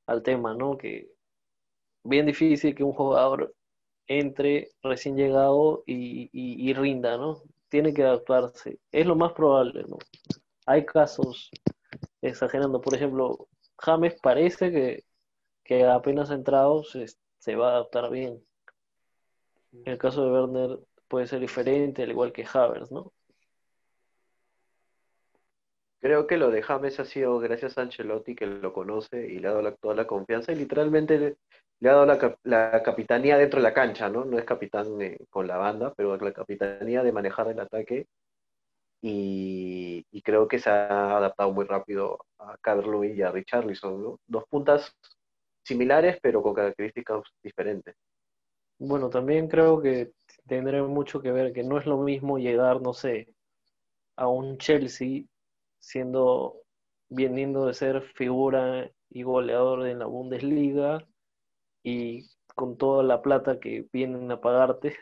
al 0.07 0.23
tema, 0.23 0.55
¿no? 0.55 0.77
Que 0.77 1.09
bien 2.05 2.27
difícil 2.27 2.75
que 2.75 2.85
un 2.85 2.93
jugador 2.93 3.55
entre 4.07 4.71
recién 4.83 5.17
llegado 5.17 5.85
y, 5.87 6.31
y- 6.33 6.73
rinda, 6.75 7.17
¿no? 7.17 7.43
Tiene 7.69 7.95
que 7.95 8.03
adaptarse. 8.05 8.79
Es 8.93 9.07
lo 9.07 9.17
más 9.17 9.33
probable, 9.33 9.85
¿no? 9.89 9.99
hay 10.67 10.87
casos 10.87 11.51
exagerando. 12.23 12.81
Por 12.81 12.95
ejemplo, 12.95 13.49
James 13.79 14.17
parece 14.23 14.71
que, 14.71 15.05
que 15.65 15.85
apenas 15.87 16.31
entrado 16.31 16.85
se, 16.85 17.07
se 17.39 17.57
va 17.57 17.69
a 17.71 17.73
adaptar 17.73 18.11
bien. 18.11 18.43
En 19.73 19.93
el 19.93 19.99
caso 19.99 20.25
de 20.25 20.31
Werner 20.33 20.79
puede 21.09 21.27
ser 21.27 21.41
diferente, 21.41 22.03
al 22.05 22.11
igual 22.11 22.33
que 22.33 22.47
Havers, 22.53 22.91
¿no? 22.93 23.13
Creo 26.01 26.27
que 26.27 26.39
lo 26.39 26.51
de 26.51 26.63
James 26.63 26.99
ha 26.99 27.05
sido 27.05 27.39
gracias 27.39 27.77
a 27.77 27.83
Ancelotti 27.83 28.35
que 28.35 28.47
lo 28.47 28.73
conoce 28.73 29.27
y 29.29 29.39
le 29.39 29.49
ha 29.49 29.53
dado 29.53 29.75
toda 29.75 29.95
la 29.95 30.07
confianza 30.07 30.53
y 30.53 30.57
literalmente 30.57 31.19
le, 31.19 31.89
ha 31.89 31.93
dado 31.93 32.07
la, 32.07 32.39
la 32.45 32.83
capitanía 32.83 33.37
dentro 33.37 33.59
de 33.59 33.65
la 33.65 33.75
cancha, 33.75 34.09
¿no? 34.09 34.25
No 34.25 34.39
es 34.39 34.45
capitán 34.45 35.01
eh, 35.03 35.19
con 35.29 35.47
la 35.47 35.59
banda, 35.59 35.93
pero 35.95 36.17
la 36.17 36.33
capitanía 36.33 37.03
de 37.03 37.13
manejar 37.13 37.49
el 37.49 37.61
ataque 37.61 38.07
y, 39.03 40.05
creo 40.23 40.49
que 40.49 40.59
se 40.59 40.71
ha 40.71 41.17
adaptado 41.17 41.53
muy 41.53 41.65
rápido 41.65 42.19
a 42.39 42.57
Calvert-Lewin 42.59 43.17
y 43.17 43.23
a 43.23 43.31
Richarlison, 43.33 44.03
¿no? 44.03 44.21
Dos 44.27 44.45
puntas 44.49 44.95
similares 45.65 46.19
pero 46.23 46.43
con 46.43 46.55
características 46.55 47.23
diferentes. 47.43 47.95
Bueno, 48.79 49.11
también 49.11 49.49
creo 49.49 49.81
que 49.81 50.13
tendrá 50.47 50.83
mucho 50.85 51.21
que 51.21 51.33
ver 51.33 51.53
que 51.53 51.63
no 51.63 51.79
es 51.79 51.87
lo 51.87 51.99
mismo 51.99 52.39
llegar, 52.39 52.81
no 52.81 52.93
sé, 52.95 53.35
a 54.17 54.29
un 54.29 54.59
Chelsea 54.59 55.25
siendo, 55.81 56.63
viniendo 57.09 57.67
de 57.67 57.75
ser 57.75 58.03
figura 58.03 58.91
y 59.11 59.23
goleador 59.23 59.87
en 59.87 59.99
la 59.99 60.07
Bundesliga 60.07 61.07
y 61.83 62.29
con 62.55 62.77
toda 62.77 63.03
la 63.03 63.23
plata 63.23 63.59
que 63.61 63.89
vienen 63.93 64.31
a 64.31 64.41
pagarte. 64.41 64.97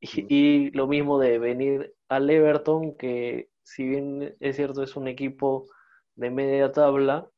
Y, 0.00 0.26
y 0.28 0.70
lo 0.72 0.88
mismo 0.88 1.18
de 1.18 1.38
venir 1.38 1.94
al 2.08 2.28
Everton, 2.28 2.96
que 2.96 3.48
si 3.62 3.86
bien 3.86 4.36
es 4.40 4.56
cierto 4.56 4.82
es 4.82 4.96
un 4.96 5.08
equipo 5.08 5.66
de 6.16 6.30
media 6.30 6.72
tabla 6.72 7.30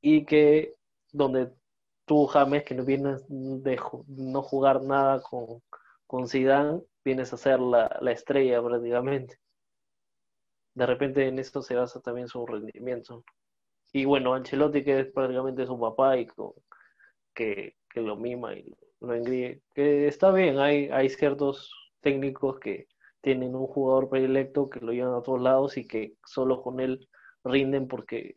y 0.00 0.26
que 0.26 0.74
donde 1.12 1.50
tú, 2.04 2.26
James, 2.26 2.64
que 2.64 2.74
no 2.74 2.84
vienes 2.84 3.24
de 3.28 3.80
no 4.08 4.42
jugar 4.42 4.82
nada 4.82 5.22
con, 5.22 5.62
con 6.06 6.28
Zidane, 6.28 6.82
vienes 7.04 7.32
a 7.32 7.36
ser 7.36 7.60
la, 7.60 7.96
la 8.00 8.12
estrella 8.12 8.62
prácticamente. 8.62 9.38
De 10.74 10.86
repente 10.86 11.26
en 11.26 11.38
esto 11.38 11.62
se 11.62 11.74
basa 11.74 12.00
también 12.00 12.28
su 12.28 12.46
rendimiento. 12.46 13.24
Y 13.92 14.04
bueno, 14.04 14.34
Ancelotti, 14.34 14.82
que 14.84 15.00
es 15.00 15.12
prácticamente 15.12 15.66
su 15.66 15.78
papá 15.78 16.18
y 16.18 16.26
que, 17.34 17.76
que 17.88 18.00
lo 18.00 18.16
mima 18.16 18.54
y 18.54 18.66
lo 19.00 19.14
engríe, 19.14 19.62
que 19.74 20.08
está 20.08 20.32
bien, 20.32 20.58
hay, 20.58 20.88
hay 20.90 21.08
ciertos 21.10 21.72
técnicos 22.00 22.58
que 22.58 22.88
tienen 23.20 23.54
un 23.54 23.66
jugador 23.66 24.08
predilecto 24.08 24.68
que 24.68 24.80
lo 24.80 24.92
llevan 24.92 25.14
a 25.14 25.22
todos 25.22 25.40
lados 25.40 25.76
y 25.76 25.86
que 25.86 26.14
solo 26.26 26.62
con 26.62 26.80
él 26.80 27.08
rinden 27.44 27.88
porque, 27.88 28.36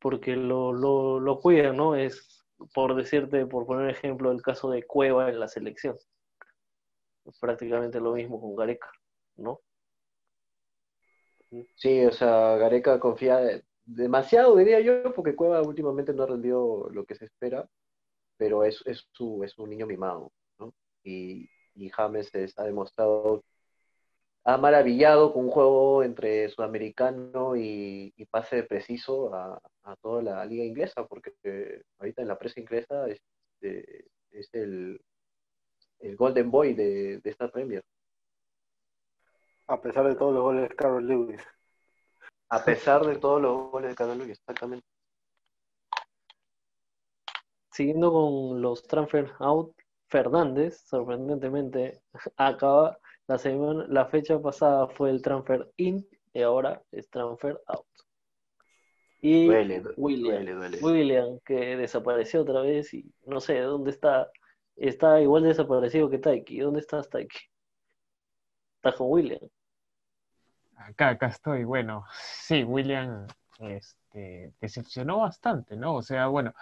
porque 0.00 0.36
lo, 0.36 0.72
lo, 0.72 1.20
lo 1.20 1.38
cuidan, 1.38 1.76
¿no? 1.76 1.94
Es, 1.94 2.44
por 2.74 2.94
decirte, 2.94 3.46
por 3.46 3.66
poner 3.66 3.90
ejemplo, 3.90 4.30
el 4.32 4.42
caso 4.42 4.70
de 4.70 4.84
Cueva 4.84 5.28
en 5.28 5.38
la 5.38 5.48
selección. 5.48 5.96
Prácticamente 7.40 8.00
lo 8.00 8.12
mismo 8.12 8.40
con 8.40 8.54
Gareca, 8.56 8.90
¿no? 9.36 9.60
Sí, 11.76 12.04
o 12.06 12.12
sea, 12.12 12.56
Gareca 12.56 12.98
confía 12.98 13.40
demasiado, 13.84 14.56
diría 14.56 14.80
yo, 14.80 15.12
porque 15.14 15.34
Cueva 15.36 15.60
últimamente 15.62 16.12
no 16.14 16.22
ha 16.22 16.26
rendido 16.26 16.88
lo 16.90 17.04
que 17.04 17.14
se 17.14 17.26
espera, 17.26 17.68
pero 18.38 18.64
es, 18.64 18.82
es, 18.86 19.06
su, 19.12 19.44
es 19.44 19.58
un 19.58 19.70
niño 19.70 19.86
mimado, 19.86 20.32
¿no? 20.58 20.74
Y, 21.04 21.48
y 21.74 21.90
James 21.90 22.34
es- 22.34 22.58
ha 22.58 22.64
demostrado, 22.64 23.44
ha 24.44 24.58
maravillado 24.58 25.32
con 25.32 25.44
un 25.46 25.50
juego 25.50 26.02
entre 26.02 26.48
sudamericano 26.50 27.56
y, 27.56 28.12
y 28.16 28.24
pase 28.26 28.62
preciso 28.64 29.32
a, 29.34 29.60
a 29.84 29.96
toda 29.96 30.22
la 30.22 30.44
liga 30.44 30.64
inglesa, 30.64 31.06
porque 31.06 31.34
eh, 31.44 31.82
ahorita 31.98 32.22
en 32.22 32.28
la 32.28 32.38
prensa 32.38 32.60
inglesa 32.60 33.08
es, 33.08 33.20
eh, 33.62 34.04
es 34.32 34.48
el, 34.54 35.00
el 36.00 36.16
Golden 36.16 36.50
Boy 36.50 36.74
de, 36.74 37.18
de 37.20 37.30
esta 37.30 37.50
Premier. 37.50 37.82
A 39.66 39.80
pesar 39.80 40.06
de 40.08 40.14
todos 40.14 40.34
los 40.34 40.42
goles 40.42 40.68
de 40.68 40.76
Carlos 40.76 41.02
Lewis. 41.02 41.42
A 42.48 42.64
pesar 42.64 43.06
de 43.06 43.16
todos 43.16 43.40
los 43.40 43.70
goles 43.70 43.90
de 43.90 43.94
Carlos 43.94 44.18
Luis, 44.18 44.30
exactamente. 44.30 44.86
Siguiendo 47.70 48.12
con 48.12 48.60
los 48.60 48.82
transfer 48.82 49.32
out, 49.38 49.74
Fernández, 50.08 50.82
sorprendentemente, 50.84 52.02
acaba 52.36 52.98
la 53.26 53.38
semana, 53.38 53.86
la 53.88 54.04
fecha 54.06 54.38
pasada 54.38 54.86
fue 54.88 55.08
el 55.08 55.22
transfer 55.22 55.72
in 55.78 56.06
y 56.34 56.42
ahora 56.42 56.82
es 56.90 57.08
transfer 57.08 57.58
out. 57.66 57.86
Y 59.22 59.46
Duele, 59.46 59.82
William, 59.96 60.44
duele, 60.44 60.52
duele. 60.52 60.78
William, 60.82 61.38
que 61.46 61.76
desapareció 61.76 62.42
otra 62.42 62.60
vez 62.60 62.92
y 62.92 63.10
no 63.24 63.40
sé 63.40 63.60
dónde 63.60 63.92
está, 63.92 64.30
está 64.76 65.22
igual 65.22 65.44
desaparecido 65.44 66.10
que 66.10 66.18
Taiki. 66.18 66.58
¿Dónde 66.58 66.80
estás, 66.80 67.08
Taiki? 67.08 67.38
Está 68.82 68.98
con 68.98 69.12
William. 69.12 69.38
Acá, 70.74 71.10
acá 71.10 71.28
estoy. 71.28 71.62
Bueno, 71.62 72.04
sí, 72.42 72.64
William 72.64 73.28
este, 73.60 74.52
decepcionó 74.60 75.18
bastante, 75.18 75.76
¿no? 75.76 75.94
O 75.94 76.02
sea, 76.02 76.26
bueno, 76.26 76.52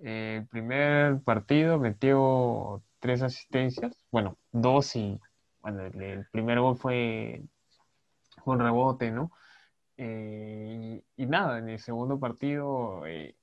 eh, 0.00 0.40
el 0.40 0.46
primer 0.48 1.22
partido 1.22 1.78
metió 1.78 2.82
tres 2.98 3.22
asistencias, 3.22 3.96
bueno, 4.10 4.36
dos 4.50 4.94
y, 4.96 5.18
bueno, 5.62 5.86
el, 5.86 6.26
primer 6.30 6.60
gol 6.60 6.76
fue 6.76 7.42
un 8.44 8.60
rebote, 8.60 9.10
¿no? 9.10 9.32
Eh, 9.96 11.02
y, 11.16 11.26
nada, 11.26 11.58
en 11.58 11.70
el 11.70 11.78
segundo 11.78 12.20
partido 12.20 13.06
eh, 13.06 13.34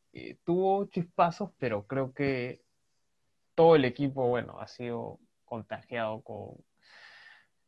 tuvo 0.44 0.86
chispazos, 0.86 1.50
pero 1.58 1.88
creo 1.88 2.14
que 2.14 2.62
todo 3.56 3.76
el 3.76 3.86
equipo, 3.86 4.28
bueno, 4.28 4.60
ha 4.60 4.68
sido 4.68 5.20
contagiado 5.46 6.22
con, 6.22 6.58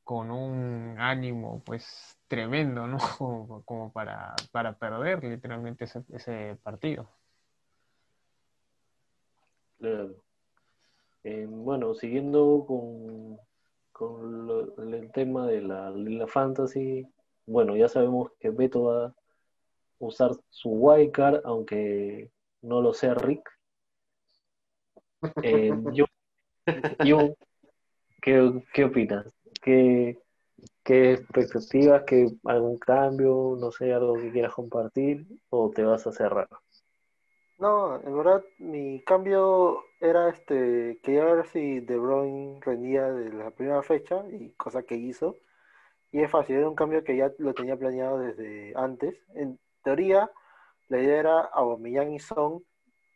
con 0.03 0.31
un 0.31 0.95
ánimo 0.99 1.61
pues 1.65 2.17
tremendo, 2.27 2.87
¿no? 2.87 2.97
Como, 3.17 3.63
como 3.65 3.91
para, 3.91 4.35
para 4.51 4.73
perder 4.77 5.23
literalmente 5.23 5.85
ese, 5.85 6.03
ese 6.13 6.57
partido. 6.63 7.09
Claro. 9.79 10.15
Eh, 11.23 11.45
bueno, 11.47 11.93
siguiendo 11.93 12.65
con, 12.67 13.37
con 13.91 14.47
lo- 14.47 14.75
el 14.83 15.11
tema 15.11 15.47
de 15.47 15.61
la, 15.61 15.91
la 15.91 16.27
fantasy, 16.27 17.07
bueno, 17.45 17.75
ya 17.75 17.87
sabemos 17.87 18.31
que 18.39 18.49
Beto 18.49 18.83
va 18.83 19.05
a 19.07 19.15
usar 19.99 20.31
su 20.49 20.69
wildcard, 20.69 21.41
aunque 21.45 22.31
no 22.61 22.81
lo 22.81 22.93
sea 22.93 23.13
Rick. 23.13 23.47
Eh, 25.43 25.71
yo, 25.93 26.05
yo, 27.05 27.35
¿qué, 28.21 28.63
qué 28.73 28.85
opinas? 28.85 29.25
¿Qué, 29.62 30.18
qué 30.84 31.14
expectativas? 31.14 32.03
¿Qué, 32.05 32.28
algún 32.45 32.78
cambio? 32.78 33.55
No 33.59 33.72
sé, 33.72 33.93
algo 33.93 34.16
que 34.16 34.32
quieras 34.32 34.53
compartir 34.53 35.26
o 35.49 35.70
te 35.70 35.84
vas 35.84 36.05
a 36.07 36.12
cerrar? 36.12 36.49
No, 37.59 38.01
en 38.01 38.18
verdad 38.18 38.43
mi 38.57 39.03
cambio 39.03 39.84
era 39.99 40.30
este, 40.30 40.99
quería 41.03 41.26
ver 41.26 41.45
si 41.45 41.80
De 41.80 41.95
Bruyne 41.99 42.59
rendía 42.62 43.12
de 43.12 43.32
la 43.32 43.51
primera 43.51 43.84
fecha 43.84 44.24
y 44.32 44.49
cosa 44.53 44.82
que 44.82 44.95
hizo. 44.95 45.36
Y 46.12 46.22
es 46.22 46.32
fácil, 46.32 46.55
era 46.55 46.68
un 46.68 46.76
cambio 46.76 47.03
que 47.03 47.16
ya 47.16 47.32
lo 47.38 47.53
tenía 47.53 47.78
planeado 47.78 48.18
desde 48.18 48.74
antes. 48.76 49.16
En 49.36 49.59
teoría, 49.84 50.30
la 50.89 50.99
idea 50.99 51.20
era 51.20 51.39
Aubameyang 51.41 52.14
y 52.14 52.20
Son 52.20 52.66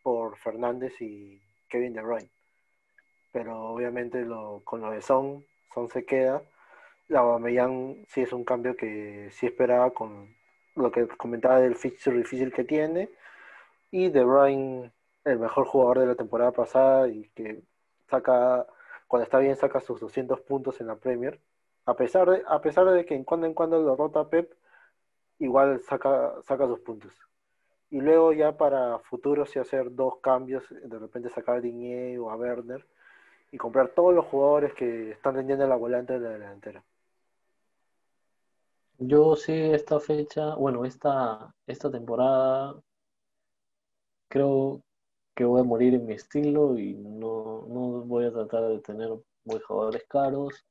por 0.04 0.38
Fernández 0.38 0.94
y 1.02 1.42
Kevin 1.68 1.94
De 1.94 2.04
Bruyne. 2.04 2.30
Pero 3.34 3.74
obviamente 3.74 4.26
con 4.64 4.82
lo 4.82 4.92
de 4.92 5.02
Son, 5.02 5.44
Son 5.76 5.90
se 5.90 6.06
queda. 6.06 6.42
La 7.10 7.20
Aubameyang 7.20 8.06
sí 8.08 8.22
es 8.22 8.32
un 8.34 8.46
cambio 8.46 8.78
que 8.78 9.30
sí 9.32 9.46
esperaba 9.46 9.92
con 9.92 10.34
lo 10.76 10.90
que 10.92 11.08
comentaba 11.08 11.60
del 11.60 11.76
fixture 11.76 12.18
difícil 12.18 12.54
que 12.54 12.64
tiene 12.64 13.10
y 13.92 14.10
De 14.10 14.24
Bruyne, 14.24 14.92
el 15.26 15.40
mejor 15.40 15.66
jugador 15.68 16.00
de 16.00 16.08
la 16.08 16.16
temporada 16.16 16.52
pasada 16.52 17.10
y 17.10 17.30
que 17.36 17.62
saca, 18.10 18.66
cuando 19.08 19.26
está 19.26 19.40
bien, 19.40 19.56
saca 19.58 19.82
sus 19.82 20.00
200 20.00 20.42
puntos 20.42 20.80
en 20.82 20.88
la 20.88 20.96
Premier. 20.96 21.42
A 21.86 21.96
pesar 21.96 22.30
de, 22.30 22.44
a 22.48 22.62
pesar 22.62 22.90
de 22.90 23.06
que 23.06 23.16
en 23.16 23.26
cuando 23.26 23.46
en 23.48 23.54
cuando 23.54 23.80
lo 23.82 23.96
rota 23.98 24.30
Pep, 24.30 24.54
igual 25.40 25.82
saca, 25.82 26.36
saca 26.44 26.68
sus 26.68 26.80
puntos. 26.80 27.14
Y 27.90 28.02
luego 28.02 28.34
ya 28.34 28.58
para 28.58 29.00
futuros 29.00 29.50
sí 29.50 29.60
hacer 29.60 29.94
dos 29.94 30.20
cambios, 30.22 30.64
de 30.70 31.00
repente 31.00 31.30
sacar 31.30 31.58
a 31.58 31.62
Digne 31.62 32.18
o 32.20 32.32
a 32.32 32.36
Werner 32.38 32.86
y 33.56 33.58
comprar 33.58 33.88
todos 33.96 34.14
los 34.14 34.26
jugadores 34.26 34.74
que 34.74 35.12
están 35.12 35.36
tendiendo 35.36 35.66
la 35.66 35.78
volante 35.78 36.20
de 36.20 36.20
la 36.20 36.30
delantera. 36.32 36.84
Yo 38.98 39.38
sí, 39.38 39.54
esta 39.54 40.02
fecha, 40.02 40.56
bueno, 40.56 40.84
esta, 40.84 41.56
esta 41.66 41.90
temporada 41.90 42.76
creo 44.28 44.84
que 45.34 45.46
voy 45.46 45.62
a 45.62 45.64
morir 45.64 45.94
en 45.94 46.06
mi 46.06 46.16
estilo 46.16 46.78
y 46.78 46.96
no, 46.96 47.66
no 47.70 48.02
voy 48.02 48.26
a 48.26 48.34
tratar 48.34 48.64
de 48.68 48.80
tener 48.80 49.10
muy 49.46 49.60
jugadores 49.62 50.04
caros. 50.10 50.66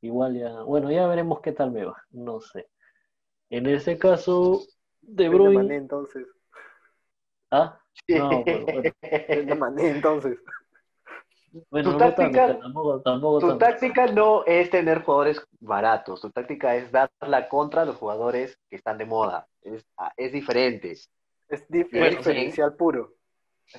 Igual 0.00 0.38
ya, 0.38 0.62
bueno, 0.62 0.88
ya 0.92 1.08
veremos 1.08 1.40
qué 1.40 1.50
tal 1.50 1.72
me 1.72 1.84
va, 1.84 2.00
no 2.10 2.40
sé. 2.40 2.68
En 3.50 3.66
ese 3.66 3.98
caso, 3.98 4.60
De 5.00 5.28
Bruyne. 5.28 5.74
Entonces. 5.74 6.28
Ah, 7.50 7.80
no, 8.06 8.44
pues, 8.44 8.64
bueno, 8.66 8.92
entonces. 9.78 10.38
Bueno, 11.70 11.90
Tu 11.90 11.92
no 11.92 11.98
táctica- 11.98 12.46
tanto, 12.46 12.62
tampoco, 12.62 13.00
tampoco 13.02 13.38
Tu 13.40 13.58
táctica 13.58 14.06
no 14.06 14.44
es 14.44 14.70
tener 14.70 15.02
jugadores 15.02 15.44
baratos, 15.60 16.20
tu 16.20 16.30
táctica 16.30 16.76
es 16.76 16.90
dar 16.92 17.10
la 17.20 17.48
contra 17.48 17.82
a 17.82 17.84
los 17.84 17.96
jugadores 17.96 18.58
que 18.68 18.76
están 18.76 18.98
de 18.98 19.06
moda. 19.06 19.46
Es, 19.62 19.84
ah, 19.96 20.12
es 20.16 20.32
diferente. 20.32 20.92
Es, 20.92 21.68
dif- 21.68 21.86
es 21.86 21.98
Bueno, 22.00 22.16
diferencial 22.18 22.74
puro. 22.76 23.14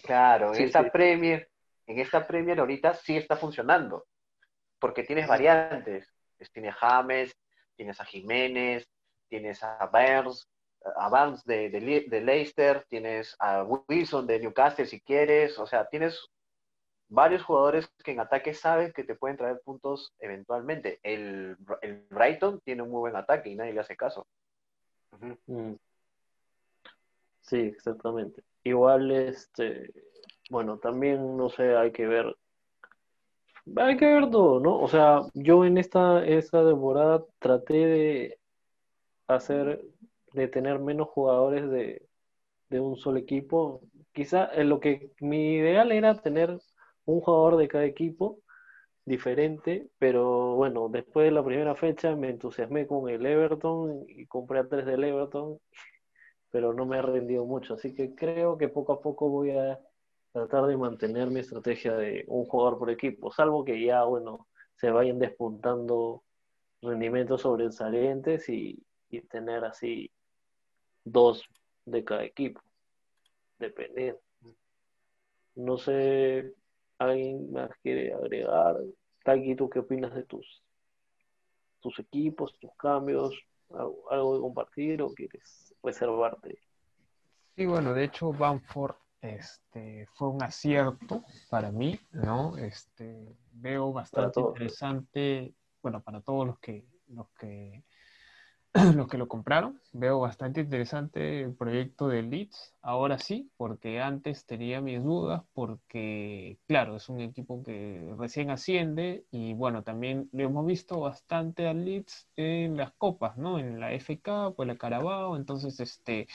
Claro, 0.03 0.49
en 0.49 0.55
Sí, 0.55 0.63
esta 0.63 0.83
sí. 0.83 0.89
Premier, 0.89 1.49
en 1.87 1.99
esta 1.99 2.25
Premier 2.25 2.59
ahorita 2.59 2.93
sí 2.93 3.17
está 3.17 3.35
funcionando, 3.35 4.05
porque 4.79 5.03
tienes 5.03 5.27
variantes. 5.27 6.07
Tienes 6.53 6.73
James, 6.73 7.35
tienes 7.75 8.01
a 8.01 8.05
Jiménez, 8.05 8.89
tienes 9.29 9.61
a 9.61 9.85
Burns, 9.91 10.49
a 10.97 11.07
Barnes 11.07 11.43
de, 11.45 11.69
de, 11.69 12.05
de 12.09 12.21
Leicester, 12.21 12.83
tienes 12.89 13.35
a 13.37 13.63
Wilson 13.63 14.25
de 14.25 14.39
Newcastle 14.39 14.87
si 14.87 14.99
quieres, 15.01 15.59
o 15.59 15.67
sea, 15.67 15.85
tienes 15.87 16.19
varios 17.11 17.43
jugadores 17.43 17.91
que 18.03 18.13
en 18.13 18.21
ataque 18.21 18.53
sabes 18.53 18.93
que 18.93 19.03
te 19.03 19.15
pueden 19.15 19.37
traer 19.37 19.61
puntos 19.65 20.13
eventualmente. 20.19 20.99
El, 21.03 21.57
el 21.81 22.05
Brighton 22.09 22.61
tiene 22.61 22.83
un 22.83 22.89
muy 22.89 23.01
buen 23.01 23.17
ataque 23.17 23.49
y 23.49 23.55
nadie 23.55 23.73
le 23.73 23.81
hace 23.81 23.97
caso. 23.97 24.25
Mm. 25.45 25.73
Sí, 27.41 27.57
exactamente. 27.57 28.43
Igual, 28.63 29.11
este, 29.11 29.91
bueno, 30.49 30.77
también, 30.77 31.35
no 31.35 31.49
sé, 31.49 31.75
hay 31.75 31.91
que 31.91 32.07
ver, 32.07 32.33
hay 33.75 33.97
que 33.97 34.05
ver 34.05 34.29
todo, 34.29 34.61
¿no? 34.61 34.79
O 34.79 34.87
sea, 34.87 35.21
yo 35.33 35.65
en 35.65 35.77
esta, 35.77 36.25
esta 36.25 36.65
temporada 36.65 37.25
traté 37.39 37.73
de 37.73 38.39
hacer, 39.27 39.81
de 40.31 40.47
tener 40.47 40.79
menos 40.79 41.09
jugadores 41.09 41.69
de, 41.69 42.07
de 42.69 42.79
un 42.79 42.95
solo 42.95 43.19
equipo. 43.19 43.81
Quizá 44.13 44.49
en 44.53 44.69
lo 44.69 44.79
que 44.79 45.11
mi 45.19 45.55
ideal 45.55 45.91
era 45.91 46.15
tener 46.15 46.57
un 47.05 47.21
jugador 47.21 47.57
de 47.57 47.67
cada 47.67 47.85
equipo 47.85 48.39
diferente, 49.05 49.89
pero 49.99 50.55
bueno, 50.55 50.89
después 50.89 51.25
de 51.25 51.31
la 51.31 51.43
primera 51.45 51.75
fecha 51.75 52.15
me 52.15 52.29
entusiasmé 52.29 52.87
con 52.87 53.09
el 53.09 53.25
Everton 53.25 54.05
y 54.07 54.27
compré 54.27 54.59
a 54.59 54.67
tres 54.67 54.85
del 54.85 55.03
Everton 55.03 55.59
pero 56.51 56.73
no 56.73 56.85
me 56.85 56.97
ha 56.97 57.01
rendido 57.01 57.45
mucho. 57.45 57.75
Así 57.75 57.93
que 57.93 58.13
creo 58.13 58.57
que 58.57 58.67
poco 58.69 58.93
a 58.93 59.01
poco 59.01 59.29
voy 59.29 59.51
a 59.51 59.79
tratar 60.31 60.65
de 60.67 60.77
mantener 60.77 61.29
mi 61.29 61.39
estrategia 61.39 61.93
de 61.95 62.25
un 62.27 62.45
jugador 62.45 62.77
por 62.77 62.89
equipo, 62.89 63.31
salvo 63.31 63.65
que 63.65 63.83
ya, 63.83 64.03
bueno, 64.03 64.47
se 64.75 64.91
vayan 64.91 65.19
despuntando 65.19 66.23
rendimientos 66.81 67.41
sobresalientes 67.41 68.47
y, 68.49 68.83
y 69.09 69.21
tener 69.21 69.65
así 69.65 70.11
dos 71.03 71.43
de 71.85 72.03
cada 72.03 72.23
equipo, 72.23 72.61
dependiendo. 73.59 74.19
No 75.55 75.77
sé, 75.77 76.53
¿alguien 77.01 77.51
más 77.51 77.71
quiere 77.81 78.13
agregar? 78.13 78.77
Taki, 79.23 79.55
¿tú 79.55 79.69
qué 79.69 79.79
opinas 79.79 80.13
de 80.13 80.23
tus, 80.23 80.63
tus 81.79 81.97
equipos, 81.99 82.57
tus 82.59 82.71
cambios? 82.77 83.33
¿Algo, 83.69 84.11
algo 84.11 84.35
de 84.35 84.41
compartir 84.41 85.01
o 85.01 85.13
quieres 85.13 85.73
reservarte? 85.81 86.59
Sí, 87.55 87.65
bueno, 87.65 87.93
de 87.93 88.03
hecho, 88.03 88.31
Bamford 88.31 88.95
este, 89.21 90.07
fue 90.13 90.29
un 90.29 90.43
acierto 90.43 91.23
para 91.49 91.71
mí, 91.71 91.99
¿no? 92.11 92.57
Este, 92.57 93.35
veo 93.53 93.93
bastante 93.93 94.41
interesante, 94.41 95.53
bueno, 95.81 96.01
para 96.01 96.21
todos 96.21 96.47
los 96.47 96.59
que, 96.59 96.85
los 97.07 97.29
que, 97.39 97.83
los 98.95 99.07
que 99.07 99.17
lo 99.17 99.27
compraron, 99.27 99.81
veo 99.91 100.19
bastante 100.21 100.61
interesante 100.61 101.41
el 101.41 101.53
proyecto 101.53 102.07
de 102.07 102.21
Leeds, 102.21 102.73
ahora 102.81 103.19
sí, 103.19 103.51
porque 103.57 103.99
antes 103.99 104.45
tenía 104.45 104.79
mis 104.79 105.03
dudas, 105.03 105.43
porque, 105.53 106.57
claro, 106.67 106.95
es 106.95 107.09
un 107.09 107.19
equipo 107.19 107.63
que 107.63 108.13
recién 108.17 108.49
asciende 108.49 109.25
y, 109.29 109.53
bueno, 109.53 109.83
también 109.83 110.29
lo 110.31 110.43
hemos 110.43 110.65
visto 110.65 111.01
bastante 111.01 111.67
al 111.67 111.83
Leeds 111.83 112.29
en 112.37 112.77
las 112.77 112.93
copas, 112.93 113.37
¿no? 113.37 113.59
En 113.59 113.79
la 113.79 113.89
Cup 114.23 114.55
o 114.57 114.65
la 114.65 114.77
Carabao, 114.77 115.35
entonces, 115.35 115.79
este 115.81 116.27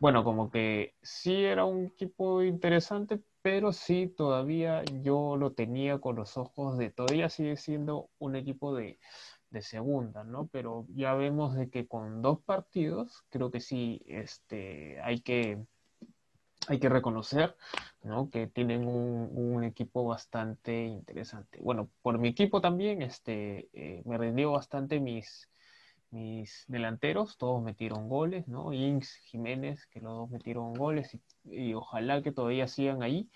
bueno, 0.00 0.24
como 0.24 0.50
que 0.50 0.96
sí 1.02 1.44
era 1.44 1.64
un 1.64 1.84
equipo 1.86 2.42
interesante, 2.42 3.20
pero 3.40 3.72
sí 3.72 4.12
todavía 4.16 4.82
yo 5.02 5.36
lo 5.36 5.52
tenía 5.52 5.98
con 6.00 6.16
los 6.16 6.36
ojos 6.36 6.76
de 6.76 6.90
todavía 6.90 7.28
sigue 7.28 7.56
siendo 7.56 8.10
un 8.18 8.34
equipo 8.34 8.74
de, 8.74 8.98
de 9.52 9.62
segunda, 9.62 10.24
¿no? 10.24 10.48
Pero 10.48 10.86
ya 10.94 11.14
vemos 11.14 11.54
de 11.54 11.70
que 11.70 11.86
con 11.86 12.22
dos 12.22 12.40
partidos, 12.40 13.24
creo 13.28 13.50
que 13.50 13.60
sí, 13.60 14.02
este, 14.06 15.00
hay 15.02 15.20
que, 15.20 15.58
hay 16.68 16.78
que 16.80 16.88
reconocer, 16.88 17.56
¿no? 18.02 18.30
Que 18.30 18.46
tienen 18.46 18.86
un, 18.86 19.64
equipo 19.64 20.04
bastante 20.04 20.84
interesante. 20.86 21.60
Bueno, 21.60 21.88
por 22.02 22.18
mi 22.18 22.28
equipo 22.28 22.60
también, 22.60 23.02
este, 23.02 23.68
eh, 23.72 24.02
me 24.06 24.18
rindió 24.18 24.52
bastante 24.52 24.98
mis, 25.00 25.48
mis 26.10 26.64
delanteros, 26.68 27.38
todos 27.38 27.62
metieron 27.62 28.08
goles, 28.08 28.48
¿no? 28.48 28.72
Inks, 28.72 29.14
Jiménez, 29.24 29.86
que 29.86 30.00
los 30.00 30.12
dos 30.14 30.30
metieron 30.30 30.74
goles 30.74 31.16
y, 31.44 31.74
ojalá 31.74 32.22
que 32.22 32.32
todavía 32.32 32.68
sigan 32.68 33.02
ahí. 33.02 33.30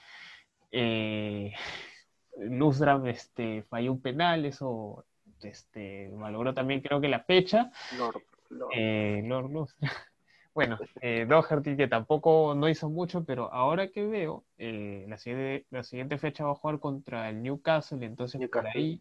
Eh, 0.73 1.53
Luzdram 2.39 3.07
este, 3.07 3.63
falló 3.65 3.93
un 3.93 4.01
penal, 4.03 4.45
eso 4.47 5.05
este, 5.43 6.11
malogró 6.17 6.55
también 6.55 6.81
creo 6.81 7.01
que 7.01 7.09
la 7.09 7.21
fecha. 7.21 7.71
Lord, 7.99 8.23
Lord. 8.51 8.73
Eh, 8.75 9.23
Lord. 9.25 9.69
Bueno, 10.57 10.79
eh, 11.03 11.27
Doherty 11.29 11.77
que 11.77 11.87
tampoco 11.87 12.55
no 12.57 12.67
hizo 12.67 12.89
mucho, 12.89 13.25
pero 13.25 13.53
ahora 13.53 13.89
que 13.89 14.07
veo, 14.07 14.43
eh, 14.57 15.05
la, 15.07 15.19
siguiente, 15.19 15.67
la 15.69 15.83
siguiente 15.83 16.17
fecha 16.17 16.47
va 16.47 16.53
a 16.53 16.55
jugar 16.55 16.81
contra 16.81 17.29
el 17.29 17.43
Newcastle, 17.43 18.03
entonces 18.07 18.49
por 18.49 18.67
ahí 18.67 18.99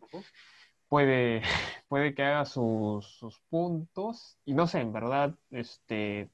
puede, 0.90 1.42
puede 1.88 2.14
que 2.14 2.24
haga 2.24 2.44
sus, 2.44 3.06
sus 3.06 3.40
puntos. 3.50 4.38
Y 4.44 4.54
no 4.54 4.68
sé, 4.68 4.82
en 4.82 4.92
verdad, 4.92 5.34
este, 5.50 6.30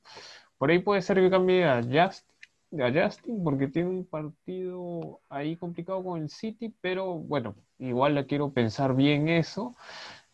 por 0.58 0.72
ahí 0.72 0.80
puede 0.80 1.04
ser 1.04 1.18
que 1.18 1.30
cambie 1.30 1.66
a 1.66 1.84
Justin, 1.84 2.31
a 2.80 2.92
Justin, 2.94 3.44
porque 3.44 3.68
tiene 3.68 3.90
un 3.90 4.06
partido 4.06 5.22
ahí 5.30 5.58
complicado 5.58 6.04
con 6.04 6.22
el 6.22 6.30
City, 6.30 6.74
pero 6.82 7.16
bueno, 7.16 7.56
igual 7.80 8.16
la 8.16 8.26
quiero 8.26 8.54
pensar 8.54 8.96
bien 8.96 9.28
eso. 9.28 9.76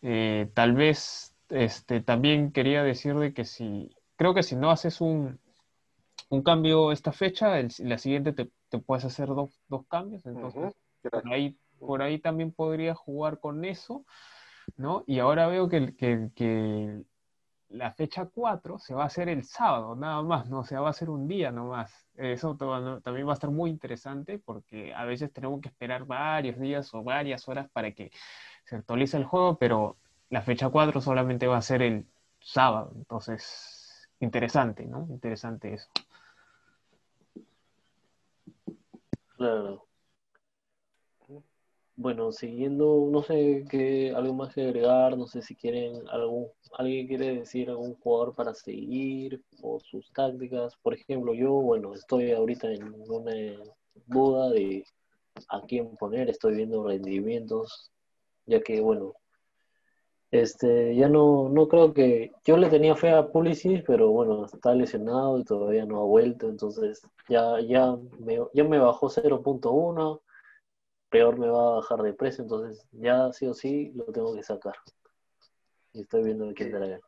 Eh, 0.02 0.50
tal 0.54 0.74
vez 0.74 1.36
este, 1.48 2.00
también 2.00 2.52
quería 2.52 2.82
decir 2.84 3.16
de 3.16 3.34
que 3.34 3.44
si, 3.44 3.90
creo 4.16 4.34
que 4.34 4.42
si 4.44 4.56
no 4.56 4.70
haces 4.70 5.00
un, 5.00 5.40
un 6.30 6.42
cambio 6.42 6.92
esta 6.92 7.12
fecha, 7.12 7.58
el- 7.58 7.70
la 7.80 7.98
siguiente 7.98 8.32
te, 8.32 8.50
te 8.68 8.78
puedes 8.78 9.04
hacer 9.04 9.28
dos, 9.28 9.60
dos 9.68 9.86
cambios, 9.88 10.24
entonces 10.26 10.74
por 11.10 11.32
ahí, 11.32 11.56
por 11.80 12.02
ahí 12.02 12.18
también 12.18 12.52
podría 12.52 12.94
jugar 12.94 13.40
con 13.40 13.64
eso, 13.64 14.04
¿no? 14.76 15.04
Y 15.06 15.18
ahora 15.20 15.46
veo 15.48 15.68
que, 15.68 15.94
que, 15.96 16.30
que 16.34 17.02
la 17.70 17.92
fecha 17.92 18.26
4 18.26 18.78
se 18.78 18.94
va 18.94 19.02
a 19.04 19.06
hacer 19.06 19.28
el 19.28 19.44
sábado, 19.44 19.94
nada 19.94 20.22
más, 20.22 20.48
¿no? 20.48 20.60
O 20.60 20.64
sea, 20.64 20.80
va 20.80 20.90
a 20.90 20.94
ser 20.94 21.10
un 21.10 21.28
día 21.28 21.52
nomás. 21.52 22.08
Eso 22.16 22.56
también 22.56 23.26
va 23.26 23.32
a 23.32 23.34
estar 23.34 23.50
muy 23.50 23.70
interesante 23.70 24.38
porque 24.38 24.94
a 24.94 25.04
veces 25.04 25.32
tenemos 25.32 25.60
que 25.60 25.68
esperar 25.68 26.04
varios 26.04 26.58
días 26.58 26.92
o 26.94 27.02
varias 27.02 27.48
horas 27.48 27.68
para 27.70 27.92
que 27.92 28.10
se 28.64 28.76
actualice 28.76 29.16
el 29.16 29.24
juego, 29.24 29.58
pero 29.58 29.96
la 30.30 30.42
fecha 30.42 30.68
4 30.68 31.00
solamente 31.00 31.46
va 31.46 31.58
a 31.58 31.62
ser 31.62 31.82
el 31.82 32.06
sábado, 32.40 32.92
entonces, 32.94 34.08
interesante, 34.20 34.86
¿no? 34.86 35.06
Interesante 35.10 35.74
eso. 35.74 35.88
Claro. 39.36 39.87
Bueno, 42.00 42.30
siguiendo, 42.30 43.08
no 43.10 43.24
sé 43.24 43.64
qué, 43.68 44.12
algo 44.14 44.32
más 44.32 44.54
que 44.54 44.62
agregar, 44.62 45.18
no 45.18 45.26
sé 45.26 45.42
si 45.42 45.56
quieren 45.56 46.08
algún, 46.10 46.46
alguien 46.74 47.08
quiere 47.08 47.34
decir 47.40 47.68
algún 47.70 47.96
jugador 47.96 48.36
para 48.36 48.54
seguir 48.54 49.42
o 49.62 49.80
sus 49.80 50.08
tácticas. 50.12 50.76
Por 50.76 50.94
ejemplo, 50.94 51.34
yo, 51.34 51.54
bueno, 51.54 51.94
estoy 51.94 52.30
ahorita 52.30 52.70
en 52.72 52.94
una 53.10 53.34
duda 54.06 54.50
de 54.50 54.84
a 55.48 55.60
quién 55.62 55.96
poner, 55.96 56.30
estoy 56.30 56.54
viendo 56.54 56.84
rendimientos, 56.86 57.90
ya 58.46 58.60
que, 58.60 58.80
bueno, 58.80 59.14
este, 60.30 60.94
ya 60.94 61.08
no, 61.08 61.48
no 61.48 61.66
creo 61.66 61.92
que, 61.94 62.30
yo 62.44 62.58
le 62.58 62.68
tenía 62.68 62.94
fe 62.94 63.10
a 63.10 63.26
Pulisic, 63.26 63.84
pero 63.84 64.10
bueno, 64.10 64.44
está 64.44 64.72
lesionado 64.72 65.40
y 65.40 65.44
todavía 65.44 65.84
no 65.84 66.00
ha 66.00 66.04
vuelto, 66.04 66.48
entonces 66.48 67.02
ya, 67.28 67.60
ya 67.60 67.96
me, 68.20 68.38
ya 68.54 68.62
me 68.62 68.78
bajó 68.78 69.08
0.1 69.08 70.20
peor 71.10 71.38
me 71.38 71.48
va 71.48 71.68
a 71.68 71.74
bajar 71.76 72.02
de 72.02 72.12
precio, 72.12 72.42
entonces 72.42 72.86
ya 72.92 73.32
sí 73.32 73.46
o 73.46 73.54
sí 73.54 73.92
lo 73.94 74.04
tengo 74.06 74.34
que 74.34 74.42
sacar. 74.42 74.74
Y 75.92 76.02
estoy 76.02 76.24
viendo 76.24 76.52
quién 76.54 76.70
traer. 76.70 77.00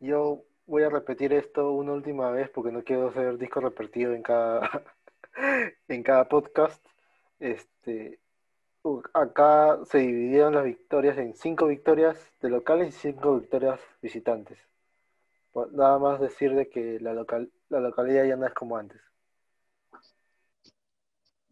Yo 0.00 0.44
voy 0.66 0.82
a 0.82 0.90
repetir 0.90 1.32
esto 1.32 1.72
una 1.72 1.92
última 1.92 2.30
vez 2.30 2.50
porque 2.50 2.72
no 2.72 2.82
quiero 2.82 3.08
hacer 3.08 3.38
disco 3.38 3.60
repetido 3.60 4.12
en 4.12 4.22
cada, 4.22 4.84
en 5.88 6.02
cada 6.02 6.28
podcast. 6.28 6.84
Este, 7.38 8.18
u- 8.82 9.02
acá 9.12 9.78
se 9.84 9.98
dividieron 9.98 10.54
las 10.54 10.64
victorias 10.64 11.18
en 11.18 11.34
cinco 11.34 11.66
victorias 11.66 12.18
de 12.40 12.50
locales 12.50 12.88
y 12.88 12.98
cinco 12.98 13.38
victorias 13.38 13.80
visitantes. 14.02 14.58
Nada 15.72 15.98
más 15.98 16.20
decir 16.20 16.54
de 16.54 16.68
que 16.68 17.00
la, 17.00 17.14
local, 17.14 17.50
la 17.70 17.80
localidad 17.80 18.24
ya 18.26 18.36
no 18.36 18.46
es 18.46 18.52
como 18.52 18.76
antes. 18.76 19.00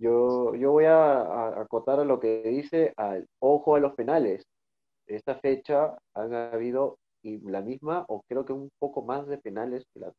Yo, 0.04 0.54
yo 0.54 0.72
voy 0.72 0.84
a, 0.84 1.60
acotar 1.60 1.98
a 1.98 2.04
lo 2.04 2.20
que 2.20 2.42
dice 2.42 2.92
al 2.98 3.26
ojo 3.40 3.74
a 3.74 3.80
los 3.80 3.94
penales. 3.94 4.44
Esta 5.06 5.36
fecha 5.36 5.96
han 6.14 6.34
habido 6.34 6.98
la 7.22 7.62
misma, 7.62 8.04
o 8.08 8.22
creo 8.28 8.44
que 8.44 8.52
un 8.52 8.70
poco 8.78 9.02
más 9.02 9.26
de 9.26 9.38
penales 9.38 9.86
que 9.94 10.00
la, 10.00 10.12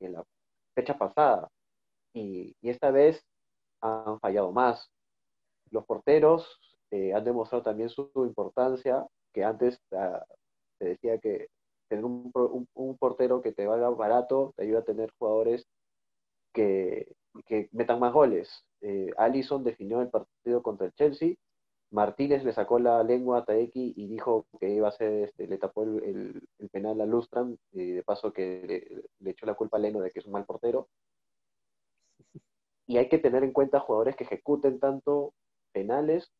que 0.00 0.08
la 0.08 0.24
fecha 0.74 0.98
pasada. 0.98 1.48
Y, 2.14 2.56
y 2.62 2.70
esta 2.70 2.90
vez 2.90 3.22
han 3.80 4.18
fallado 4.20 4.50
más. 4.52 4.90
Los 5.70 5.86
porteros 5.86 6.58
eh, 6.90 7.14
han 7.14 7.24
demostrado 7.24 7.62
también 7.62 7.90
su, 7.90 8.10
importancia, 8.16 9.06
que 9.32 9.44
antes 9.44 9.78
ah, 9.92 10.24
se 10.80 10.86
decía 10.86 11.18
que 11.18 11.48
tener 11.88 12.04
un, 12.04 12.32
un, 12.34 12.66
un, 12.74 12.98
portero 12.98 13.40
que 13.42 13.52
te 13.52 13.66
valga 13.66 13.88
barato 13.90 14.52
te 14.56 14.64
ayuda 14.64 14.80
a 14.80 14.84
tener 14.84 15.12
jugadores 15.18 15.64
que, 16.52 17.14
que 17.46 17.68
metan 17.72 18.00
más 18.00 18.12
goles. 18.12 18.64
Eh, 18.80 19.10
Allison 19.16 19.64
definió 19.64 20.00
el 20.00 20.08
partido 20.10 20.62
contra 20.62 20.86
el 20.86 20.92
Chelsea, 20.94 21.34
Martínez 21.90 22.44
le 22.44 22.52
sacó 22.52 22.78
la 22.78 23.02
lengua 23.02 23.38
a 23.38 23.44
Taeki 23.44 23.94
y 23.96 24.06
dijo 24.08 24.46
que 24.60 24.68
iba 24.68 24.88
a 24.88 24.92
ser, 24.92 25.24
este, 25.24 25.46
le 25.46 25.56
tapó 25.58 25.84
el, 25.84 26.46
penal 26.70 27.00
a 27.00 27.06
Lustram, 27.06 27.56
y 27.72 27.92
de 27.92 28.02
paso 28.02 28.32
que 28.32 28.62
le, 28.66 29.04
le, 29.20 29.30
echó 29.30 29.46
la 29.46 29.54
culpa 29.54 29.78
a 29.78 29.80
Leno 29.80 30.00
de 30.00 30.10
que 30.10 30.18
es 30.20 30.26
un 30.26 30.32
mal 30.32 30.44
portero. 30.44 30.88
Y 32.86 32.96
hay 32.98 33.08
que 33.08 33.18
tener 33.18 33.42
en 33.44 33.52
cuenta 33.52 33.80
jugadores 33.80 34.16
que 34.16 34.24
ejecuten 34.24 34.80
tanto 34.80 35.34
penales 35.72 36.30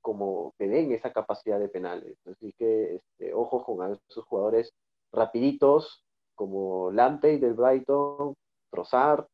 como 0.00 0.54
que 0.58 0.68
den 0.68 0.92
esa 0.92 1.12
capacidad 1.12 1.58
de 1.58 1.68
penales. 1.68 2.16
Así 2.26 2.52
que 2.58 2.96
este, 2.96 3.34
ojo 3.34 3.64
con 3.64 3.98
esos 4.08 4.24
jugadores 4.24 4.72
rapiditos 5.12 6.04
como 6.36 6.90
Lamptey 6.92 7.38
del 7.38 7.54
Brighton, 7.54 8.34
Trossard, 8.70 9.26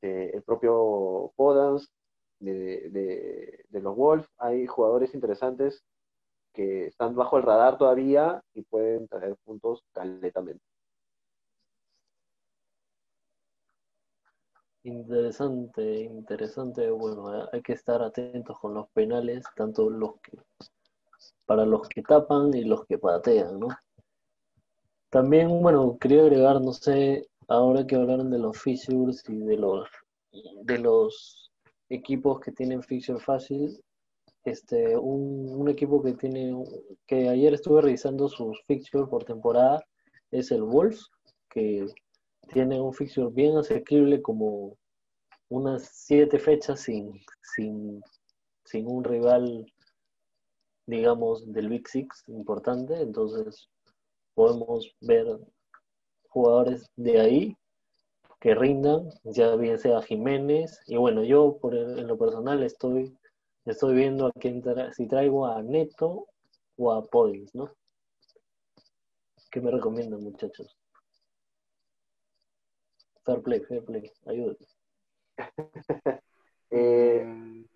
este, 0.00 0.36
el 0.36 0.42
propio 0.42 1.32
Podans 1.36 1.90
de, 2.38 2.88
de, 3.68 3.80
los 3.80 3.96
Wolves. 3.96 4.26
Hay 4.38 4.66
jugadores 4.66 5.14
interesantes 5.14 5.82
que 6.52 6.86
están 6.86 7.14
bajo 7.14 7.36
el 7.36 7.44
radar 7.44 7.78
todavía 7.78 8.42
y 8.54 8.62
pueden 8.62 9.08
traer 9.08 9.36
puntos 9.44 9.82
completamente. 9.92 10.62
Interesante, 14.82 16.00
interesante. 16.00 16.90
Bueno, 16.90 17.48
hay 17.52 17.62
que 17.62 17.74
estar 17.74 18.02
atentos 18.02 18.58
con 18.58 18.74
los 18.74 18.88
penales, 18.90 19.44
tanto 19.54 19.90
los 19.90 20.14
que 20.22 20.38
para 21.44 21.66
los 21.66 21.88
que 21.88 22.02
tapan 22.02 22.54
y 22.54 22.64
los 22.64 22.86
que 22.86 22.96
patean, 22.96 23.58
¿no? 23.60 23.68
También, 25.10 25.60
bueno, 25.60 25.98
quería 26.00 26.22
agregar, 26.22 26.60
no 26.60 26.72
sé, 26.72 27.29
ahora 27.50 27.84
que 27.86 27.96
hablaron 27.96 28.30
de 28.30 28.38
los 28.38 28.58
fixtures 28.58 29.22
y 29.28 29.36
de 29.36 29.56
los 29.56 29.88
de 30.62 30.78
los 30.78 31.50
equipos 31.88 32.38
que 32.38 32.52
tienen 32.52 32.84
fixture 32.84 33.18
fácil, 33.18 33.82
este, 34.44 34.96
un, 34.96 35.50
un, 35.50 35.68
equipo 35.68 36.00
que 36.00 36.12
tiene, 36.12 36.54
que 37.08 37.28
ayer 37.28 37.52
estuve 37.52 37.82
revisando 37.82 38.28
sus 38.28 38.62
fixtures 38.68 39.08
por 39.08 39.24
temporada, 39.24 39.84
es 40.30 40.52
el 40.52 40.62
Wolves, 40.62 41.10
que 41.50 41.86
tiene 42.52 42.80
un 42.80 42.94
fixture 42.94 43.28
bien 43.32 43.56
asequible 43.56 44.22
como 44.22 44.76
unas 45.48 45.90
siete 45.92 46.38
fechas 46.38 46.82
sin, 46.82 47.12
sin, 47.42 48.00
sin 48.64 48.86
un 48.86 49.02
rival, 49.02 49.66
digamos, 50.86 51.52
del 51.52 51.68
Big 51.68 51.88
Six 51.88 52.22
importante, 52.28 53.00
entonces 53.00 53.68
podemos 54.34 54.94
ver 55.00 55.26
jugadores 56.30 56.90
de 56.96 57.20
ahí 57.20 57.56
que 58.40 58.54
rindan, 58.54 59.10
ya 59.24 59.54
bien 59.56 59.78
sea 59.78 60.00
Jiménez, 60.00 60.80
y 60.86 60.96
bueno, 60.96 61.22
yo 61.22 61.58
por 61.58 61.74
en 61.76 62.06
lo 62.06 62.16
personal 62.16 62.62
estoy, 62.62 63.14
estoy 63.66 63.94
viendo 63.94 64.26
a 64.26 64.32
quién 64.32 64.62
tra 64.62 64.92
si 64.94 65.06
traigo 65.06 65.46
a 65.46 65.62
Neto 65.62 66.26
o 66.78 66.92
a 66.92 67.04
Podins, 67.04 67.54
¿no? 67.54 67.70
¿Qué 69.50 69.60
me 69.60 69.70
recomiendan, 69.70 70.22
muchachos? 70.22 70.74
Fair 73.24 73.42
play, 73.42 73.60
fair 73.60 73.84
play, 73.84 74.10
ayúdenme. 74.26 74.66
eh, 76.70 77.66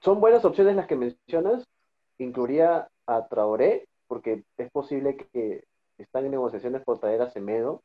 son 0.00 0.20
buenas 0.20 0.44
opciones 0.44 0.76
las 0.76 0.86
que 0.86 0.96
mencionas. 0.96 1.64
Incluiría 2.18 2.88
a 3.06 3.26
Traoré, 3.26 3.88
porque 4.06 4.44
es 4.58 4.70
posible 4.70 5.16
que 5.16 5.64
están 6.02 6.24
en 6.24 6.32
negociaciones 6.32 6.82
por 6.82 6.98
traer 6.98 7.22
a 7.22 7.30
Semedo 7.30 7.82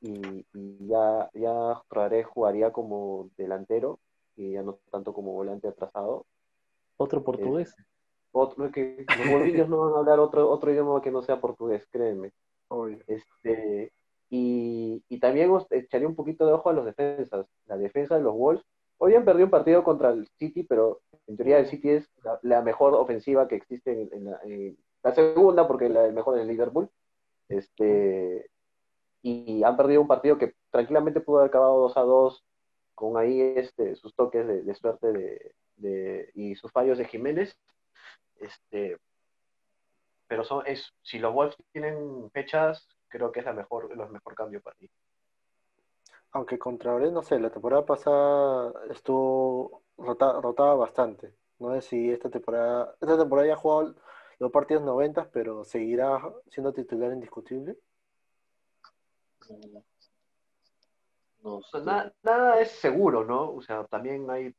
y, 0.00 0.46
y 0.54 0.86
ya, 0.86 1.30
ya 1.34 1.82
Traoré 1.88 2.24
jugaría 2.24 2.72
como 2.72 3.30
delantero 3.36 3.98
y 4.36 4.52
ya 4.52 4.62
no 4.62 4.78
tanto 4.90 5.12
como 5.12 5.32
volante 5.32 5.68
atrasado. 5.68 6.26
¿Otro 6.96 7.22
portugués? 7.22 7.74
Eh, 7.78 7.82
otro, 8.32 8.70
que 8.70 9.06
los 9.54 9.68
no 9.68 9.78
van 9.78 9.94
a 9.94 9.98
hablar 9.98 10.20
otro, 10.20 10.50
otro 10.50 10.70
idioma 10.70 11.00
que 11.00 11.10
no 11.10 11.22
sea 11.22 11.40
portugués, 11.40 11.86
créeme. 11.90 12.32
Obvio. 12.68 12.98
Este, 13.06 13.92
y, 14.28 15.02
y, 15.08 15.20
también 15.20 15.50
os 15.50 15.66
echaría 15.70 16.06
un 16.06 16.14
poquito 16.14 16.46
de 16.46 16.52
ojo 16.52 16.68
a 16.68 16.72
los 16.72 16.84
defensas. 16.84 17.46
La 17.66 17.78
defensa 17.78 18.16
de 18.16 18.22
los 18.22 18.34
Wolves. 18.34 18.64
Hoy 18.98 19.14
han 19.14 19.24
perdido 19.24 19.46
un 19.46 19.50
partido 19.50 19.84
contra 19.84 20.10
el 20.10 20.26
City, 20.38 20.64
pero 20.64 21.00
en 21.26 21.36
teoría 21.36 21.58
el 21.58 21.66
City 21.66 21.90
es 21.90 22.10
la, 22.22 22.38
la 22.42 22.62
mejor 22.62 22.94
ofensiva 22.94 23.48
que 23.48 23.56
existe 23.56 23.92
en, 23.92 24.08
en, 24.12 24.24
la, 24.24 24.40
en, 24.44 24.76
la, 25.02 25.14
segunda, 25.14 25.66
porque 25.66 25.88
la, 25.88 26.06
el 26.06 26.12
mejor 26.12 26.36
es 26.36 26.42
el 26.42 26.48
Liverpool. 26.48 26.90
Este, 27.48 28.50
y 29.22 29.62
han 29.62 29.76
perdido 29.76 30.00
un 30.00 30.08
partido 30.08 30.38
que 30.38 30.54
tranquilamente 30.70 31.20
pudo 31.20 31.38
haber 31.38 31.48
acabado 31.48 31.80
2 31.80 31.96
a 31.96 32.00
2 32.00 32.44
con 32.94 33.16
ahí 33.18 33.40
este, 33.40 33.94
sus 33.96 34.14
toques 34.14 34.46
de, 34.46 34.74
suerte 34.74 35.52
de, 35.76 36.30
y 36.34 36.54
sus 36.54 36.72
fallos 36.72 36.98
de 36.98 37.04
Jiménez. 37.04 37.58
Este, 38.36 38.98
pero 40.26 40.44
son, 40.44 40.66
es, 40.66 40.92
si 41.02 41.18
los 41.18 41.32
Wolves 41.32 41.56
tienen 41.72 42.30
fechas, 42.30 42.88
creo 43.08 43.32
que 43.32 43.40
es 43.40 43.46
la 43.46 43.52
mejor, 43.52 43.90
el 43.90 43.98
mejor 44.10 44.34
cambio 44.34 44.60
para 44.60 44.76
ti. 44.76 44.90
Aunque 46.32 46.58
contra 46.58 46.94
Ore, 46.94 47.10
no 47.10 47.22
sé, 47.22 47.38
la 47.38 47.50
temporada 47.50 47.84
pasada 47.84 48.72
estuvo 48.90 49.82
rota, 49.96 50.40
rotaba 50.40 50.74
bastante. 50.74 51.34
No 51.58 51.72
sé 51.74 51.80
si 51.82 52.10
esta 52.10 52.28
temporada, 52.28 52.94
esta 53.00 53.16
temporada 53.16 53.48
ya 53.48 53.54
ha 53.54 53.58
jugado 53.58 53.94
los 54.38 54.50
partidos 54.50 54.82
90, 54.84 55.30
pero 55.30 55.64
seguirá 55.64 56.20
siendo 56.50 56.72
titular 56.72 57.12
indiscutible. 57.12 57.76
No 61.42 61.62
sé. 61.62 61.80
nada, 61.82 62.12
nada 62.22 62.60
es 62.60 62.72
seguro, 62.72 63.24
¿no? 63.24 63.52
O 63.52 63.62
sea, 63.62 63.84
también 63.84 64.28
hay 64.30 64.54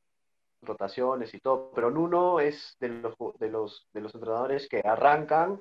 rotaciones 0.61 1.33
y 1.33 1.39
todo, 1.39 1.71
pero 1.73 1.91
Nuno 1.91 2.39
es 2.39 2.75
de 2.79 2.89
los, 2.89 3.15
de 3.39 3.49
los, 3.49 3.87
de 3.93 4.01
los 4.01 4.15
entrenadores 4.15 4.67
que 4.67 4.81
arrancan 4.83 5.59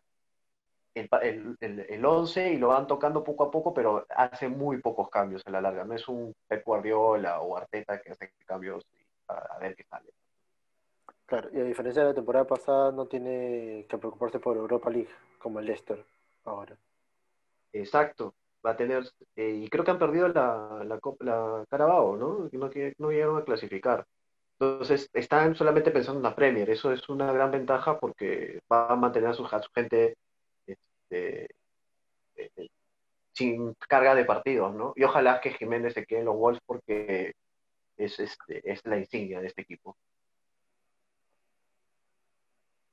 el, 0.94 1.08
el, 1.22 1.56
el, 1.60 1.80
el 1.80 2.04
11 2.04 2.52
y 2.54 2.56
lo 2.56 2.68
van 2.68 2.86
tocando 2.86 3.22
poco 3.22 3.44
a 3.44 3.50
poco, 3.50 3.74
pero 3.74 4.06
hace 4.08 4.48
muy 4.48 4.80
pocos 4.80 5.10
cambios 5.10 5.42
a 5.46 5.50
la 5.50 5.60
larga. 5.60 5.84
No 5.84 5.94
es 5.94 6.08
un 6.08 6.34
Pep 6.48 6.64
Guardiola 6.64 7.40
o 7.40 7.56
Arteta 7.56 8.00
que 8.00 8.12
hace 8.12 8.32
cambios 8.46 8.86
para 9.26 9.40
a 9.40 9.58
ver 9.58 9.76
qué 9.76 9.84
sale. 9.84 10.10
Claro, 11.26 11.50
y 11.52 11.58
a 11.58 11.64
diferencia 11.64 12.02
de 12.02 12.08
la 12.08 12.14
temporada 12.14 12.46
pasada, 12.46 12.92
no 12.92 13.06
tiene 13.06 13.84
que 13.88 13.98
preocuparse 13.98 14.38
por 14.38 14.56
Europa 14.56 14.90
League, 14.90 15.10
como 15.38 15.58
el 15.58 15.66
Leicester 15.66 16.04
ahora. 16.44 16.76
Exacto, 17.72 18.34
va 18.64 18.70
a 18.72 18.76
tener, 18.76 19.04
eh, 19.34 19.50
y 19.64 19.68
creo 19.68 19.84
que 19.84 19.90
han 19.90 19.98
perdido 19.98 20.28
la, 20.28 20.84
la, 20.84 21.00
la 21.20 21.64
Carabao, 21.68 22.16
¿no? 22.16 22.48
No, 22.52 22.70
no 22.98 23.10
llegaron 23.10 23.38
a 23.38 23.44
clasificar. 23.44 24.06
Entonces, 24.58 25.10
están 25.12 25.54
solamente 25.54 25.90
pensando 25.90 26.18
en 26.20 26.24
la 26.24 26.34
Premier. 26.34 26.70
Eso 26.70 26.92
es 26.92 27.08
una 27.08 27.32
gran 27.32 27.50
ventaja 27.50 27.98
porque 27.98 28.60
va 28.72 28.88
a 28.88 28.96
mantener 28.96 29.30
a 29.30 29.34
su, 29.34 29.44
a 29.44 29.62
su 29.62 29.70
gente 29.72 30.16
este, 30.66 31.48
eh, 32.36 32.68
sin 33.32 33.74
carga 33.88 34.14
de 34.14 34.24
partidos, 34.24 34.74
¿no? 34.74 34.92
Y 34.96 35.04
ojalá 35.04 35.40
que 35.40 35.52
Jiménez 35.52 35.94
se 35.94 36.06
quede 36.06 36.20
en 36.20 36.24
los 36.26 36.36
Wolves 36.36 36.62
porque 36.64 37.34
es, 37.96 38.18
este, 38.20 38.70
es 38.70 38.84
la 38.86 38.98
insignia 38.98 39.40
de 39.40 39.48
este 39.48 39.62
equipo. 39.62 39.96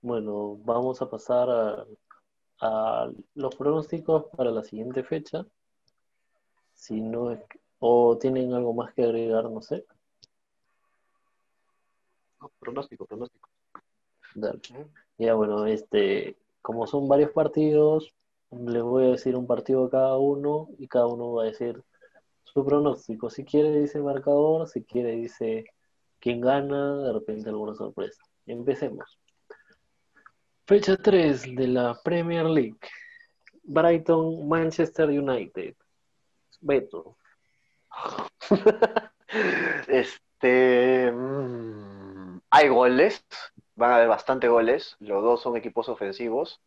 Bueno, 0.03 0.57
vamos 0.65 1.01
a 1.01 1.09
pasar 1.09 1.49
a, 1.49 1.85
a 2.59 3.09
los 3.35 3.55
pronósticos 3.55 4.25
para 4.35 4.51
la 4.51 4.61
siguiente 4.61 5.01
fecha. 5.01 5.45
Si 6.73 6.99
no 6.99 7.31
es, 7.31 7.39
o 7.79 8.17
tienen 8.17 8.53
algo 8.53 8.73
más 8.73 8.93
que 8.93 9.05
agregar, 9.05 9.49
no 9.49 9.61
sé. 9.61 9.85
No, 12.41 12.51
pronóstico, 12.59 13.05
pronóstico. 13.05 13.49
Dale. 14.35 14.59
Ya 15.17 15.35
bueno, 15.35 15.65
este, 15.67 16.35
como 16.61 16.85
son 16.85 17.07
varios 17.07 17.31
partidos, 17.31 18.13
les 18.51 18.83
voy 18.83 19.05
a 19.05 19.11
decir 19.11 19.37
un 19.37 19.47
partido 19.47 19.85
a 19.85 19.89
cada 19.89 20.17
uno 20.17 20.67
y 20.79 20.89
cada 20.89 21.07
uno 21.07 21.31
va 21.31 21.43
a 21.43 21.45
decir 21.45 21.81
su 22.43 22.65
pronóstico. 22.65 23.29
Si 23.29 23.45
quiere 23.45 23.79
dice 23.79 24.01
marcador, 24.01 24.67
si 24.67 24.83
quiere 24.83 25.11
dice 25.11 25.63
quién 26.19 26.41
gana, 26.41 26.97
de 27.03 27.13
repente 27.13 27.47
alguna 27.47 27.73
sorpresa. 27.73 28.21
Empecemos. 28.45 29.22
Fecha 30.65 30.95
3 30.95 31.55
de 31.55 31.67
la 31.67 31.99
Premier 32.03 32.45
League. 32.45 32.79
Brighton, 33.63 34.47
Manchester 34.47 35.09
United. 35.09 35.75
Beto. 36.61 37.17
este. 39.89 41.11
mm, 41.11 42.39
hay 42.49 42.67
goles, 42.69 43.25
van 43.75 43.91
a 43.91 43.95
haber 43.97 44.07
bastante 44.07 44.47
goles. 44.47 44.95
Los 44.99 45.21
dos 45.21 45.41
son 45.41 45.57
equipos 45.57 45.89
ofensivos. 45.89 46.61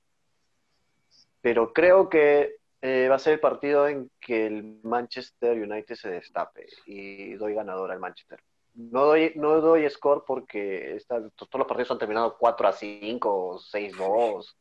Pero 1.40 1.72
creo 1.72 2.11
que 2.11 2.57
eh, 2.82 3.09
va 3.09 3.16
a 3.16 3.18
ser 3.18 3.34
el 3.34 3.40
partido 3.40 3.88
en 3.88 4.11
que 4.20 4.47
el 4.47 4.78
Manchester 4.82 5.57
United 5.57 5.94
se 5.94 6.11
destape 6.11 6.66
y 6.84 7.32
doy 7.34 7.55
ganador 7.55 7.90
al 7.92 8.01
Manchester. 8.01 8.42
No 8.77 9.07
doy, 9.07 9.33
no 9.37 9.61
doy 9.62 9.89
score 9.89 10.22
porque 10.27 10.99
todos 11.09 11.33
los 11.55 11.66
partidos 11.66 11.91
han 11.93 11.99
terminado 11.99 12.37
4 12.39 12.68
a 12.68 12.72
5 12.72 13.35
o 13.35 13.59
6-2. 13.59 14.55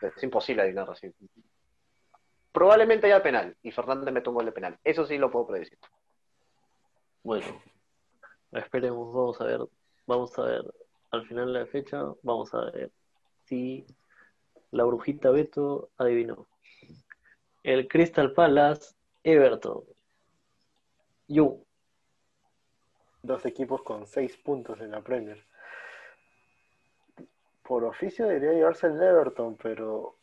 Es 0.00 0.22
imposible 0.22 0.62
adivinar 0.62 0.88
así. 0.90 1.12
Probablemente 2.52 3.06
haya 3.06 3.22
penal 3.22 3.54
y 3.62 3.70
Fernández 3.70 4.12
mete 4.12 4.30
un 4.30 4.34
gol 4.36 4.46
de 4.46 4.52
penal. 4.52 4.78
Eso 4.82 5.04
sí 5.04 5.18
lo 5.18 5.30
puedo 5.30 5.48
predecir. 5.48 5.78
Bueno, 7.22 7.62
esperemos, 8.52 9.12
vamos 9.12 9.40
a 9.42 9.44
ver, 9.44 9.60
vamos 10.06 10.38
a 10.38 10.42
ver 10.42 10.64
al 11.10 11.26
final 11.26 11.52
de 11.52 11.60
la 11.60 11.66
fecha, 11.66 12.02
vamos 12.22 12.54
a 12.54 12.64
ver 12.70 12.90
si 13.44 13.84
la 14.70 14.84
brujita 14.84 15.30
Beto 15.30 15.90
adivinó. 15.98 16.46
El 17.62 17.88
Crystal 17.88 18.32
Palace, 18.32 18.94
Everton. 19.22 19.82
Jung, 21.28 21.58
Dos 23.22 23.44
equipos 23.46 23.82
con 23.82 24.06
seis 24.06 24.36
puntos 24.36 24.80
en 24.80 24.92
la 24.92 25.02
Premier. 25.02 25.44
Por 27.62 27.84
oficio 27.84 28.26
debería 28.26 28.52
llevarse 28.52 28.86
el 28.86 29.00
Everton, 29.00 29.56
pero 29.56 30.16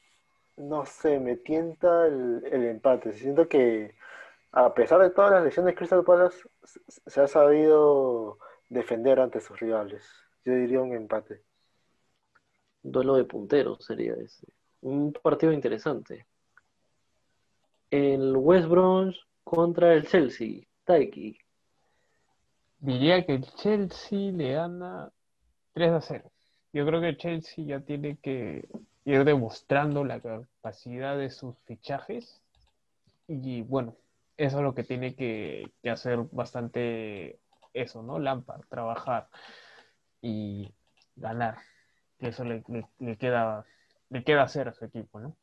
no 0.57 0.85
sé, 0.85 1.19
me 1.19 1.37
tienta 1.37 2.07
el, 2.07 2.43
el 2.51 2.65
empate. 2.65 3.13
Siento 3.13 3.47
que 3.47 3.95
a 4.51 4.73
pesar 4.73 5.01
de 5.01 5.11
todas 5.11 5.31
las 5.31 5.43
lesiones, 5.43 5.75
Crystal 5.75 6.03
Palace 6.03 6.41
se 6.63 7.21
ha 7.21 7.27
sabido 7.27 8.39
defender 8.69 9.19
ante 9.19 9.39
sus 9.39 9.59
rivales. 9.59 10.09
Yo 10.43 10.55
diría 10.55 10.81
un 10.81 10.93
empate. 10.93 11.43
duelo 12.81 13.15
de 13.15 13.25
punteros 13.25 13.85
sería 13.85 14.13
ese. 14.13 14.47
Un 14.81 15.13
partido 15.13 15.51
interesante. 15.51 16.25
El 17.91 18.35
West 18.35 18.67
Brom 18.67 19.13
contra 19.43 19.93
el 19.93 20.07
Chelsea, 20.07 20.61
Taiki. 20.83 21.37
Diría 22.79 23.25
que 23.25 23.33
el 23.35 23.45
Chelsea 23.55 24.31
le 24.31 24.53
gana 24.53 25.11
3 25.73 25.91
a 25.91 26.01
0. 26.01 26.31
Yo 26.73 26.85
creo 26.85 27.01
que 27.01 27.09
el 27.09 27.17
Chelsea 27.17 27.65
ya 27.65 27.79
tiene 27.81 28.17
que 28.17 28.67
ir 29.05 29.23
demostrando 29.25 30.03
la 30.05 30.19
capacidad 30.21 31.17
de 31.17 31.29
sus 31.29 31.55
fichajes. 31.65 32.41
Y 33.27 33.61
bueno, 33.63 33.95
eso 34.37 34.57
es 34.57 34.63
lo 34.63 34.75
que 34.75 34.83
tiene 34.83 35.15
que, 35.15 35.71
hacer 35.89 36.19
bastante 36.31 37.39
eso, 37.73 38.03
¿no? 38.03 38.19
Lampard, 38.19 38.61
trabajar 38.69 39.29
y 40.21 40.73
ganar. 41.15 41.57
Eso 42.19 42.43
le, 42.45 42.63
le- 42.69 42.87
le 42.99 43.17
queda, 43.17 43.65
le 44.09 44.23
queda 44.23 44.43
hacer 44.43 44.69
a 44.69 44.73
su 44.73 44.85
equipo, 44.85 45.19
¿no? 45.19 45.37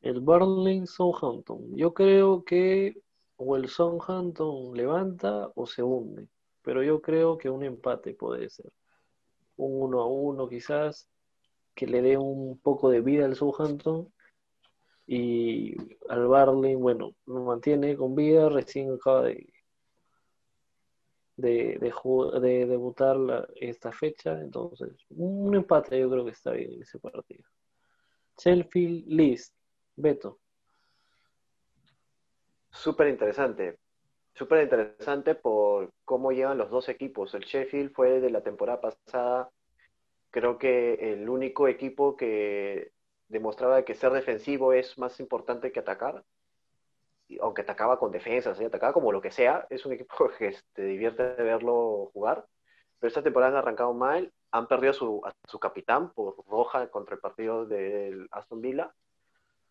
El 0.00 0.20
Burnley 0.20 0.86
Southampton. 0.86 1.76
Yo 1.76 1.92
creo 1.92 2.44
que 2.44 2.94
o 3.36 3.56
el 3.56 3.68
Southampton 3.68 4.74
levanta 4.74 5.50
o 5.54 5.66
se 5.66 5.82
hunde, 5.82 6.28
pero 6.62 6.82
yo 6.82 7.00
creo 7.00 7.36
que 7.38 7.50
un 7.50 7.62
empate 7.64 8.14
puede 8.14 8.48
ser. 8.50 8.72
Un 9.56 9.82
uno 9.82 10.00
a 10.02 10.06
uno 10.06 10.48
quizás, 10.48 11.08
que 11.74 11.86
le 11.86 12.02
dé 12.02 12.16
un 12.18 12.58
poco 12.58 12.90
de 12.90 13.00
vida 13.00 13.24
al 13.26 13.36
Southampton 13.36 14.12
y 15.06 15.76
al 16.08 16.26
Burnley, 16.26 16.74
bueno, 16.74 17.14
lo 17.26 17.44
mantiene 17.44 17.96
con 17.96 18.14
vida, 18.14 18.48
recién 18.48 18.92
acaba 18.92 19.24
de, 19.24 19.46
de, 21.36 21.78
de 22.40 22.66
debutar 22.66 23.16
la- 23.16 23.46
esta 23.56 23.92
fecha, 23.92 24.40
entonces 24.40 24.92
un 25.10 25.54
empate 25.54 25.98
yo 26.00 26.10
creo 26.10 26.24
que 26.24 26.30
está 26.32 26.52
bien 26.52 26.72
en 26.72 26.82
ese 26.82 26.98
partido. 26.98 27.44
Sheffield 28.38 29.06
List, 29.06 29.54
Beto. 29.96 30.38
Súper 32.76 33.08
interesante. 33.08 33.78
Súper 34.34 34.62
interesante 34.64 35.34
por 35.34 35.90
cómo 36.04 36.30
llevan 36.32 36.58
los 36.58 36.70
dos 36.70 36.88
equipos. 36.88 37.34
El 37.34 37.44
Sheffield 37.44 37.92
fue 37.94 38.20
de 38.20 38.30
la 38.30 38.42
temporada 38.42 38.80
pasada, 38.80 39.50
creo 40.30 40.58
que 40.58 41.12
el 41.12 41.28
único 41.28 41.68
equipo 41.68 42.16
que 42.16 42.92
demostraba 43.28 43.84
que 43.84 43.94
ser 43.94 44.12
defensivo 44.12 44.72
es 44.74 44.98
más 44.98 45.20
importante 45.20 45.72
que 45.72 45.80
atacar. 45.80 46.24
Aunque 47.40 47.62
atacaba 47.62 47.98
con 47.98 48.12
defensas, 48.12 48.58
¿sí? 48.58 48.64
atacaba 48.64 48.92
como 48.92 49.10
lo 49.12 49.20
que 49.22 49.30
sea, 49.32 49.66
es 49.70 49.84
un 49.86 49.94
equipo 49.94 50.14
que 50.38 50.54
te 50.74 50.82
divierte 50.84 51.34
de 51.34 51.42
verlo 51.42 52.10
jugar. 52.12 52.46
Pero 52.98 53.08
esta 53.08 53.22
temporada 53.22 53.52
han 53.52 53.58
arrancado 53.58 53.94
mal, 53.94 54.32
han 54.52 54.68
perdido 54.68 54.90
a 54.90 54.94
su, 54.94 55.22
a 55.24 55.32
su 55.48 55.58
capitán 55.58 56.12
por 56.12 56.36
roja 56.46 56.88
contra 56.90 57.14
el 57.14 57.20
partido 57.20 57.66
del 57.66 58.28
Aston 58.30 58.60
Villa. 58.60 58.94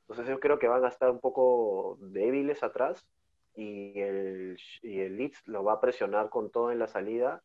Entonces 0.07 0.27
yo 0.27 0.39
creo 0.39 0.59
que 0.59 0.67
van 0.67 0.85
a 0.85 0.89
estar 0.89 1.09
un 1.09 1.19
poco 1.19 1.97
débiles 1.99 2.61
atrás 2.61 3.07
y 3.55 3.99
el, 3.99 4.57
y 4.83 4.99
el 4.99 5.17
Leeds 5.17 5.47
lo 5.47 5.63
va 5.63 5.73
a 5.73 5.81
presionar 5.81 6.29
con 6.29 6.51
todo 6.51 6.71
en 6.71 6.79
la 6.79 6.87
salida. 6.87 7.41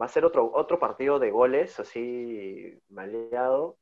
Va 0.00 0.06
a 0.06 0.08
ser 0.08 0.24
otro, 0.24 0.50
otro 0.52 0.78
partido 0.78 1.18
de 1.18 1.30
goles, 1.30 1.78
así 1.78 2.76
maleado, 2.88 3.76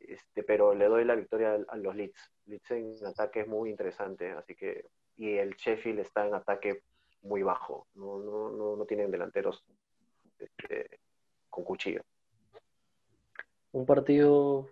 este, 0.00 0.42
pero 0.42 0.74
le 0.74 0.86
doy 0.86 1.04
la 1.04 1.14
victoria 1.14 1.58
a, 1.68 1.76
los 1.76 1.94
Leeds. 1.94 2.32
Leeds 2.46 2.70
en 2.72 3.06
ataque 3.06 3.40
es 3.40 3.48
muy 3.48 3.70
interesante, 3.70 4.32
así 4.32 4.54
que 4.54 4.86
y 5.16 5.34
el 5.34 5.54
Sheffield 5.54 6.00
está 6.00 6.26
en 6.26 6.34
ataque 6.34 6.82
muy 7.22 7.42
bajo, 7.42 7.86
no, 7.94 8.18
no, 8.18 8.50
no, 8.50 8.76
no 8.76 8.84
tienen 8.86 9.10
delanteros 9.10 9.64
este, 10.38 10.98
con 11.48 11.64
cuchillo. 11.64 12.02
Un 13.70 13.86
partido, 13.86 14.68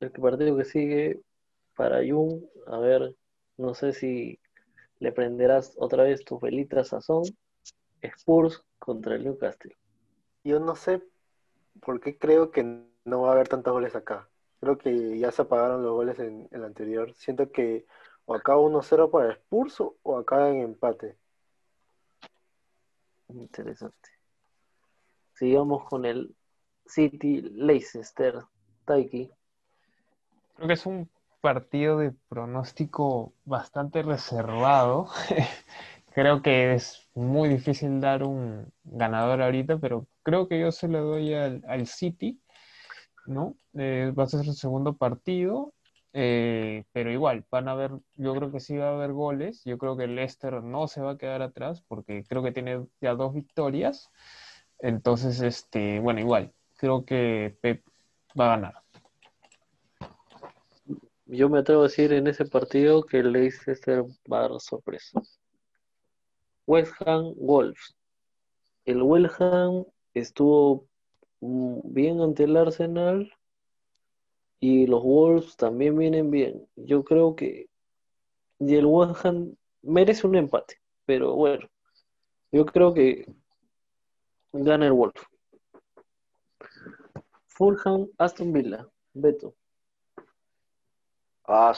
el 0.00 0.10
partido 0.10 0.56
que 0.56 0.64
sigue 0.64 1.20
para 1.76 1.98
Jung, 2.06 2.42
a 2.66 2.78
ver, 2.78 3.14
no 3.56 3.74
sé 3.74 3.92
si 3.92 4.38
le 5.00 5.12
prenderás 5.12 5.74
otra 5.76 6.04
vez 6.04 6.24
tus 6.24 6.40
velitas 6.40 6.92
a 6.92 7.00
Son, 7.00 7.24
Spurs 8.02 8.64
contra 8.78 9.14
el 9.16 9.24
Newcastle. 9.24 9.76
Yo 10.44 10.60
no 10.60 10.76
sé 10.76 11.02
por 11.80 12.00
qué 12.00 12.16
creo 12.18 12.50
que 12.50 12.62
no 13.04 13.22
va 13.22 13.30
a 13.30 13.32
haber 13.32 13.48
tantos 13.48 13.72
goles 13.72 13.94
acá. 13.96 14.28
Creo 14.60 14.78
que 14.78 15.18
ya 15.18 15.30
se 15.30 15.42
apagaron 15.42 15.82
los 15.82 15.92
goles 15.92 16.18
en 16.18 16.48
el 16.50 16.64
anterior. 16.64 17.12
Siento 17.14 17.50
que 17.50 17.86
o 18.26 18.34
acá 18.34 18.56
1-0 18.56 19.10
para 19.10 19.32
Spurs 19.32 19.80
o- 19.80 19.96
o 20.02 20.18
acá 20.18 20.48
en 20.48 20.60
empate. 20.60 21.16
Interesante. 23.28 24.08
Sigamos 25.34 25.84
con 25.88 26.04
el 26.04 26.34
City 26.86 27.40
Leicester, 27.42 28.42
Taiki. 28.84 29.30
Creo 30.54 30.68
que 30.68 30.74
es 30.74 30.86
un 30.86 31.08
partido 31.44 31.98
de 31.98 32.12
pronóstico 32.30 33.34
bastante 33.44 34.02
reservado. 34.02 35.08
Creo 36.14 36.40
que 36.40 36.72
es 36.72 37.06
muy 37.14 37.50
difícil 37.50 38.00
dar 38.00 38.22
un 38.22 38.72
ganador 38.84 39.42
ahorita, 39.42 39.76
pero 39.78 40.06
creo 40.22 40.48
que 40.48 40.58
yo 40.58 40.72
se 40.72 40.88
lo 40.88 41.04
doy 41.04 41.34
al, 41.34 41.86
City, 41.86 42.40
¿no? 43.26 43.56
Eh, 43.74 44.12
va 44.18 44.24
a 44.24 44.26
ser 44.28 44.44
su 44.44 44.54
segundo 44.54 44.96
partido, 44.96 45.74
eh, 46.14 46.84
pero 46.92 47.10
igual, 47.12 47.44
van 47.50 47.68
a 47.68 47.72
haber, 47.72 47.90
yo 48.14 48.34
creo 48.34 48.50
que 48.50 48.60
sí 48.60 48.78
va 48.78 48.88
a 48.90 48.94
haber 48.94 49.12
goles. 49.12 49.62
Yo 49.64 49.76
creo 49.76 49.96
que 49.98 50.04
el 50.04 50.14
Leicester 50.16 50.62
no 50.62 50.88
se 50.88 51.02
va 51.02 51.12
a 51.12 51.18
quedar 51.18 51.42
atrás 51.42 51.82
porque 51.88 52.24
creo 52.24 52.42
que 52.42 52.52
tiene 52.52 52.86
ya 53.02 53.14
dos 53.14 53.34
victorias. 53.34 54.10
Entonces, 54.78 55.40
este, 55.42 56.00
bueno, 56.00 56.20
igual, 56.20 56.54
creo 56.76 57.04
que 57.04 57.58
Pep 57.60 57.84
va 58.38 58.46
a 58.46 58.56
ganar. 58.56 58.83
Yo 61.34 61.48
me 61.48 61.58
atrevo 61.58 61.80
a 61.80 61.84
decir 61.84 62.12
en 62.12 62.28
ese 62.28 62.44
partido 62.44 63.02
que 63.02 63.18
el 63.18 63.32
Leicester 63.32 64.04
va 64.32 64.38
a 64.38 64.48
dar 64.48 64.60
sorpresa. 64.60 65.20
West 66.64 66.92
Ham 67.04 67.34
Wolves. 67.36 67.96
El 68.84 69.02
West 69.02 69.40
Ham 69.40 69.84
estuvo 70.14 70.86
mm, 71.40 71.80
bien 71.92 72.20
ante 72.20 72.44
el 72.44 72.56
Arsenal 72.56 73.32
y 74.60 74.86
los 74.86 75.02
Wolves 75.02 75.56
también 75.56 75.98
vienen 75.98 76.30
bien. 76.30 76.68
Yo 76.76 77.02
creo 77.02 77.34
que 77.34 77.68
y 78.60 78.76
el 78.76 78.86
West 78.86 79.26
Ham 79.26 79.56
merece 79.82 80.28
un 80.28 80.36
empate, 80.36 80.76
pero 81.04 81.34
bueno, 81.34 81.68
yo 82.52 82.64
creo 82.64 82.94
que 82.94 83.26
gana 84.52 84.86
el 84.86 84.92
Wolf. 84.92 85.20
Fulham 87.48 88.06
Aston 88.18 88.52
Villa. 88.52 88.86
Beto. 89.12 89.56
Ah, 91.46 91.72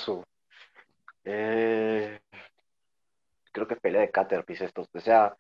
creo 3.53 3.67
que 3.67 3.75
es 3.75 3.81
pelea 3.81 4.03
de 4.03 4.11
Caterpillar 4.11 4.69
estos. 4.69 4.89
O 4.95 5.01
sea, 5.01 5.37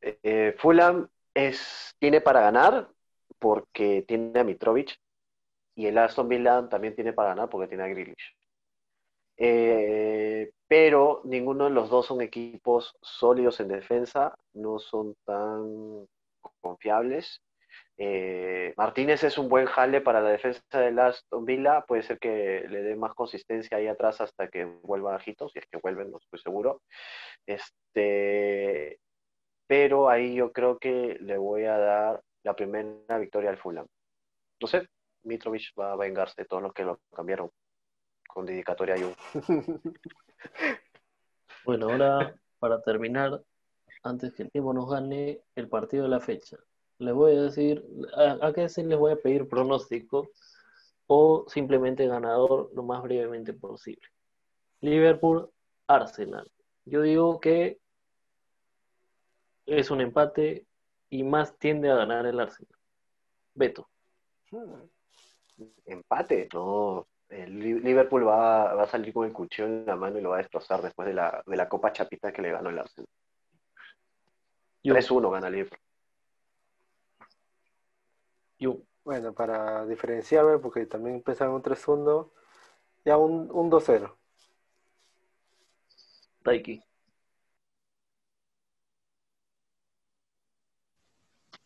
eh, 0.00 0.54
Fulham 0.58 1.08
es, 1.34 1.94
tiene 1.98 2.20
para 2.20 2.40
ganar 2.40 2.88
porque 3.38 4.04
tiene 4.06 4.38
a 4.40 4.44
Mitrovic 4.44 4.98
y 5.74 5.86
el 5.86 5.98
Aston 5.98 6.28
Villa 6.28 6.68
también 6.68 6.94
tiene 6.94 7.12
para 7.12 7.30
ganar 7.30 7.48
porque 7.48 7.68
tiene 7.68 7.84
a 7.84 7.88
Grealish. 7.88 8.36
Eh, 9.36 10.50
pero 10.66 11.22
ninguno 11.24 11.64
de 11.64 11.70
los 11.70 11.88
dos 11.90 12.06
son 12.06 12.20
equipos 12.20 12.96
sólidos 13.00 13.60
en 13.60 13.68
defensa, 13.68 14.34
no 14.54 14.80
son 14.80 15.14
tan 15.24 16.06
confiables. 16.60 17.40
Eh, 18.00 18.74
Martínez 18.76 19.24
es 19.24 19.38
un 19.38 19.48
buen 19.48 19.66
jale 19.66 20.00
para 20.00 20.20
la 20.20 20.30
defensa 20.30 20.62
de 20.78 21.00
Aston 21.00 21.44
Villa, 21.44 21.84
puede 21.84 22.02
ser 22.02 22.20
que 22.20 22.64
le 22.68 22.82
dé 22.82 22.94
más 22.94 23.12
consistencia 23.14 23.76
ahí 23.76 23.88
atrás 23.88 24.20
hasta 24.20 24.48
que 24.48 24.64
vuelva 24.64 25.12
Bajito, 25.12 25.48
si 25.48 25.58
es 25.58 25.66
que 25.66 25.78
vuelven, 25.78 26.12
no 26.12 26.18
estoy 26.18 26.38
seguro. 26.38 26.82
Este, 27.44 29.00
pero 29.66 30.08
ahí 30.08 30.36
yo 30.36 30.52
creo 30.52 30.78
que 30.78 31.18
le 31.20 31.36
voy 31.38 31.64
a 31.64 31.76
dar 31.76 32.22
la 32.44 32.54
primera 32.54 33.18
victoria 33.18 33.50
al 33.50 33.58
Fulham. 33.58 33.86
No 34.60 34.68
sé, 34.68 34.88
Mitrovic 35.24 35.72
va 35.78 35.92
a 35.92 35.96
vengarse 35.96 36.42
de 36.42 36.48
todo 36.48 36.60
lo 36.60 36.72
que 36.72 36.84
lo 36.84 37.00
cambiaron 37.14 37.50
con 38.28 38.46
dedicatoria 38.46 38.94
a 38.94 38.98
Bueno, 41.64 41.90
ahora 41.90 42.34
para 42.60 42.80
terminar, 42.80 43.42
antes 44.04 44.32
que 44.32 44.44
el 44.44 44.50
tiempo 44.50 44.72
nos 44.72 44.88
gane, 44.88 45.42
el 45.56 45.68
partido 45.68 46.04
de 46.04 46.10
la 46.10 46.20
fecha. 46.20 46.56
Les 46.98 47.14
voy 47.14 47.36
a 47.36 47.42
decir, 47.42 47.84
a, 48.16 48.46
a 48.46 48.52
qué 48.52 48.62
decir 48.62 48.86
les 48.86 48.98
voy 48.98 49.12
a 49.12 49.16
pedir 49.16 49.48
pronóstico 49.48 50.30
o 51.06 51.44
simplemente 51.48 52.06
ganador 52.06 52.70
lo 52.74 52.82
más 52.82 53.02
brevemente 53.02 53.52
posible. 53.54 54.06
Liverpool, 54.80 55.50
Arsenal. 55.86 56.50
Yo 56.84 57.02
digo 57.02 57.40
que 57.40 57.78
es 59.66 59.90
un 59.90 60.00
empate 60.00 60.66
y 61.10 61.22
más 61.22 61.58
tiende 61.58 61.90
a 61.90 61.96
ganar 61.96 62.26
el 62.26 62.38
Arsenal. 62.40 62.78
Beto. 63.54 63.88
Empate, 65.84 66.48
no. 66.52 67.06
El 67.28 67.58
Liverpool 67.58 68.26
va, 68.26 68.74
va, 68.74 68.82
a 68.84 68.86
salir 68.86 69.12
con 69.12 69.26
el 69.26 69.32
cuchillo 69.32 69.66
en 69.66 69.84
la 69.84 69.96
mano 69.96 70.18
y 70.18 70.22
lo 70.22 70.30
va 70.30 70.36
a 70.36 70.38
destrozar 70.38 70.80
después 70.80 71.06
de 71.06 71.14
la, 71.14 71.42
de 71.46 71.56
la 71.56 71.68
Copa 71.68 71.92
Chapita 71.92 72.32
que 72.32 72.40
le 72.40 72.52
ganó 72.52 72.70
el 72.70 72.78
Arsenal. 72.78 73.08
3-1 74.82 75.30
gana 75.30 75.50
Liverpool. 75.50 75.78
Yo. 78.58 78.78
Bueno, 79.04 79.32
para 79.32 79.86
diferenciarme, 79.86 80.58
porque 80.58 80.84
también 80.84 81.16
empezaron 81.16 81.54
un 81.54 81.62
3-1, 81.62 82.30
ya 83.04 83.16
un, 83.16 83.50
un 83.50 83.70
2-0. 83.70 84.18
Taiki. 86.42 86.82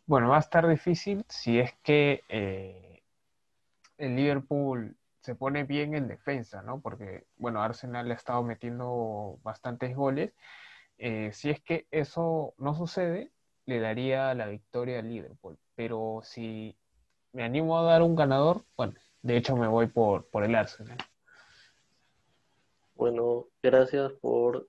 Bueno, 0.07 0.29
va 0.29 0.37
a 0.37 0.41
estar 0.41 0.69
difícil 0.69 1.25
si 1.29 1.59
es 1.59 1.73
que 1.83 2.23
eh, 2.29 3.03
el 3.99 4.17
Liverpool 4.17 4.97
se 5.21 5.35
pone 5.35 5.65
bien 5.65 5.95
en 5.95 6.09
defensa, 6.09 6.63
¿no? 6.63 6.81
Porque, 6.81 7.25
bueno, 7.37 7.63
Arsenal 7.63 8.11
ha 8.11 8.15
estado 8.15 8.43
metiendo 8.43 9.39
bastantes 9.43 9.97
goles. 9.97 10.33
Eh, 10.99 11.33
si 11.33 11.51
es 11.51 11.61
que 11.61 11.87
eso 11.91 12.55
no 12.59 12.75
sucede, 12.75 13.33
le 13.67 13.81
daría 13.81 14.35
la 14.35 14.47
victoria 14.47 14.99
al 15.01 15.09
Liverpool. 15.09 15.59
Pero 15.75 16.21
si 16.25 16.77
me 17.33 17.45
animo 17.45 17.79
a 17.79 17.83
dar 17.83 18.03
un 18.03 18.15
ganador, 18.15 18.63
bueno, 18.77 18.95
de 19.23 19.37
hecho 19.37 19.57
me 19.57 19.69
voy 19.69 19.87
por, 19.87 20.27
por 20.29 20.45
el 20.45 20.55
Arsenal. 20.55 20.99
Bueno, 22.95 23.47
gracias 23.63 24.13
por 24.21 24.69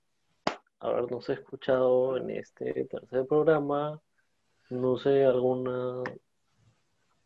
habernos 0.79 1.29
escuchado 1.29 2.17
en 2.17 2.29
este 2.31 2.85
tercer 2.85 3.27
programa. 3.27 4.01
No 4.69 4.97
sé, 4.97 5.25
alguna 5.25 6.03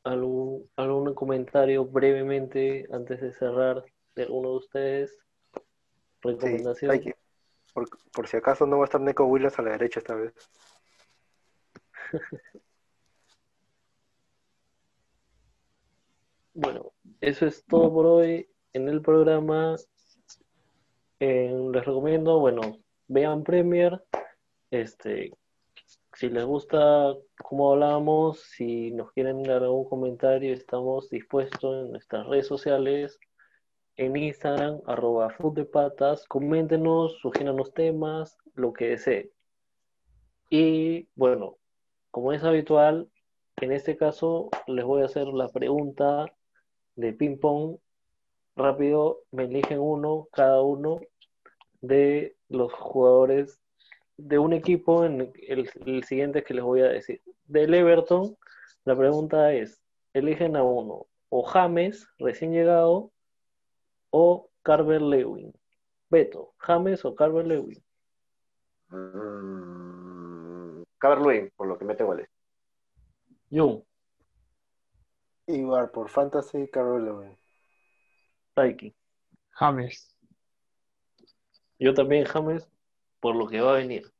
algún, 0.03 0.69
algún 0.75 1.13
comentario 1.13 1.85
brevemente 1.85 2.87
antes 2.91 3.21
de 3.21 3.33
cerrar 3.33 3.83
de 4.15 4.23
alguno 4.23 4.51
de 4.51 4.57
ustedes. 4.57 5.17
Recomendación. 6.21 7.01
Sí, 7.01 7.13
por, 7.73 7.87
por, 8.11 8.27
si 8.27 8.37
acaso 8.37 8.65
no 8.65 8.77
va 8.77 8.83
a 8.83 8.87
estar 8.87 9.01
Neko 9.01 9.25
Williams 9.25 9.59
a 9.59 9.61
la 9.61 9.71
derecha 9.71 9.99
esta 9.99 10.15
vez. 10.15 10.33
bueno, 16.57 16.91
eso 17.21 17.45
es 17.45 17.63
todo 17.67 17.93
por 17.93 18.07
hoy 18.07 18.49
en 18.73 18.89
el 18.89 19.03
programa. 19.03 19.75
Eh, 21.19 21.55
les 21.71 21.85
recomiendo, 21.85 22.39
bueno, 22.39 22.79
vean 23.07 23.43
Premier. 23.43 24.03
Este, 24.71 25.31
si 26.15 26.29
les 26.29 26.43
gusta 26.45 27.13
como 27.43 27.71
hablábamos, 27.71 28.39
si 28.39 28.89
nos 28.89 29.11
quieren 29.11 29.43
dar 29.43 29.61
algún 29.61 29.87
comentario, 29.87 30.51
estamos 30.51 31.11
dispuestos 31.11 31.85
en 31.85 31.91
nuestras 31.91 32.25
redes 32.25 32.47
sociales, 32.47 33.19
en 33.95 34.17
Instagram, 34.17 34.81
arroba 34.87 35.35
patas, 35.71 36.25
coméntenos, 36.25 37.19
los 37.23 37.73
temas, 37.75 38.35
lo 38.55 38.73
que 38.73 38.89
deseen. 38.89 39.29
Y 40.49 41.07
bueno, 41.13 41.59
como 42.09 42.33
es 42.33 42.43
habitual, 42.43 43.11
en 43.57 43.73
este 43.73 43.95
caso 43.95 44.49
les 44.65 44.85
voy 44.85 45.03
a 45.03 45.05
hacer 45.05 45.27
la 45.27 45.49
pregunta 45.49 46.25
de 46.97 47.13
ping 47.13 47.37
pong. 47.37 47.77
Rápido, 48.57 49.19
me 49.31 49.43
eligen 49.43 49.79
uno, 49.79 50.27
cada 50.31 50.61
uno 50.61 50.99
de 51.79 52.35
los 52.49 52.73
jugadores 52.73 53.59
de 54.17 54.39
un 54.39 54.51
equipo 54.51 55.05
en 55.05 55.31
el, 55.47 55.69
el, 55.85 56.03
siguiente 56.03 56.43
que 56.43 56.55
les 56.55 56.63
voy 56.63 56.81
a 56.81 56.87
decir. 56.87 57.21
Del 57.45 57.73
Everton, 57.75 58.35
la 58.83 58.97
pregunta 58.97 59.53
es, 59.53 59.79
eligen 60.13 60.55
a 60.55 60.63
uno, 60.63 61.05
o 61.29 61.43
James, 61.43 62.07
recién 62.17 62.51
llegado, 62.51 63.11
o 64.09 64.49
Carver 64.63 65.03
Lewin. 65.03 65.53
Beto, 66.09 66.53
James 66.57 67.05
o 67.05 67.13
Carver 67.13 67.45
Lewin. 67.45 67.83
Mm, 68.89 70.81
Carver 70.97 71.25
Lewin, 71.25 71.51
por 71.55 71.67
lo 71.67 71.77
que 71.77 71.85
mete 71.85 72.03
goles. 72.03 72.27
Jung. 73.51 73.86
Igual, 75.47 75.89
por 75.91 76.09
Fantasy, 76.09 76.67
Carver 76.67 77.01
Lewin. 77.01 77.37
Taiki. 78.53 78.93
James. 79.51 80.15
Yo 81.79 81.93
también, 81.93 82.25
James, 82.25 82.67
por 83.19 83.35
lo 83.35 83.47
que 83.47 83.61
va 83.61 83.71
a 83.71 83.77
venir. 83.77 84.11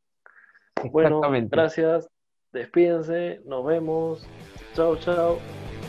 Bueno, 0.91 1.21
gracias. 1.49 2.07
Despídense. 2.51 3.41
Nos 3.45 3.65
vemos. 3.65 4.27
Chao, 4.73 4.95
chao. 4.97 5.39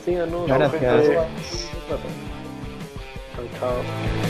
Síganos. 0.05 0.47
Gracias. 0.49 1.71
Chao, 1.89 1.99
chao. 3.61 4.28